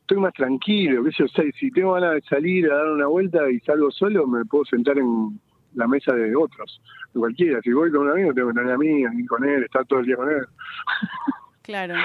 [0.00, 3.48] estoy más tranquilo, qué sé yo, si tengo ganas de salir a dar una vuelta
[3.50, 5.38] y salgo solo, me puedo sentar en
[5.74, 6.80] la mesa de otros,
[7.12, 7.60] de cualquiera.
[7.62, 10.06] Si voy con un amigo, tengo que tener amigas, ir con él, estar todo el
[10.06, 10.46] día con él.
[11.62, 11.94] Claro.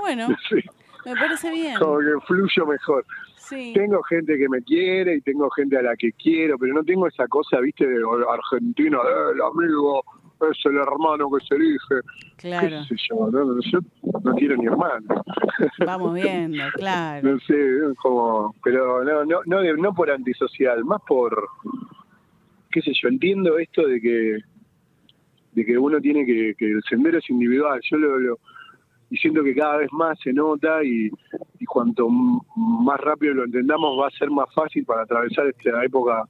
[0.00, 0.56] Bueno, Sí,
[1.04, 1.78] me parece bien.
[1.78, 3.04] como que fluyo mejor.
[3.36, 3.74] Sí.
[3.74, 7.06] Tengo gente que me quiere y tengo gente a la que quiero, pero no tengo
[7.08, 10.02] esa cosa, viste, de argentino, eh, el amigo
[10.50, 11.94] es el hermano que se elige.
[12.38, 12.68] Claro.
[12.88, 13.30] ¿Qué sé yo?
[13.30, 13.80] No, yo
[14.24, 15.22] no quiero ni hermano.
[15.84, 17.32] Vamos viendo, claro.
[17.32, 17.54] No sé,
[18.02, 21.48] como, pero no, no, no, no por antisocial, más por,
[22.72, 24.38] qué sé yo, entiendo esto de que,
[25.52, 28.38] de que uno tiene que, que el sendero es individual, yo lo, lo-
[29.10, 31.10] y siento que cada vez más se nota y,
[31.60, 36.24] y cuanto más rápido lo entendamos va a ser más fácil para atravesar esta época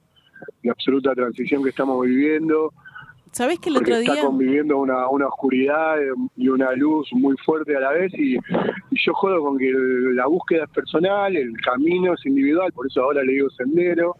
[0.61, 2.73] de absoluta transición que estamos viviendo,
[3.31, 7.35] ¿Sabés que el porque otro está conviviendo una, una oscuridad eh, y una luz muy
[7.37, 8.39] fuerte a la vez y, y
[9.05, 13.01] yo jodo con que el- la búsqueda es personal, el camino es individual, por eso
[13.01, 14.17] ahora le digo sendero,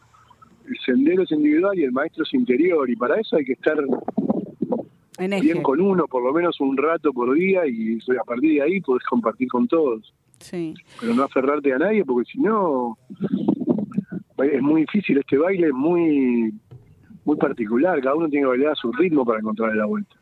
[0.67, 3.77] el sendero es individual y el maestro es interior y para eso hay que estar
[5.19, 8.61] En bien con uno por lo menos un rato por día y a partir de
[8.61, 10.73] ahí podés compartir con todos, Sí.
[10.99, 12.97] pero no aferrarte a nadie porque si no
[14.43, 16.53] es muy difícil, este baile es muy
[17.25, 20.13] muy particular, cada uno tiene que bailar a su ritmo para encontrar la vuelta.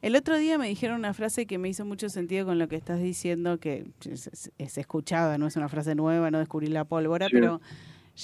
[0.00, 2.76] El otro día me dijeron una frase que me hizo mucho sentido con lo que
[2.76, 6.84] estás diciendo, que es, es- es escuchada, no es una frase nueva, no descubrí la
[6.84, 7.32] pólvora, Sí.
[7.34, 7.60] pero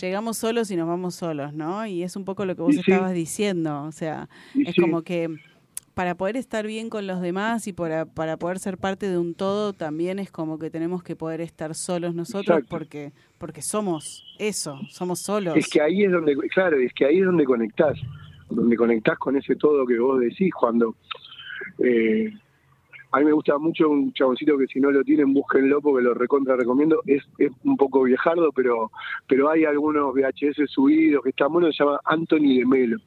[0.00, 1.86] llegamos solos y nos vamos solos, ¿no?
[1.86, 2.80] Y es un poco lo que vos sí.
[2.80, 5.28] estabas diciendo, o sea, es como que
[5.94, 9.34] para poder estar bien con los demás y para, para poder ser parte de un
[9.34, 12.68] todo, también es como que tenemos que poder estar solos nosotros Exacto.
[12.70, 15.56] porque porque somos eso, somos solos.
[15.56, 17.98] Es que ahí es donde, claro, es que ahí es donde conectás,
[18.48, 20.94] donde conectás con ese todo que vos decís cuando...
[21.78, 22.32] eh,
[23.12, 26.14] a mí me gusta mucho un chaboncito que si no lo tienen, búsquenlo porque lo
[26.14, 27.02] recontra recomiendo.
[27.06, 28.90] Es, es un poco viejardo, pero
[29.28, 32.98] pero hay algunos VHS subidos que están buenos, se llama Anthony de Melo.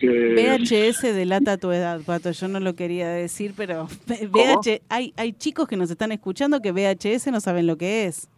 [0.00, 2.30] VHS delata tu edad, Pato.
[2.30, 6.72] Yo no lo quería decir, pero VH, hay, hay chicos que nos están escuchando que
[6.72, 8.28] VHS no saben lo que es.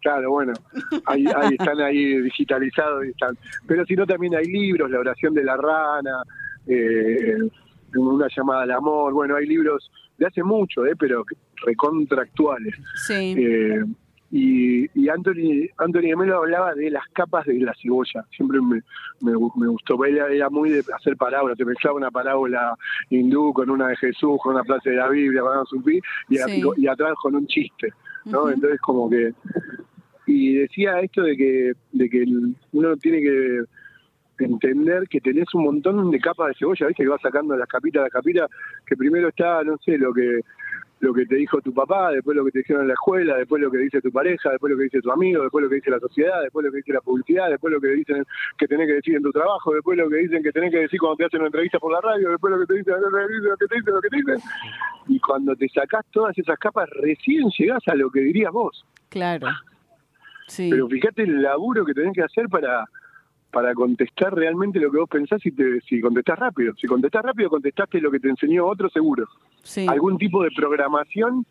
[0.00, 0.52] Claro, bueno,
[1.06, 3.36] ahí, ahí están ahí digitalizados y están.
[3.66, 6.22] Pero si no, también hay libros, La oración de la rana,
[6.66, 7.36] eh,
[7.96, 11.24] Una llamada al amor, bueno, hay libros de hace mucho, eh, pero
[11.64, 12.74] recontractuales.
[13.06, 13.34] Sí.
[13.38, 13.84] Eh,
[14.30, 18.24] y, y Anthony, Anthony de Melo hablaba de las capas de la cebolla.
[18.34, 18.82] Siempre me,
[19.20, 20.04] me, me gustó.
[20.04, 21.56] Él era, muy de hacer parábolas.
[21.56, 22.76] Te mezclaba una parábola
[23.10, 25.64] hindú con una de Jesús, con una frase de la Biblia, con una
[26.28, 26.62] y, Sí.
[26.76, 27.92] y atrás con un chiste.
[28.24, 28.50] ¿no?
[28.50, 29.32] Entonces, como que.
[30.26, 32.24] Y decía esto de que, de que
[32.72, 33.60] uno tiene que
[34.38, 37.02] entender que tenés un montón de capas de cebolla, ¿viste?
[37.02, 38.50] Que vas sacando las capitas, las capitas,
[38.86, 40.40] que primero está, no sé, lo que
[41.00, 43.60] lo que te dijo tu papá, después lo que te dijeron en la escuela, después
[43.60, 45.90] lo que dice tu pareja, después lo que dice tu amigo, después lo que dice
[45.90, 48.24] la sociedad, después lo que dice la publicidad, después lo que dicen
[48.56, 50.98] que tenés que decir en tu trabajo, después lo que dicen que tenés que decir
[50.98, 53.66] cuando te hacen una entrevista por la radio, después lo que te dicen, lo que
[53.66, 54.36] te dicen, lo que te dicen.
[55.08, 58.86] Y cuando te sacás todas esas capas, recién llegás a lo que dirías vos.
[59.10, 59.48] Claro.
[60.48, 60.68] Sí.
[60.70, 62.86] Pero fíjate el laburo que tenés que hacer para
[63.50, 66.74] para contestar realmente lo que vos pensás y te, si contestás rápido.
[66.76, 69.26] Si contestás rápido, contestaste lo que te enseñó otro seguro.
[69.62, 69.86] Sí.
[69.88, 71.46] Algún tipo de programación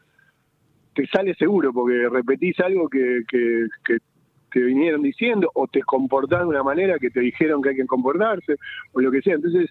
[0.93, 3.97] te sale seguro porque repetís algo que, que, que
[4.51, 7.85] te vinieron diciendo o te comportás de una manera que te dijeron que hay que
[7.85, 8.55] comportarse
[8.93, 9.35] o lo que sea.
[9.35, 9.69] Entonces,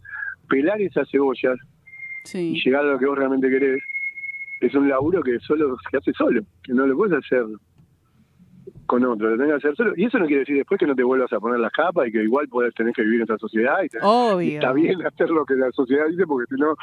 [0.48, 1.56] pelar esas cebollas
[2.32, 3.82] y llegar a lo que vos realmente querés
[4.60, 7.44] es un laburo que solo se hace solo, que no lo puedes hacer
[8.86, 9.92] con otro, lo tenés que hacer solo.
[9.96, 12.12] Y eso no quiere decir después que no te vuelvas a poner las capas y
[12.12, 14.42] que igual podés tener que vivir en esta sociedad y, Obvio.
[14.42, 16.74] y está bien hacer lo que la sociedad dice porque si no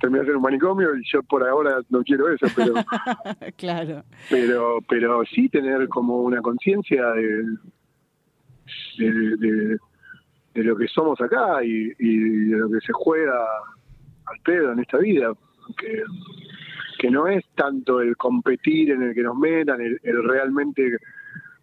[0.00, 2.74] terminás en un manicomio y yo por ahora no quiero eso, pero
[3.56, 4.02] claro.
[4.28, 7.44] pero pero sí tener como una conciencia de
[8.98, 9.78] de, de-
[10.54, 12.18] de lo que somos acá y, y
[12.50, 13.38] de lo que se juega
[14.26, 15.30] al pedo en esta vida
[15.76, 16.02] que,
[16.98, 20.98] que no es tanto el competir en el que nos metan el, el realmente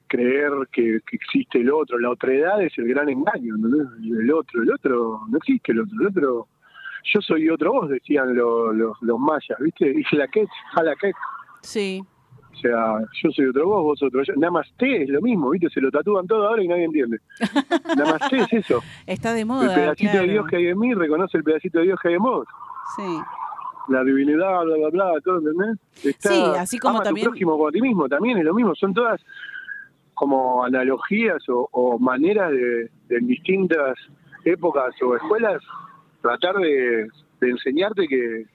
[0.07, 3.67] creer que, que existe el otro la otredad es el gran engaño ¿no?
[4.01, 6.47] el otro el otro no existe el otro el otro
[7.13, 11.15] yo soy otro vos decían los, los, los mayas viste Ixlaquet, Jalaquet
[11.61, 12.03] Sí.
[12.51, 14.33] o sea, yo soy otro vos, vos otro yo.
[14.35, 15.69] Namaste es lo mismo, ¿viste?
[15.69, 17.19] Se lo tatúan todo ahora y nadie entiende.
[17.97, 18.81] Namaste es eso.
[19.07, 19.73] Está de El moda.
[19.73, 20.27] pedacito claro.
[20.27, 22.45] de Dios que hay en mí reconoce el pedacito de Dios que hay en vos.
[22.97, 23.17] Sí.
[23.89, 25.77] La divinidad, bla, bla, bla, todo, ¿entendés?
[26.03, 28.45] Está, Sí, así como ama a tu también- prójimo como a ti mismo, también es
[28.45, 28.73] lo mismo.
[28.75, 29.19] Son todas
[30.13, 33.95] como analogías o, o maneras de, de en distintas
[34.45, 35.61] épocas o escuelas
[36.21, 37.07] tratar de,
[37.41, 38.45] de enseñarte que,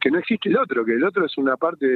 [0.00, 1.86] que no existe el otro, que el otro es una parte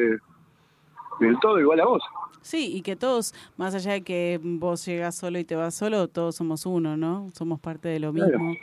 [1.21, 2.03] del todo igual a vos.
[2.41, 6.09] Sí, y que todos, más allá de que vos llegas solo y te vas solo,
[6.09, 7.29] todos somos uno, ¿no?
[7.35, 8.39] Somos parte de lo Claro.
[8.39, 8.55] mismo.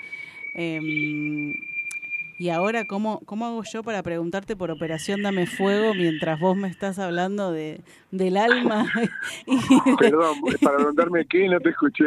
[2.43, 6.67] Y ahora, ¿cómo, ¿cómo hago yo para preguntarte por Operación Dame Fuego mientras vos me
[6.67, 7.79] estás hablando de,
[8.11, 8.85] del alma?
[9.47, 9.55] y-
[9.97, 12.03] Perdón, para preguntarme qué no te escuché.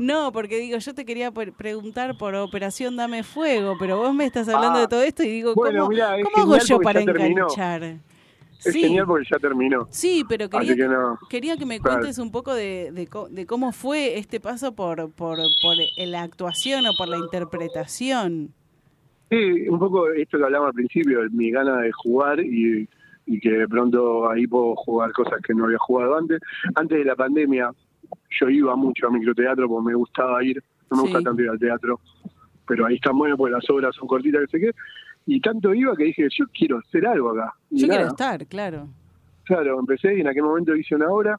[0.00, 4.48] No, porque digo, yo te quería preguntar por Operación Dame Fuego, pero vos me estás
[4.48, 7.26] hablando Ah, de todo esto y digo, bueno, ¿cómo, mirá, ¿cómo hago yo para terminó.
[7.48, 7.82] enganchar?
[8.64, 8.80] Es Sí.
[8.80, 9.86] genial porque ya terminó.
[9.90, 11.18] Sí, pero quería, que no.
[11.28, 11.98] quería que me Claro.
[11.98, 16.86] cuentes un poco de, de, de cómo fue este paso por, por, por la actuación
[16.86, 18.54] o por la interpretación.
[19.30, 22.88] Sí, un poco esto que hablamos al principio, mi gana de jugar y,
[23.26, 26.40] y que de pronto ahí puedo jugar cosas que no había jugado antes.
[26.74, 27.70] Antes de la pandemia
[28.40, 31.08] yo iba mucho a microteatro porque me gustaba ir, no me Sí.
[31.12, 32.00] gusta tanto ir al teatro,
[32.66, 34.70] pero ahí están buenos porque las obras son cortitas, que sé qué.
[35.26, 37.52] Y tanto iba que dije, yo quiero hacer algo acá.
[37.70, 38.88] Y Yo quiero estar, claro.
[39.44, 41.38] Claro, empecé y en aquel momento hice una obra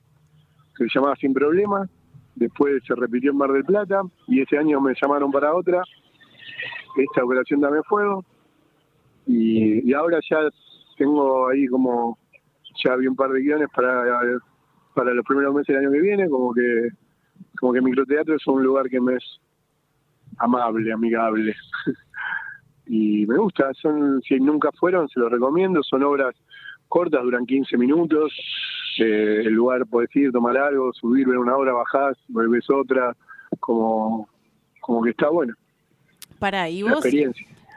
[0.78, 1.88] que se llamaba Sin Problema,
[2.36, 5.82] después se repitió en Mar del Plata y ese año me llamaron para otra,
[6.98, 8.24] esta operación Dame Fuego,
[9.26, 10.38] y, ahora ya
[10.98, 12.18] tengo ahí como,
[12.84, 14.04] ya vi un par de guiones para,
[14.96, 16.90] para los primeros meses del año que viene, como que,
[17.60, 19.40] como que microteatro es un lugar que me es
[20.40, 21.56] amable, amigable.
[22.88, 26.36] y me gusta, son si nunca fueron, se los recomiendo, son obras
[26.88, 28.34] cortas, duran 15 minutos,
[29.00, 33.16] eh, el lugar podés ir, tomar algo, subir, ver una hora, bajás, volvés otra,
[33.60, 34.28] como,
[34.82, 35.54] como que está bueno,
[36.38, 37.04] Pará, ¿y vos.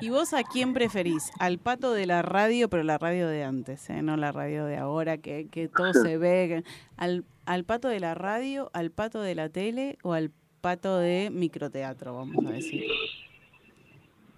[0.01, 1.31] ¿y vos a quién preferís?
[1.39, 4.03] Al pato de la radio, pero la radio de antes, ¿eh?
[4.03, 6.65] no la radio de ahora, que, que todo se ve.
[6.97, 10.31] Al, ¿Al pato de la radio, al pato de la tele o al
[10.61, 12.85] pato de microteatro, vamos a decir?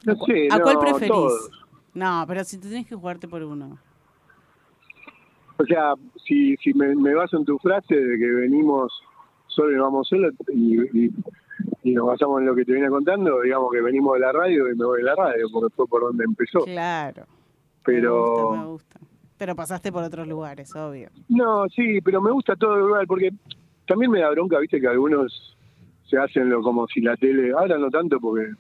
[0.05, 1.09] No sé, ¿A cuál no, preferís?
[1.09, 1.51] todos.
[1.95, 3.79] No, pero si te tenés que jugarte por uno.
[5.57, 5.95] O sea,
[6.27, 8.93] si, si me, me baso en tu frase de que venimos
[9.47, 11.11] solo y vamos solo y, y,
[11.85, 14.73] y nos basamos en lo que te venía contando, digamos que venimos de la radio
[14.73, 16.61] y me voy de la radio, porque fue por donde empezó.
[16.61, 17.25] Claro.
[17.85, 18.53] Pero...
[18.53, 19.01] Me gusta.
[19.37, 21.11] Pero pasaste por otros lugares, obvio.
[21.29, 23.31] No, sí, pero me gusta todo igual, porque
[23.87, 25.57] también me da bronca, viste, que algunos
[26.09, 28.51] se hacen lo como si la tele, ahora no tanto porque,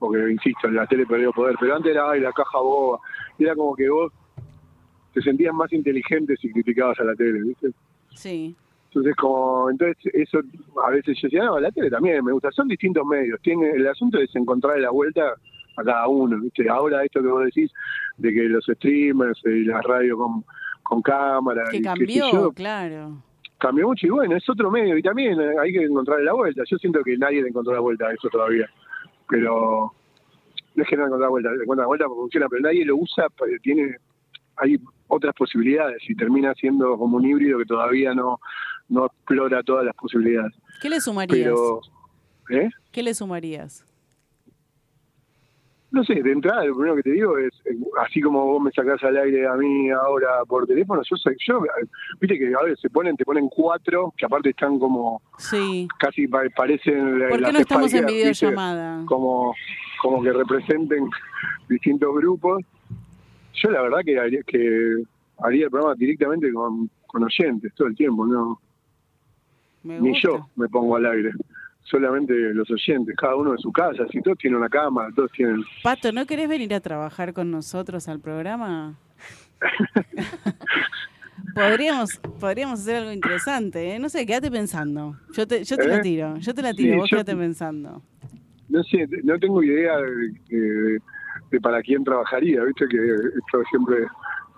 [0.00, 2.98] porque insisto, la tele perdió poder, pero antes era, ay, la caja boba,
[3.38, 4.12] era como que vos
[5.14, 7.70] te sentías más inteligente si criticabas a la tele, viste.
[8.14, 8.56] Sí.
[8.94, 10.40] Entonces, como, entonces eso
[10.86, 13.86] a veces yo decía, no, la tele también me gusta, son distintos medios, tiene, el
[13.86, 15.32] asunto es encontrar la vuelta
[15.78, 16.68] a cada uno, ¿viste?
[16.68, 17.72] Ahora esto que vos decís,
[18.18, 20.44] de que los streamers y la radio con,
[20.82, 23.16] con cámara, Que y cambió, yo, claro.
[23.56, 26.62] cambió mucho y bueno, es otro medio y también hay que encontrarle la vuelta.
[26.66, 28.68] Yo siento que nadie le encontró la vuelta a eso todavía,
[29.26, 29.90] pero
[30.74, 32.84] no es que no encontró la vuelta, le encuentra la vuelta porque funciona, pero nadie
[32.84, 33.96] lo usa, porque tiene,
[34.56, 34.78] hay
[35.08, 38.38] otras posibilidades y termina siendo como un híbrido que todavía no,
[38.92, 40.52] no explora todas las posibilidades.
[40.80, 41.38] ¿Qué le sumarías?
[41.44, 41.80] Pero,
[42.50, 42.70] ¿eh?
[42.90, 43.84] ¿Qué le sumarías?
[45.90, 48.70] No sé, de entrada lo primero que te digo es, eh, así como vos me
[48.70, 51.86] sacás al aire a mí ahora por teléfono, yo soy yo, eh,
[52.18, 55.86] viste que a veces se ponen, te ponen cuatro, que aparte están como Sí.
[55.98, 59.04] casi pa- parecen la- ¿Por qué no estamos en videollamada?
[59.06, 59.54] como
[60.00, 61.08] como que representen
[61.68, 62.62] distintos grupos
[63.54, 64.96] yo la verdad que haría- que
[65.44, 68.58] haría el programa directamente con, con oyentes todo el tiempo, no
[69.84, 71.30] Me ni yo me pongo al aire,
[71.82, 75.62] solamente los oyentes, cada uno de su casa, si todos tienen una cámara, todos tienen...
[75.82, 78.94] Pato, ¿no querés venir a trabajar con nosotros al programa?
[81.54, 83.98] podríamos, podríamos hacer algo interesante, ¿eh?
[83.98, 85.16] No sé, quédate pensando.
[85.32, 86.00] Yo te, yo te la ¿Eh?
[86.02, 88.02] tiro, yo te la tiro, Sí, vos yo- quédate pensando.
[88.68, 90.98] No sé, no tengo idea de, de-
[91.50, 94.06] de para quién trabajaría, viste que esto siempre...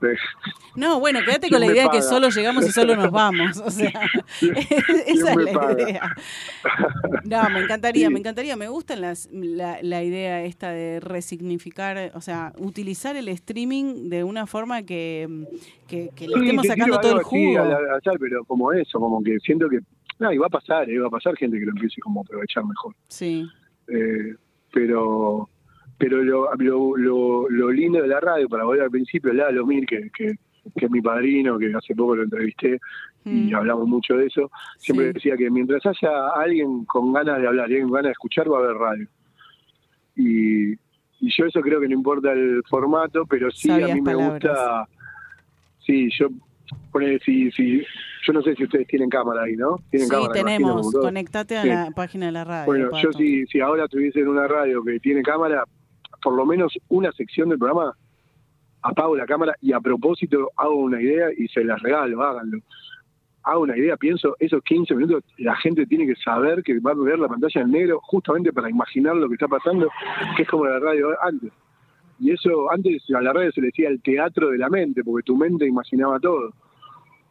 [0.76, 3.58] No, bueno, quédate ¿Quién con la idea de que solo llegamos y solo nos vamos.
[3.58, 3.90] O sea,
[5.06, 5.82] esa es la paga?
[5.82, 6.16] idea.
[7.24, 8.12] No, me encantaría, Sí.
[8.12, 8.56] me encantaría.
[8.56, 14.24] Me gusta las, la, la idea esta de resignificar, o sea, utilizar el streaming de
[14.24, 15.28] una forma que,
[15.86, 17.58] que, que le Sí, estemos te sacando todo el jugo.
[17.60, 19.78] azar, pero como eso, como que siento que...
[20.18, 22.22] No, y va a pasar, eh, va a pasar gente que lo empiece como a
[22.22, 22.94] aprovechar mejor.
[23.08, 23.46] Sí.
[23.88, 24.34] Eh,
[24.72, 25.48] pero
[25.98, 29.86] pero lo, lo, lo, lo lindo de la radio, para volver al principio, Lalo Mir,
[29.86, 30.34] que, que,
[30.76, 32.78] que es mi padrino, que hace poco lo entrevisté
[33.26, 35.08] y hablamos mucho de eso, siempre Mm.
[35.08, 35.14] Sí.
[35.14, 38.50] decía que mientras haya alguien con ganas de hablar y alguien con ganas de escuchar,
[38.52, 39.06] va a haber radio.
[40.16, 44.14] Y, y yo eso creo que no importa el formato, pero sí a mí me
[44.14, 44.86] gusta...
[45.86, 46.28] Sí, yo...
[46.90, 47.82] Ponele, si, si,
[48.26, 49.76] yo no sé si ustedes tienen cámara ahí, ¿no?
[49.90, 50.92] Tienen Sí, cámara, imagino, tenemos.
[50.94, 51.68] Conectate a Sí.
[51.68, 52.66] la página de la radio.
[52.66, 55.64] Bueno, yo si, si ahora tuviese en una radio que tiene cámara,
[56.24, 57.94] por lo menos una sección del programa,
[58.82, 62.58] apago la cámara y a propósito hago una idea y se las regalo, háganlo.
[63.42, 66.94] Hago una idea, pienso, esos 15 minutos la gente tiene que saber que va a
[66.94, 69.90] ver la pantalla en negro justamente para imaginar lo que está pasando,
[70.34, 71.52] que es como la radio antes.
[72.18, 75.24] Y eso, antes a la radio se le decía el teatro de la mente, porque
[75.24, 76.54] tu mente imaginaba todo.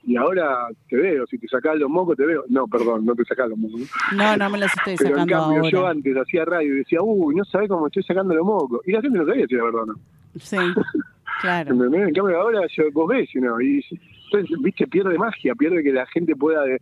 [0.06, 2.44] Y ahora te veo, si te sacás los mocos te veo.
[2.50, 3.82] No, perdón, no te sacás los mocos.
[4.16, 5.70] No, no me los estoy Pero en sacando cambio ahora.
[5.70, 8.82] yo antes hacía radio y decía, uy, no sabés cómo estoy sacando los mocos.
[8.86, 9.94] Y la gente no sabía si era verdad o no.
[10.40, 10.58] Sí,
[11.42, 11.72] claro.
[11.86, 13.62] En cambio ahora yo, vos ves, ¿no?
[13.62, 13.84] Y
[14.32, 16.80] entonces, viste, pierde magia, pierde que la gente pueda de-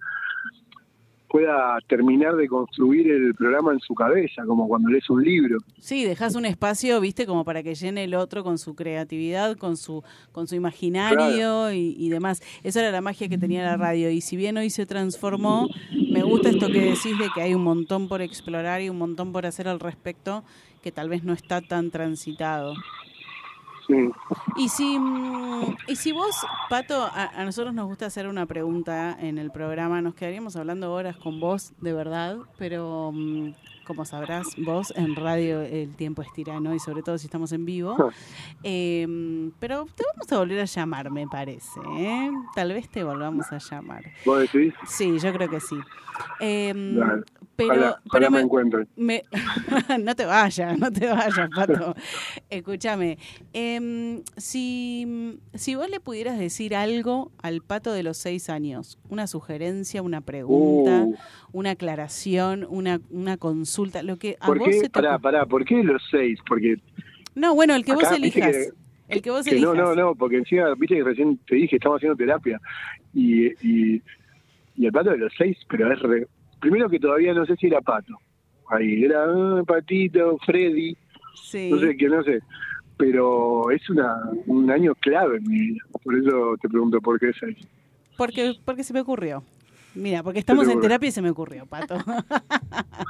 [1.32, 5.60] pueda terminar de construir el programa en su cabeza, como cuando lees un libro.
[5.80, 9.78] Sí, dejas un espacio, viste, como para que llene el otro con su creatividad, con
[9.78, 10.04] su,
[10.34, 12.42] con su imaginario y, y demás.
[12.64, 14.12] Esa era la magia que tenía la radio.
[14.12, 15.70] Y si bien hoy se transformó,
[16.12, 19.32] me gusta esto que decís de que hay un montón por explorar y un montón
[19.32, 20.44] por hacer al respecto,
[20.84, 22.74] que tal vez no está tan transitado.
[24.56, 26.36] Y si, mm, y si vos,
[26.70, 30.94] Pato, a, a nosotros nos gusta hacer una pregunta en el programa, nos quedaríamos hablando
[30.94, 33.52] horas con vos, de verdad, pero mm,
[33.86, 37.66] como sabrás, vos en radio el tiempo es tirano y sobre todo si estamos en
[37.66, 37.96] vivo.
[38.64, 39.08] Eh,
[39.60, 41.80] pero te vamos a volver a llamar, me parece.
[41.98, 42.30] ¿eh?
[42.54, 44.04] Tal vez te volvamos a llamar.
[44.24, 44.74] ¿Vos decís?
[44.88, 45.76] Sí, yo creo que sí.
[46.40, 47.24] Eh, Dale.
[47.56, 48.88] pero, Ojalá- pero ojalá me me- encuentren.
[48.96, 49.24] me-
[50.00, 51.96] no te vayas, no te vayas, Pato.
[52.52, 53.18] Escúchame.
[53.54, 59.26] em, si, si vos le pudieras decir algo al Pato de los seis años, una
[59.26, 61.16] sugerencia, una pregunta, Uh.
[61.54, 63.72] una aclaración, una, una consulta,
[64.04, 64.74] lo que a ¿Por vos qué?
[64.74, 66.40] se te Pará, pará, ¿por qué los seis?
[66.48, 66.76] Porque
[67.36, 68.52] No, bueno, el que vos acá, elijas.
[68.52, 68.70] que-
[69.10, 69.74] el que vos que elijas.
[69.76, 72.60] no, no, no, porque encima, viste que recién te dije, estamos haciendo terapia.
[73.14, 74.02] Y, y,
[74.78, 76.28] y el pato de los seis, pero es re-
[76.60, 78.14] Primero que todavía no sé si era pato.
[78.70, 80.96] Ahí era ah, Patito, Freddy,
[81.44, 81.70] Sí.
[81.72, 82.40] no sé qué, no sé.
[82.98, 85.80] Pero es una, un año clave en mi vida.
[86.04, 87.58] Por eso te pregunto por qué seis.
[88.16, 89.44] Porque, porque se me ocurrió.
[89.94, 91.96] Mira, porque estamos en terapia y se me ocurrió, Pato.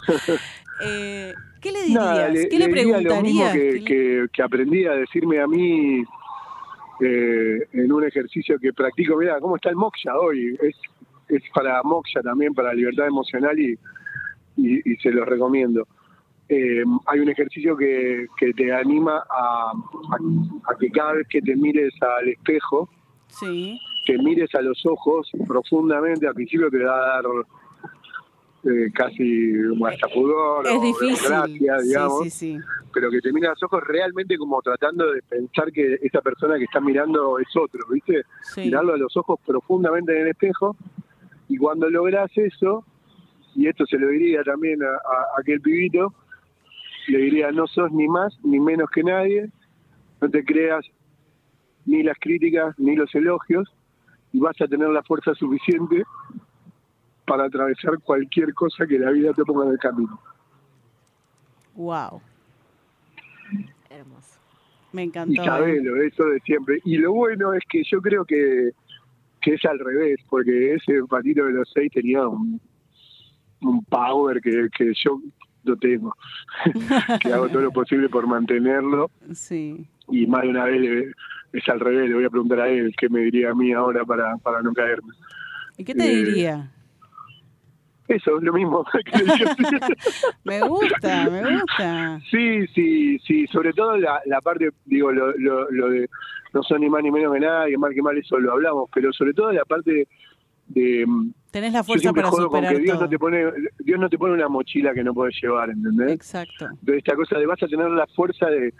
[0.84, 2.03] Eh, ¿Qué le dirías?
[2.03, 3.53] Nada, le, ¿Qué le, le diría lo mismo preguntarías?
[3.53, 6.03] que, ¿Qué le- que, que aprendí a decirme a mí
[7.02, 9.16] eh, en un ejercicio que practico.
[9.18, 10.58] Mira, ¿cómo está el moksha hoy?
[10.60, 10.76] Es,
[11.30, 13.78] es para moksha también, para libertad emocional y,
[14.58, 15.88] y, y se los recomiendo.
[16.49, 21.41] Eh, hay un ejercicio que, que te anima a, a- a que cada vez que
[21.44, 22.90] te mires al espejo,
[23.28, 23.80] Sí.
[24.06, 26.28] Te mires a los ojos profundamente.
[26.28, 27.26] Al principio te va a dar
[28.64, 29.53] eh, casi
[29.88, 31.28] hasta pudor Es o difícil.
[31.28, 32.60] gracia, digamos sí, sí.
[32.94, 36.57] pero que te mira a los ojos realmente como tratando de pensar que esa persona
[36.57, 38.22] que está mirando es otro, ¿viste?
[38.57, 40.76] Mirarlo a los ojos profundamente en el espejo
[41.49, 42.86] y cuando logras eso,
[43.56, 46.14] y esto se lo diría también a aquel pibito,
[47.07, 49.49] le diría, no sos ni más ni menos que nadie,
[50.22, 50.86] no te creas
[51.86, 53.73] ni las críticas ni los elogios
[54.34, 56.03] y vas a tener la fuerza suficiente
[57.26, 60.20] para atravesar cualquier cosa que la vida te ponga en el camino.
[61.76, 62.22] Wow.
[63.90, 64.40] Hermoso.
[64.91, 65.41] Me Y encantó.
[65.41, 65.45] ¿eh?
[65.45, 66.80] sabelo, eso de siempre.
[66.84, 68.72] Y lo bueno es que yo creo que,
[69.41, 72.60] que es al revés, porque ese patito de los seis tenía un,
[73.62, 75.22] un power que, que yo
[75.64, 76.14] lo tengo.
[77.22, 79.10] que hago todo lo posible por mantenerlo.
[79.34, 79.88] Sí.
[80.12, 81.12] Y más de una vez le-
[81.54, 84.06] es al revés, le voy a preguntar a él qué me diría a mí ahora
[84.06, 85.14] para, para no caerme.
[85.78, 86.72] ¿Y qué te Eh, diría?
[88.08, 88.84] Eso, es lo mismo.
[89.06, 89.12] que.
[90.44, 92.20] Me gusta, me gusta.
[92.30, 96.10] Sí, sí, sí, sobre todo la, la parte, digo, lo, lo, lo de
[96.54, 99.14] no son ni más ni menos que nadie, mal que mal eso lo hablamos, pero
[99.14, 100.08] sobre todo la parte
[100.68, 101.06] de...
[101.08, 103.06] mm, Tenés la fuerza para superar que Dios todo.
[103.06, 103.46] no te pone
[103.80, 106.12] Dios no te pone una mochila que no puedes llevar, ¿entendés?
[106.12, 106.66] Exacto.
[106.66, 108.74] Entonces esta cosa de vas a tener la fuerza de,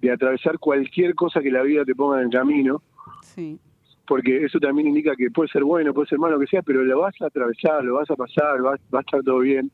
[0.00, 2.82] de atravesar cualquier cosa que la vida te ponga en el camino,
[3.22, 3.58] Sí.
[4.06, 6.82] porque eso también indica que puede ser bueno, puede ser malo, lo que sea, pero
[6.84, 9.70] lo vas a atravesar, lo vas a pasar, va, va a estar todo bien.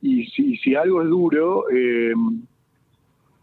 [0.00, 2.12] Y si, si algo es duro, eh,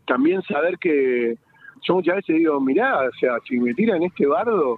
[0.05, 1.37] también saber que
[1.83, 4.77] yo muchas veces digo, mirá, o sea, si me tiran este bardo,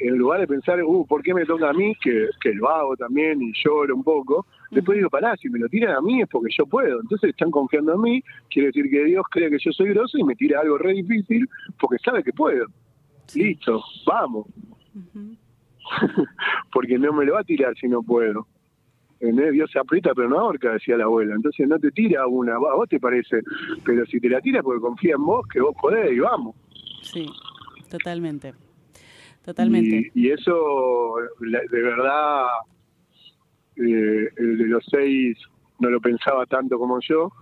[0.00, 1.94] en lugar de pensar, uh, ¿por qué me toca a mí?
[2.02, 4.46] Que, que lo hago también y lloro un poco.
[4.70, 7.00] Después digo, pará, si me lo tiran a mí es porque yo puedo.
[7.00, 10.24] Entonces están confiando en mí, quiere decir que Dios cree que yo soy grosso y
[10.24, 11.46] me tira algo re difícil
[11.78, 12.66] porque sabe que puedo.
[13.34, 14.46] Listo, vamos.
[16.72, 18.46] porque no me lo va a tirar si no puedo.
[19.20, 21.34] Dios se aprieta pero no ahorca, decía la abuela.
[21.34, 23.40] Entonces no te tira una, a vos te parece,
[23.84, 26.56] pero si te la tira porque confía en vos, que vos podés y vamos.
[27.02, 27.26] Sí,
[27.90, 28.54] totalmente.
[29.50, 30.12] Totalmente.
[30.14, 32.46] Y, y eso, de verdad,
[33.74, 35.36] eh, el de los seis
[35.80, 37.32] no lo pensaba tanto como yo.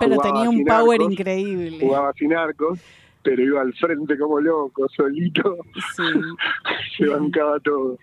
[0.00, 1.78] Pero jugaba tenía un power arcos, increíble.
[1.80, 2.80] Jugaba sin arcos,
[3.22, 5.58] pero iba al frente como loco, solito.
[6.98, 7.96] Se bancaba todo.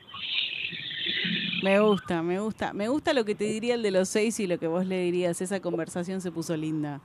[1.61, 2.71] Me gusta, me gusta.
[2.71, 5.01] Me gusta lo que te diría el de los seis y lo que vos le
[5.01, 5.41] dirías.
[5.41, 7.01] Esa conversación se puso linda.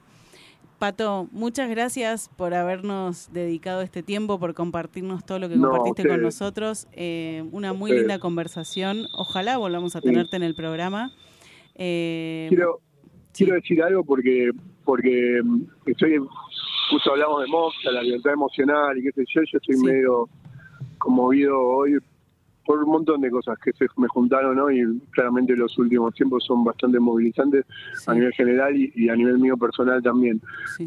[0.79, 6.09] Pato, muchas gracias por habernos dedicado este tiempo, por compartirnos todo lo que No, compartiste
[6.09, 6.87] con nosotros.
[6.93, 8.03] Eh, una muy Ustedes.
[8.07, 9.07] linda conversación.
[9.17, 10.07] Ojalá volvamos a Sí.
[10.07, 11.11] tenerte en el programa.
[11.75, 12.81] Eh, Quiero,
[13.33, 14.51] quiero decir algo porque
[14.85, 16.17] porque mm, estoy,
[16.91, 20.29] justo hablamos de Moxa, la libertad emocional y qué sé yo, yo estoy medio
[20.97, 21.99] conmovido hoy
[22.69, 26.45] por un montón de cosas que se me juntaron hoy y claramente los últimos tiempos
[26.45, 27.65] son bastante movilizantes
[28.07, 30.39] a nivel general y, y a nivel mío personal también.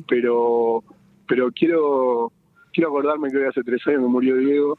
[0.08, 0.84] Pero
[1.28, 2.32] pero quiero
[2.72, 4.78] quiero acordarme que hoy hace tres años que murió Diego.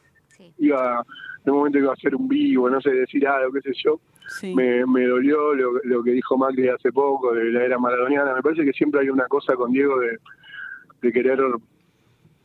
[0.58, 1.04] Iba,
[1.44, 4.00] en un momento iba a hacer un vivo, no sé, decir algo, qué sé yo.
[4.54, 8.32] Me, me dolió lo, lo que dijo Macri hace poco de la era maradoniana.
[8.32, 10.18] Me parece que siempre hay una cosa con Diego de,
[11.02, 11.40] de querer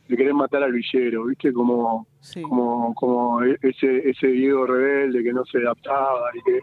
[0.08, 1.52] de querer matar al villero, ¿viste?
[1.52, 2.06] Como
[2.42, 6.60] como como e- ese ese Diego rebelde que no se adaptaba y que,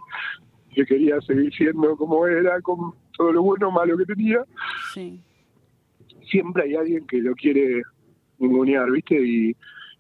[0.74, 4.44] que quería seguir siendo como era, con todo lo bueno o malo que tenía.
[4.94, 5.22] Sí.
[6.30, 7.84] Siempre hay alguien que lo quiere
[8.40, 9.16] ningunear, ¿viste?
[9.16, 9.56] Y,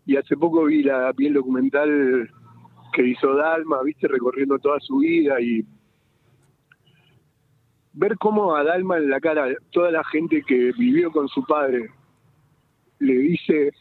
[0.07, 2.29] y hace poco vi la vi el documental
[2.93, 4.07] que hizo Dalma, ¿viste?
[4.07, 5.63] Recorriendo toda su vida y
[7.93, 11.91] ver cómo a Dalma en la cara toda la gente que vivió con su padre
[12.99, 13.71] le dice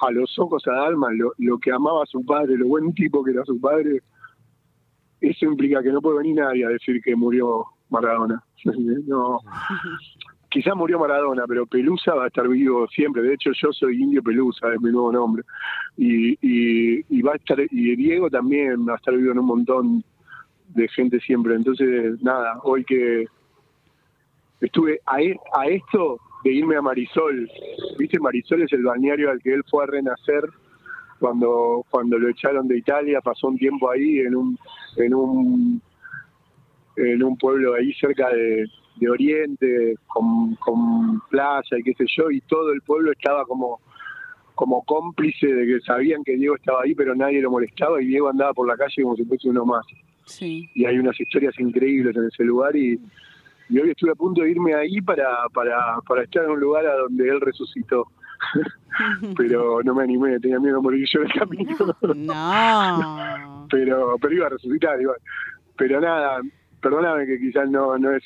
[0.00, 1.08] a los ojos a Dalma
[1.38, 4.02] lo, que amaba a su padre, lo buen tipo que era su padre,
[5.20, 8.42] eso implica que no puede venir nadie a decir que murió Maradona.
[9.06, 9.40] No.
[10.48, 13.22] Quizás murió Maradona, pero Pelusa va a estar vivo siempre.
[13.22, 15.42] De hecho, yo soy Indio Pelusa, es mi nuevo nombre.
[15.96, 20.04] Y va a estar, y Diego también va a estar vivo en un montón
[20.68, 21.56] de gente siempre.
[21.56, 23.26] Entonces, nada, hoy que
[24.60, 27.50] estuve a, e- a esto de irme a Marisol,
[27.98, 30.44] viste, Marisol es el balneario al que él fue a renacer
[31.18, 34.58] cuando cuando lo echaron de Italia, pasó un tiempo ahí en un
[34.96, 35.82] en un
[36.96, 38.66] en un pueblo ahí cerca de,
[38.96, 43.80] de Oriente, con, con playa y qué sé yo, y todo el pueblo estaba como
[44.54, 48.28] como cómplice de que sabían que Diego estaba ahí, pero nadie lo molestaba y Diego
[48.28, 49.84] andaba por la calle como si fuese uno más.
[50.26, 50.68] Sí.
[50.74, 53.00] Y hay unas historias increíbles en ese lugar y,
[53.68, 56.86] y hoy estuve a punto de irme ahí para, para, para estar en un lugar
[56.86, 58.06] a donde él resucitó.
[59.36, 61.76] pero no me animé, tenía miedo de morir yo en el camino.
[62.14, 63.66] No.
[63.70, 65.16] pero, pero iba a resucitar igual.
[65.76, 66.40] Pero nada,
[66.80, 68.22] perdóname que quizás no, no es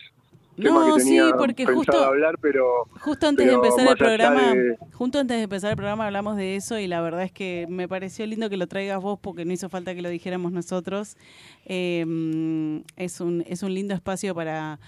[0.56, 2.64] No, sí, porque justo- hablar, pero
[3.00, 6.36] Justo antes de pero empezar el programa, de- justo antes de empezar el programa hablamos
[6.36, 9.44] de eso y la verdad es que me pareció lindo que lo traigas vos porque
[9.44, 11.16] no hizo falta que lo dijéramos nosotros.
[11.64, 14.78] Eh, mm, es un es un lindo espacio para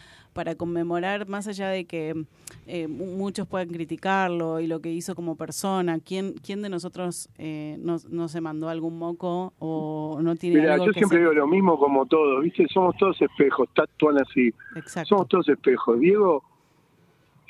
[0.40, 2.14] para conmemorar más allá de que
[2.66, 5.98] eh, mu- muchos puedan criticarlo y lo que hizo como persona.
[5.98, 10.72] ¿Quién quién de nosotros eh, no, no se mandó algún moco o no tiene Mira,
[10.74, 12.66] algo yo que siempre se- digo lo mismo como todos, ¿viste?
[12.72, 14.50] Somos todos espejos, tatuan así.
[14.76, 15.08] Exacto.
[15.10, 16.00] Somos todos espejos.
[16.00, 16.42] Diego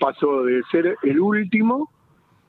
[0.00, 1.92] pasó de ser el último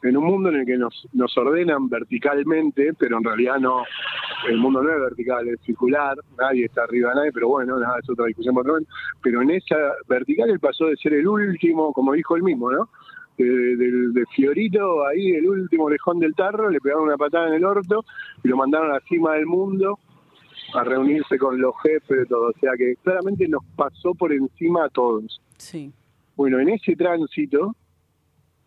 [0.01, 3.83] en un mundo en el que nos, nos ordenan verticalmente, pero en realidad no,
[4.49, 7.99] el mundo no es vertical, es circular, nadie está arriba de nadie, pero bueno, nada,
[8.01, 8.85] es otra discusión por otro.
[9.21, 9.75] Pero en esa
[10.07, 12.89] vertical él pasó de ser el último, como dijo él mismo, ¿no?
[13.37, 17.53] De, de- de Fiorito, ahí el último orejón del tarro, le pegaron una patada en
[17.55, 18.03] el orto
[18.43, 19.97] y lo mandaron a la cima del mundo
[20.73, 22.49] a reunirse con los jefes de todo.
[22.49, 25.41] O sea que claramente nos pasó por encima a todos.
[25.57, 25.91] Sí.
[26.35, 27.75] Bueno, en ese tránsito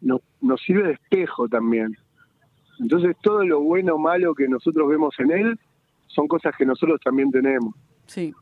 [0.01, 1.97] nos, nos sirve de espejo también.
[2.81, 5.59] Entonces todo lo bueno o malo que nosotros vemos en él
[6.09, 7.75] son cosas que nosotros también tenemos.
[8.07, 8.33] Sí.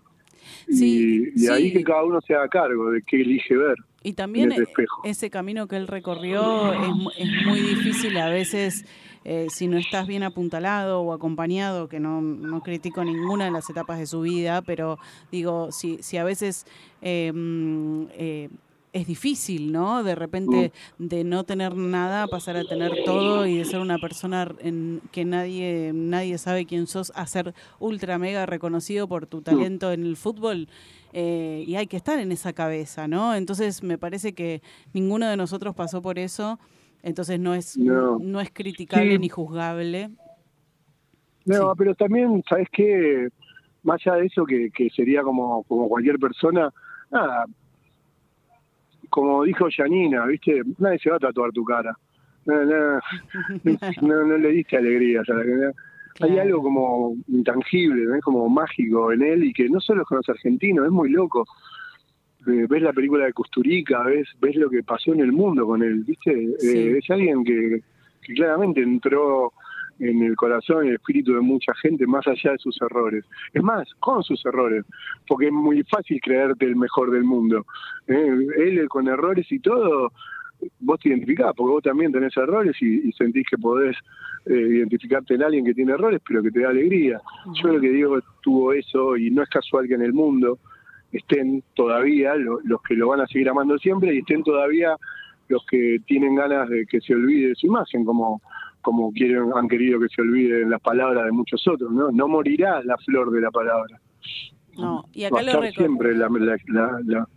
[0.69, 1.73] Y, Sí, y ahí sí.
[1.73, 3.77] que cada uno se haga cargo de qué elige ver.
[4.03, 4.53] Y también
[5.05, 6.89] ese camino que él recorrió es,
[7.19, 8.85] es muy difícil a veces
[9.25, 13.71] eh, si no estás bien apuntalado o acompañado, que no, no critico ninguna de las
[13.71, 14.99] etapas de su vida, pero
[15.31, 16.67] digo, si, si a veces
[17.03, 18.49] eh, mm, eh,
[18.93, 20.03] es difícil, ¿no?
[20.05, 24.55] De repente de no tener nada pasar a tener todo y de ser una persona
[24.61, 29.93] en, que nadie, nadie sabe quién sos, a ser ultra mega reconocido por tu talento
[29.93, 30.69] en el fútbol
[31.15, 33.35] eh, y hay que estar en esa cabeza, ¿no?
[33.35, 34.63] Entonces me parece que
[34.93, 36.59] ninguno de nosotros pasó por eso,
[37.03, 38.19] entonces no es No.
[38.19, 39.19] no, es criticable Sí.
[39.19, 40.11] ni juzgable.
[41.45, 43.29] No, pero también, ¿sabes qué?
[43.83, 46.73] Más allá de eso, que, que sería como, como cualquier persona,
[47.11, 47.47] nada,
[49.13, 50.63] como dijo Janina, ¿viste?
[50.79, 51.95] Nadie se va a tatuar tu cara.
[52.47, 52.99] No, no,
[54.03, 55.21] no, no le diste alegría.
[55.21, 58.19] o sea, que- Hay algo como intangible, ¿no?
[58.21, 61.45] como mágico en él y que no solo es con los argentinos, es muy loco.
[62.47, 65.83] Eh, ves la película de Custurica, ves, ves lo que pasó en el mundo con
[65.83, 66.49] él, ¿viste?
[66.59, 66.69] Sí.
[66.79, 67.81] Eh, es alguien que,
[68.23, 69.53] que claramente entró
[69.99, 73.25] en el corazón y el espíritu de mucha gente más allá de sus errores.
[73.53, 74.85] Es más, con sus errores,
[75.29, 77.65] porque es muy fácil creerte el mejor del mundo.
[78.09, 78.37] ¿eh?
[78.59, 80.13] Él con errores y todo,
[80.81, 83.97] vos te identificás, porque vos también tenés errores y, y sentís que podés
[84.47, 87.21] eh, identificarte en alguien que tiene errores, pero que te da alegría.
[87.63, 90.59] Yo lo que digo tuvo eso y no es casual que en el mundo
[91.13, 94.97] estén todavía lo- los que lo van a seguir amando siempre y estén todavía
[95.49, 98.41] los que tienen ganas de que se olvide su imagen, como
[98.83, 102.11] como quieren, han querido que se olviden las palabras de muchos otros, ¿no?
[102.11, 104.01] No morirá la flor de la palabra.
[104.77, 107.29] No, y Va acá a lo estar siempre la- la- la- la-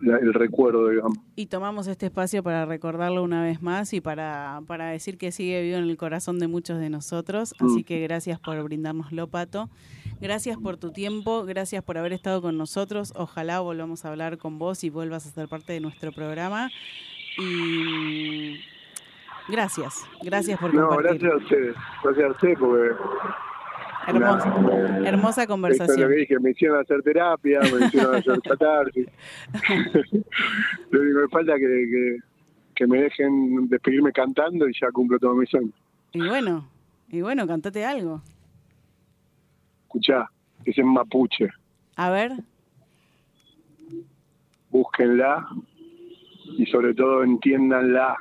[0.00, 1.16] la- el recuerdo, digamos.
[1.34, 5.62] y tomamos este espacio para recordarlo una vez más y para, para decir que sigue
[5.62, 7.54] vivo en el corazón de muchos de nosotros.
[7.58, 7.84] Así Mm.
[7.84, 9.70] que gracias por brindárnoslo, Pato.
[10.20, 13.12] Gracias por tu tiempo, gracias por haber estado con nosotros.
[13.16, 16.70] Ojalá volvamos a hablar con vos y vuelvas a ser parte de nuestro programa.
[17.38, 18.56] Y
[19.48, 21.20] gracias, gracias por No, compartir.
[21.20, 22.94] gracias a ustedes, gracias a ustedes porque...
[24.04, 24.48] Hermosa,
[25.04, 26.00] hermosa Esto es conversación.
[26.00, 29.06] lo que dije, me hicieron hacer terapia, me hicieron hacer catarsis.
[30.90, 32.16] lo único que falta es que, que,
[32.74, 35.70] que me dejen despedirme cantando y ya cumplo todo mi sueño.
[36.12, 36.68] Y bueno,
[37.10, 38.20] y bueno, cantate algo.
[39.84, 40.28] Escuchá,
[40.64, 41.48] es en mapuche,
[41.94, 42.32] A ver,
[44.70, 45.46] búsquenla
[46.58, 48.16] y sobre todo entiéndanla.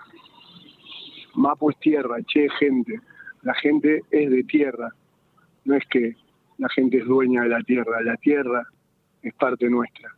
[1.36, 2.99] Mapu es tierra, che, gente.
[3.44, 4.90] La gente es de tierra.
[5.66, 6.16] No es que
[6.58, 8.64] la gente es dueña de la tierra, la tierra
[9.22, 10.10] es parte nuestra.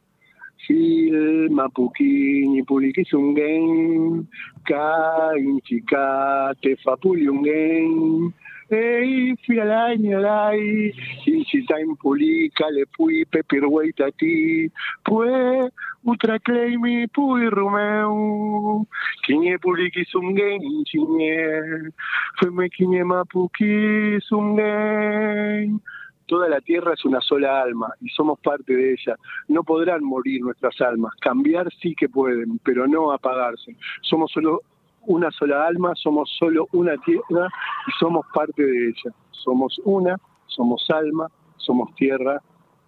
[0.64, 4.28] Sil, Mapuquini, Puliquizunguen,
[4.64, 8.34] Cainchica, Tefapulunguen,
[8.72, 10.94] Ei, Fialay, Nialay,
[11.26, 14.72] Inchitain Pulica, Lepui, Pepirwei Tati,
[15.04, 15.70] Pue,
[16.06, 18.88] Utracleimi, Pui Rumeu,
[19.26, 21.92] Quiñe Puliquizunguen, Chiñe,
[22.40, 25.82] Feme Quiñe Mapuquizunguen,
[26.26, 29.16] Toda la tierra es una sola alma y somos parte de ella.
[29.50, 31.14] No podrán morir nuestras almas.
[31.20, 33.76] Cambiar sí que pueden, pero no apagarse.
[34.02, 34.62] Somos solo
[35.08, 37.48] una sola alma, somos solo una tierra
[37.88, 39.16] y somos parte de ella.
[39.32, 40.18] Somos una,
[40.48, 41.28] somos alma,
[41.58, 42.42] somos tierra,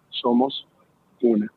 [0.09, 0.67] somos
[1.21, 1.51] una.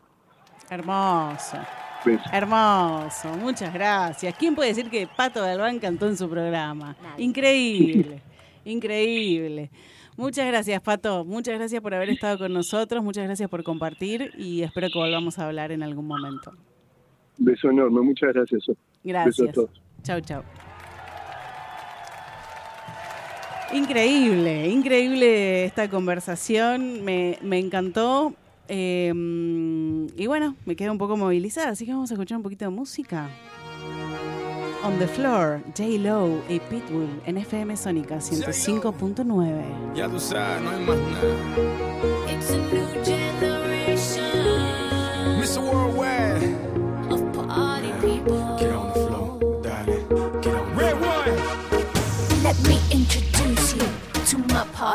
[0.70, 1.56] hermoso.
[2.04, 2.20] ¿Ves?
[2.32, 4.34] Hermoso, muchas gracias.
[4.38, 6.96] ¿Quién puede decir que Pato Galván cantó en su programa?
[7.16, 8.22] Increíble,
[8.64, 9.70] increíble.
[10.16, 11.24] Muchas gracias, Pato.
[11.24, 13.02] Muchas gracias por haber estado con nosotros.
[13.02, 16.52] Muchas gracias por compartir y espero que volvamos a hablar en algún momento.
[17.36, 18.64] Beso enorme, muchas gracias.
[18.66, 19.52] Beso a Gracias.
[19.52, 19.87] todos.
[20.02, 20.42] Chau, chau.
[23.72, 27.04] Increíble, increíble esta conversación.
[27.04, 28.32] Me, me encantó.
[28.68, 29.12] Eh,
[30.16, 32.70] y bueno, me quedé un poco movilizada, así que vamos a escuchar un poquito de
[32.70, 33.28] música.
[34.84, 35.98] On the Floor, J.
[35.98, 39.94] Lo y Pitbull en FM Sónica 105.9.
[39.94, 42.32] Ya tú sabes, no hay más nada.
[42.32, 44.24] It's a new generation
[45.40, 45.60] Mr.
[45.60, 46.68] Worldwide.
[47.10, 48.57] of party people.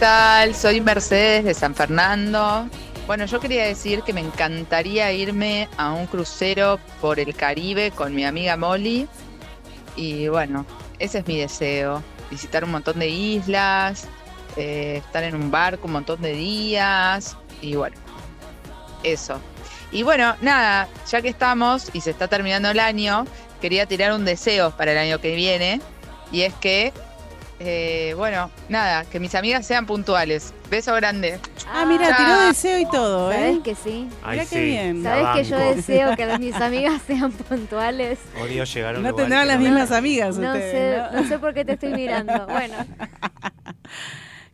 [0.00, 0.54] tal?
[0.54, 2.66] Soy Mercedes de San Fernando.
[3.06, 8.14] Bueno, yo quería decir que me encantaría irme a un crucero por el Caribe con
[8.14, 9.06] mi amiga Molly.
[9.96, 10.64] Y bueno,
[10.98, 12.02] ese es mi deseo.
[12.30, 14.08] Visitar un montón de islas,
[14.56, 17.36] eh, estar en un barco un montón de días.
[17.60, 17.96] Y bueno,
[19.02, 19.38] eso.
[19.92, 23.26] Y bueno, nada, ya que estamos y se está terminando el año,
[23.60, 25.82] quería tirar un deseo para el año que viene.
[26.32, 26.94] Y es que,
[27.62, 30.52] eh, bueno, nada, que mis amigas sean puntuales.
[30.70, 31.38] Beso grande.
[31.68, 33.36] Ah, mira, tiró deseo y todo, ¿eh?
[33.36, 34.08] ¿Sabes que sí?
[34.22, 35.02] Ay, Mira qué sí, bien.
[35.02, 35.74] la ¿Sabes que yo banco.
[35.76, 38.18] deseo que mis amigas sean puntuales?
[38.42, 41.16] Odio llegar a un No lugar tendrán que las no- mismas amigas No ustedes, sé,
[41.16, 42.46] no sé por qué te estoy mirando.
[42.48, 42.74] Bueno,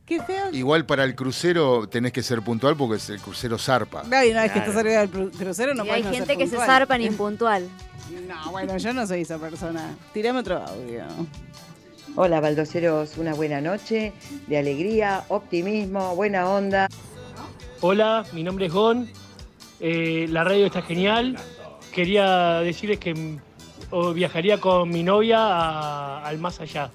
[0.04, 0.50] Qué feo.
[0.52, 4.04] Igual para el crucero tenés que ser puntual porque es el crucero zarpa.
[4.12, 4.70] Ay, una vez que Claro.
[4.70, 6.66] estás arriba del cru- crucero no y puedes hay no ser gente que se puntual.
[6.78, 7.68] zarpan impuntual.
[8.28, 9.96] No, bueno, yo no soy esa persona.
[10.14, 11.04] Tirame otro audio.
[12.18, 14.14] Hola baldoseros, una buena noche
[14.46, 16.88] de alegría, optimismo, buena onda.
[17.82, 19.06] Hola, mi nombre es Gon.
[19.80, 21.36] Eh, la radio está genial.
[21.92, 26.90] Quería decirles que mm, viajaría con mi novia al más allá.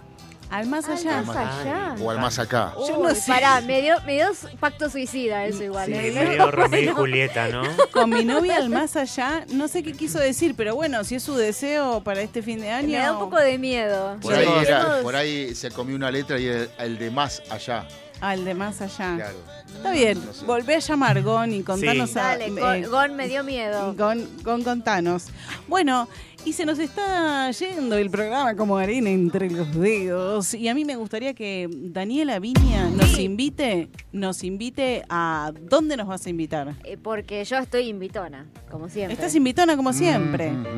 [0.52, 1.20] Al más allá.
[1.20, 1.96] Al más allá.
[2.02, 2.74] O al más acá.
[2.88, 3.32] Yo no sé.
[3.32, 4.26] Pará, me dio, me dio
[4.60, 5.86] pacto suicida eso igual.
[5.88, 6.12] Sí, ¿eh?
[6.14, 7.00] medio Romeo y Bueno.
[7.00, 7.64] Julieta, ¿no?
[7.92, 11.24] Con mi novia al más allá, no sé qué quiso decir, pero bueno, si es
[11.24, 12.90] su deseo para este fin de año.
[12.90, 14.18] Me da un poco de miedo.
[14.22, 17.88] Por ahí, era- por ahí se comió una letra y el, el de más allá.
[18.20, 19.16] Al de más allá.
[19.16, 19.38] Claro.
[19.78, 22.20] Está bien, volvé a llamar Gon y contanos Sí.
[22.20, 23.96] a- Dale, eh, Gon, Gon me dio miedo.
[23.98, 25.26] Gon, Gon, contanos.
[25.68, 26.08] Bueno,
[26.46, 30.54] y se nos está yendo el programa como arena entre los dedos.
[30.54, 36.08] Y a mí me gustaría que Daniela Viña nos invite, nos invite a ¿dónde nos
[36.08, 36.76] vas a invitar?
[36.84, 39.14] Eh, Porque yo estoy invitona, como siempre.
[39.14, 40.52] Estás invitona como siempre.
[40.52, 40.70] Me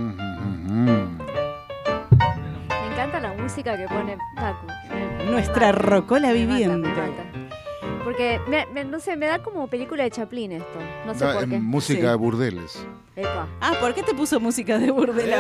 [2.92, 4.68] encanta la música que pone Paco.
[5.30, 6.90] Nuestra mata, rocola me mata, viviente.
[6.90, 7.33] me mata.
[8.04, 10.80] Porque, me- me- no sé, me da como película de Chaplin esto.
[11.06, 11.58] No sé Da- por qué.
[11.60, 12.08] música Sí.
[12.08, 12.86] de burdeles.
[13.16, 13.48] Epa.
[13.62, 15.38] Ah, ¿por qué te puso música de burdela?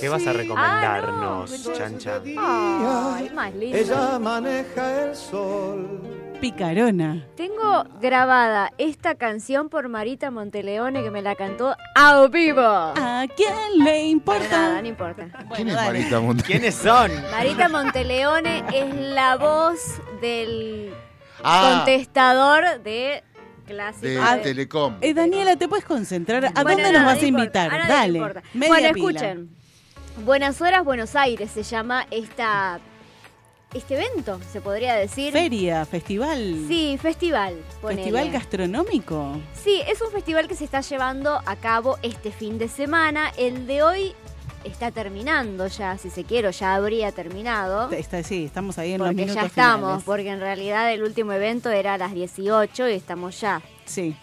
[0.00, 2.20] ¿Qué vas a Ah, recomendarnos, Chancha?
[2.24, 3.76] Ay, más lindo.
[3.76, 6.00] Ella maneja el sol.
[6.40, 7.24] Picarona.
[7.36, 12.60] Tengo grabada esta canción por Marita Monteleone que me la cantó a vivo.
[12.62, 14.48] ¿A quién le importa?
[14.50, 15.28] Nada, no importa.
[15.54, 16.42] ¿Quién es Marita Monte?
[16.42, 17.12] ¿Quiénes son?
[17.30, 20.92] Marita Monteleone es la voz del
[21.44, 21.82] Ah.
[21.84, 23.22] contestador de
[23.66, 24.06] clásico.
[24.06, 24.96] De de- Telecom.
[25.00, 26.44] Eh, Daniela, ¿te puedes concentrar?
[26.46, 27.80] ¿A Bueno, dónde nos vas no a importa, invitar?
[27.80, 28.18] a Dale.
[28.18, 28.42] importa.
[28.54, 29.08] media Bueno, pila.
[29.10, 29.56] escuchen.
[30.24, 32.80] Buenas horas, Buenos Aires se llama esta
[33.72, 35.32] este evento, se podría decir.
[35.32, 36.66] Feria, festival.
[36.68, 37.56] Sí, festival.
[37.80, 38.02] ponele.
[38.02, 39.40] Festival gastronómico.
[39.54, 43.32] Sí, es un festival que se está llevando a cabo este fin de semana.
[43.38, 44.14] El de hoy
[44.64, 47.90] está terminando ya, si se quiere, ya habría terminado.
[47.90, 50.04] Está, sí, estamos ahí en los Porque minutos ya estamos, finales.
[50.04, 54.14] porque en realidad el último evento era a las 18 y estamos ya Sí.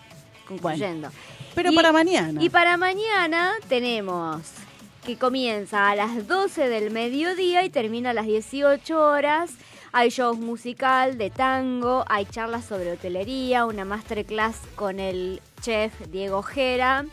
[0.48, 1.10] concluyendo.
[1.56, 2.42] Pero Y- para mañana.
[2.42, 4.42] Y para mañana tenemos
[5.06, 9.52] que comienza a las 12 del mediodía y termina a las 18 horas.
[9.92, 16.44] Hay shows musical de tango, hay charlas sobre hotelería, una masterclass con el chef Diego
[16.44, 17.06] Jera,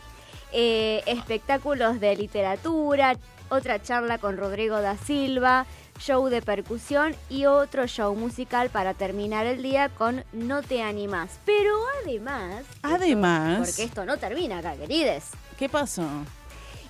[0.59, 3.15] eh, espectáculos de literatura,
[3.49, 5.67] otra charla con Rodrigo da Silva,
[5.99, 11.39] show de percusión y otro show musical para terminar el día con No te animas.
[11.45, 13.67] Pero además, Además.
[13.67, 15.29] porque esto no termina acá, querides.
[15.59, 16.07] ¿Qué pasó?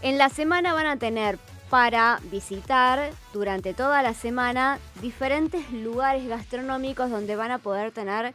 [0.02, 1.38] En la semana van a tener
[1.70, 8.34] para visitar durante toda la semana diferentes lugares gastronómicos donde van a poder tener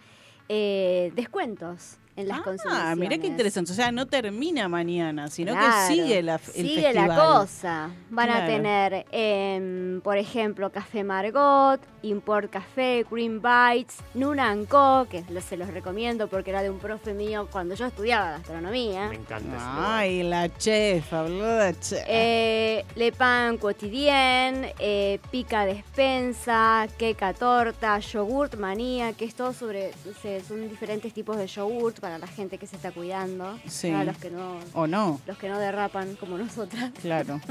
[0.51, 2.79] eh, descuentos en las consumiciones.
[2.91, 3.73] Ah, mirá qué interesante.
[3.73, 7.91] O sea, no termina mañana, sino Claro, que sigue la, el sigue la cosa.
[8.11, 15.25] Van a tener, em, por ejemplo, Café Margot, Import Café, Green Bites, Nunan Co, que
[15.41, 19.09] se los recomiendo porque era de un profe mío cuando yo estudiaba gastronomía.
[19.09, 22.05] Me encanta ese Ay, la chef, habló de chef.
[22.09, 29.93] Eh, Le Pan Quotidien, eh, Pica Despensa, Queca Torta, Yogurt Manía, que es todo sobre,
[30.21, 33.91] se- son diferentes tipos de yogurt para la gente que se está cuidando, Sí.
[33.93, 35.21] para los que no, ¿O no?
[35.25, 36.91] los que no derrapan como nosotras.
[37.01, 37.41] Claro.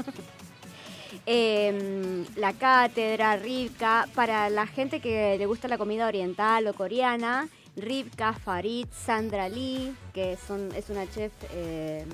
[1.26, 7.48] Eh, la cátedra, Rivka, para la gente que le gusta la comida oriental o coreana,
[7.76, 11.30] Rivka, Farid, Sandra Lee, que son, es una chef...
[11.52, 12.04] eh,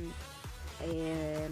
[0.83, 1.49] eh,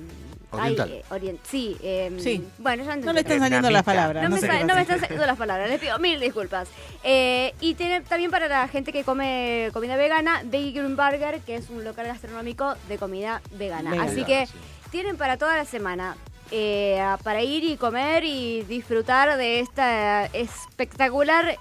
[0.51, 1.03] Oriental.
[1.11, 2.47] ay, eh, sí, eh, Sí.
[2.59, 4.23] bueno, ya No le están saliendo las palabras.
[4.23, 6.69] no, No, me, sé no me están saliendo las palabras, les pido mil disculpas.
[7.03, 11.69] Eh, y tiene también para la gente que come comida vegana, Vegan Burger, que es
[11.69, 13.91] un local gastronómico de comida vegana.
[13.91, 14.47] Vegana, Así que
[14.91, 16.17] tienen para toda la semana.
[16.53, 21.57] eh, para ir y comer y disfrutar de esta espectacular.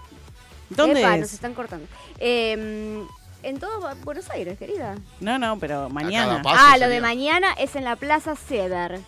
[0.69, 1.21] ¿Dónde Epa, es?
[1.21, 1.87] Nos están cortando.
[2.19, 3.03] Eh,
[3.45, 4.95] en todo Buenos Aires, querida.
[5.19, 6.41] No, no, pero mañana.
[6.45, 8.99] Ah, lo de mañana es en la Plaza Ceder,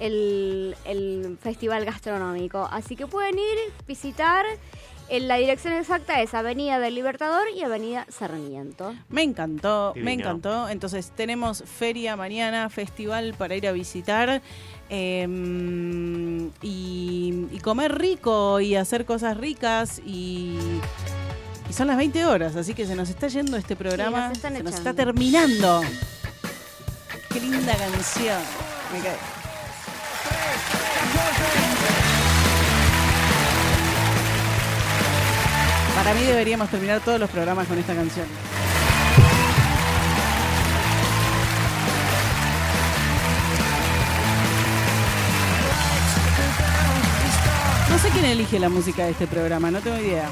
[0.00, 2.66] el, el festival gastronómico.
[2.72, 4.46] Así que pueden ir, visitar.
[5.10, 8.94] En la dirección exacta es Avenida del Libertador y Avenida Sarmiento.
[9.10, 10.66] Me encantó, me encantó.
[10.70, 14.40] Entonces tenemos feria mañana, festival para ir a visitar
[14.88, 15.28] eh,
[16.62, 20.56] y, y comer rico y hacer cosas ricas y
[21.74, 24.94] son las 20 horas, así que se nos está yendo este programa, se nos está
[24.94, 25.82] terminando.
[27.32, 28.40] Qué linda canción.
[28.92, 29.16] Me cae.
[35.96, 38.26] Para mí deberíamos terminar todos los programas con esta canción.
[47.90, 50.28] No sé quién elige la música de este programa, no tengo idea.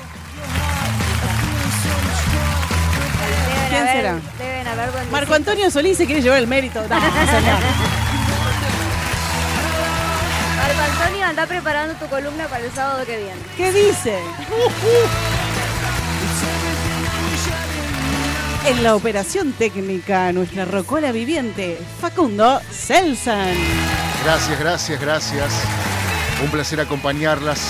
[3.72, 4.20] ¿Quién haber- será?
[4.38, 5.12] Deben haber duendecitos.
[5.12, 6.80] Marco Antonio Solís se quiere llevar el mérito.
[6.80, 7.00] No, señor.
[10.56, 13.40] Marco Antonio anda preparando tu columna para el sábado que viene.
[13.56, 14.18] ¿Qué dice?
[18.66, 23.54] En la operación técnica, nuestra rocola viviente, Facundo Celsan.
[24.24, 25.52] Gracias, gracias, gracias.
[26.44, 27.60] Un placer acompañarlas.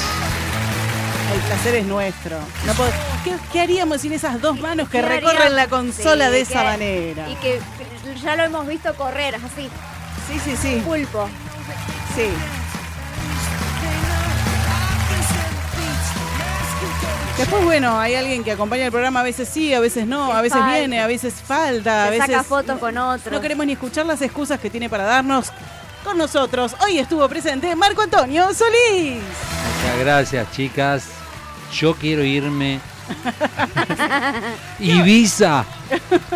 [1.32, 2.38] El placer es nuestro.
[2.66, 2.90] No pod-
[3.24, 5.54] ¿Qué, qué haríamos sin esas dos manos que ¿Qué recorren haríamos?
[5.56, 7.28] la consola Sí, de esa que- manera?
[7.30, 7.60] Y que
[8.22, 9.68] ya lo hemos visto correr así.
[10.28, 10.82] Sí, sí, sí.
[10.84, 11.28] Pulpo.
[12.14, 12.28] Sí.
[17.38, 20.42] Después, bueno, hay alguien que acompaña el programa, a veces sí, a veces no, a
[20.42, 20.76] veces falta.
[20.76, 22.26] viene, a veces falta, a Se veces...
[22.26, 23.32] saca fotos con otros.
[23.32, 25.50] No queremos ni escuchar las excusas que tiene para darnos
[26.04, 26.76] con nosotros.
[26.84, 29.22] Hoy estuvo presente Marco Antonio Solís.
[29.22, 31.04] Muchas gracias, chicas.
[31.72, 32.80] Yo quiero irme.
[34.78, 35.64] Ibiza.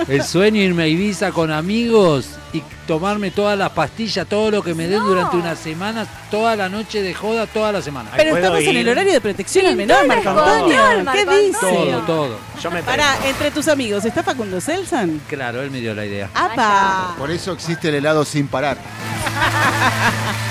[0.08, 4.74] El sueño irme a Ibiza con amigos y tomarme todas las pastillas, todo lo que
[4.74, 8.10] me den durante una semana, toda la noche de joda, toda la semana.
[8.16, 11.12] Pero estamos en el horario de protección al menor, Marco Antonio.
[11.12, 11.58] ¿Qué dice?
[11.60, 12.38] Todo, todo.
[12.62, 15.20] Yo me Pará, entre tus amigos, ¿está Facundo Celsan?
[15.28, 16.30] Claro, él me dio la idea.
[16.34, 17.14] ¡Apa!
[17.18, 18.78] Por eso existe el helado sin parar.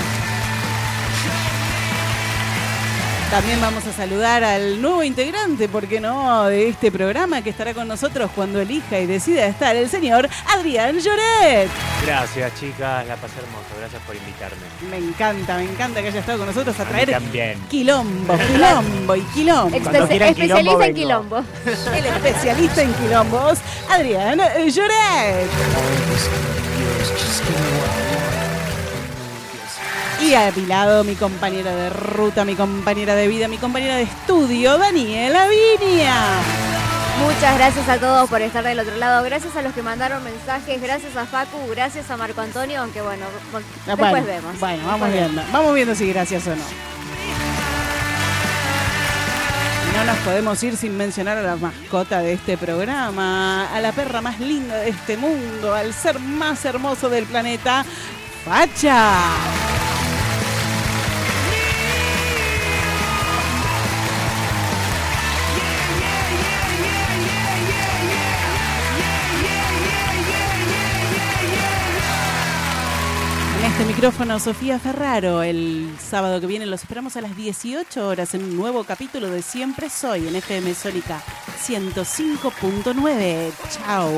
[3.30, 7.74] También vamos a saludar al nuevo integrante, ¿por qué no?, de este programa que estará
[7.74, 11.68] con nosotros cuando elija y decida estar, el señor Adrián Lloret.
[12.06, 13.06] Gracias, chicas.
[13.06, 13.66] La pasé hermoso.
[13.78, 14.62] Gracias por invitarme.
[14.90, 17.60] Me encanta, me encanta que haya estado con nosotros a traer también.
[17.68, 19.76] quilombo, quilombo y quilombo.
[19.76, 21.44] Especialista en quilombo.
[21.66, 23.58] El especialista en quilombos,
[23.90, 25.50] Adrián Lloret.
[30.20, 34.02] Y a mi lado, mi compañera de ruta, mi compañera de vida, mi compañera de
[34.02, 36.14] estudio, Daniela Viña.
[37.20, 39.22] Muchas gracias a todos por estar del otro lado.
[39.24, 40.80] Gracias a los que mandaron mensajes.
[40.82, 41.58] Gracias a Facu.
[41.70, 42.80] Gracias a Marco Antonio.
[42.80, 43.24] Aunque bueno,
[43.54, 44.60] Ah, después bueno, vemos.
[44.60, 45.52] Bueno, vamos Después viendo.
[45.52, 46.62] Vamos viendo si gracias o no.
[49.96, 54.20] No nos podemos ir sin mencionar a la mascota de este programa, a la perra
[54.20, 57.82] más linda de este mundo, al ser más hermoso del planeta,
[58.44, 59.22] Facha.
[73.78, 75.42] Este micrófono, Sofía Ferraro.
[75.42, 79.42] El sábado que viene los esperamos a las 18 horas en un nuevo capítulo de
[79.42, 81.22] Siempre Soy en FM Sónica
[81.62, 83.52] 105.9.
[83.68, 84.10] Chao.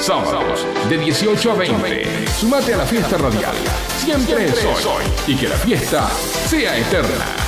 [0.00, 2.28] Sábados de 18 a 20.
[2.38, 3.54] Sumate a la fiesta radial.
[3.98, 5.04] Siempre soy.
[5.26, 6.08] Y que la fiesta
[6.48, 7.45] sea eterna.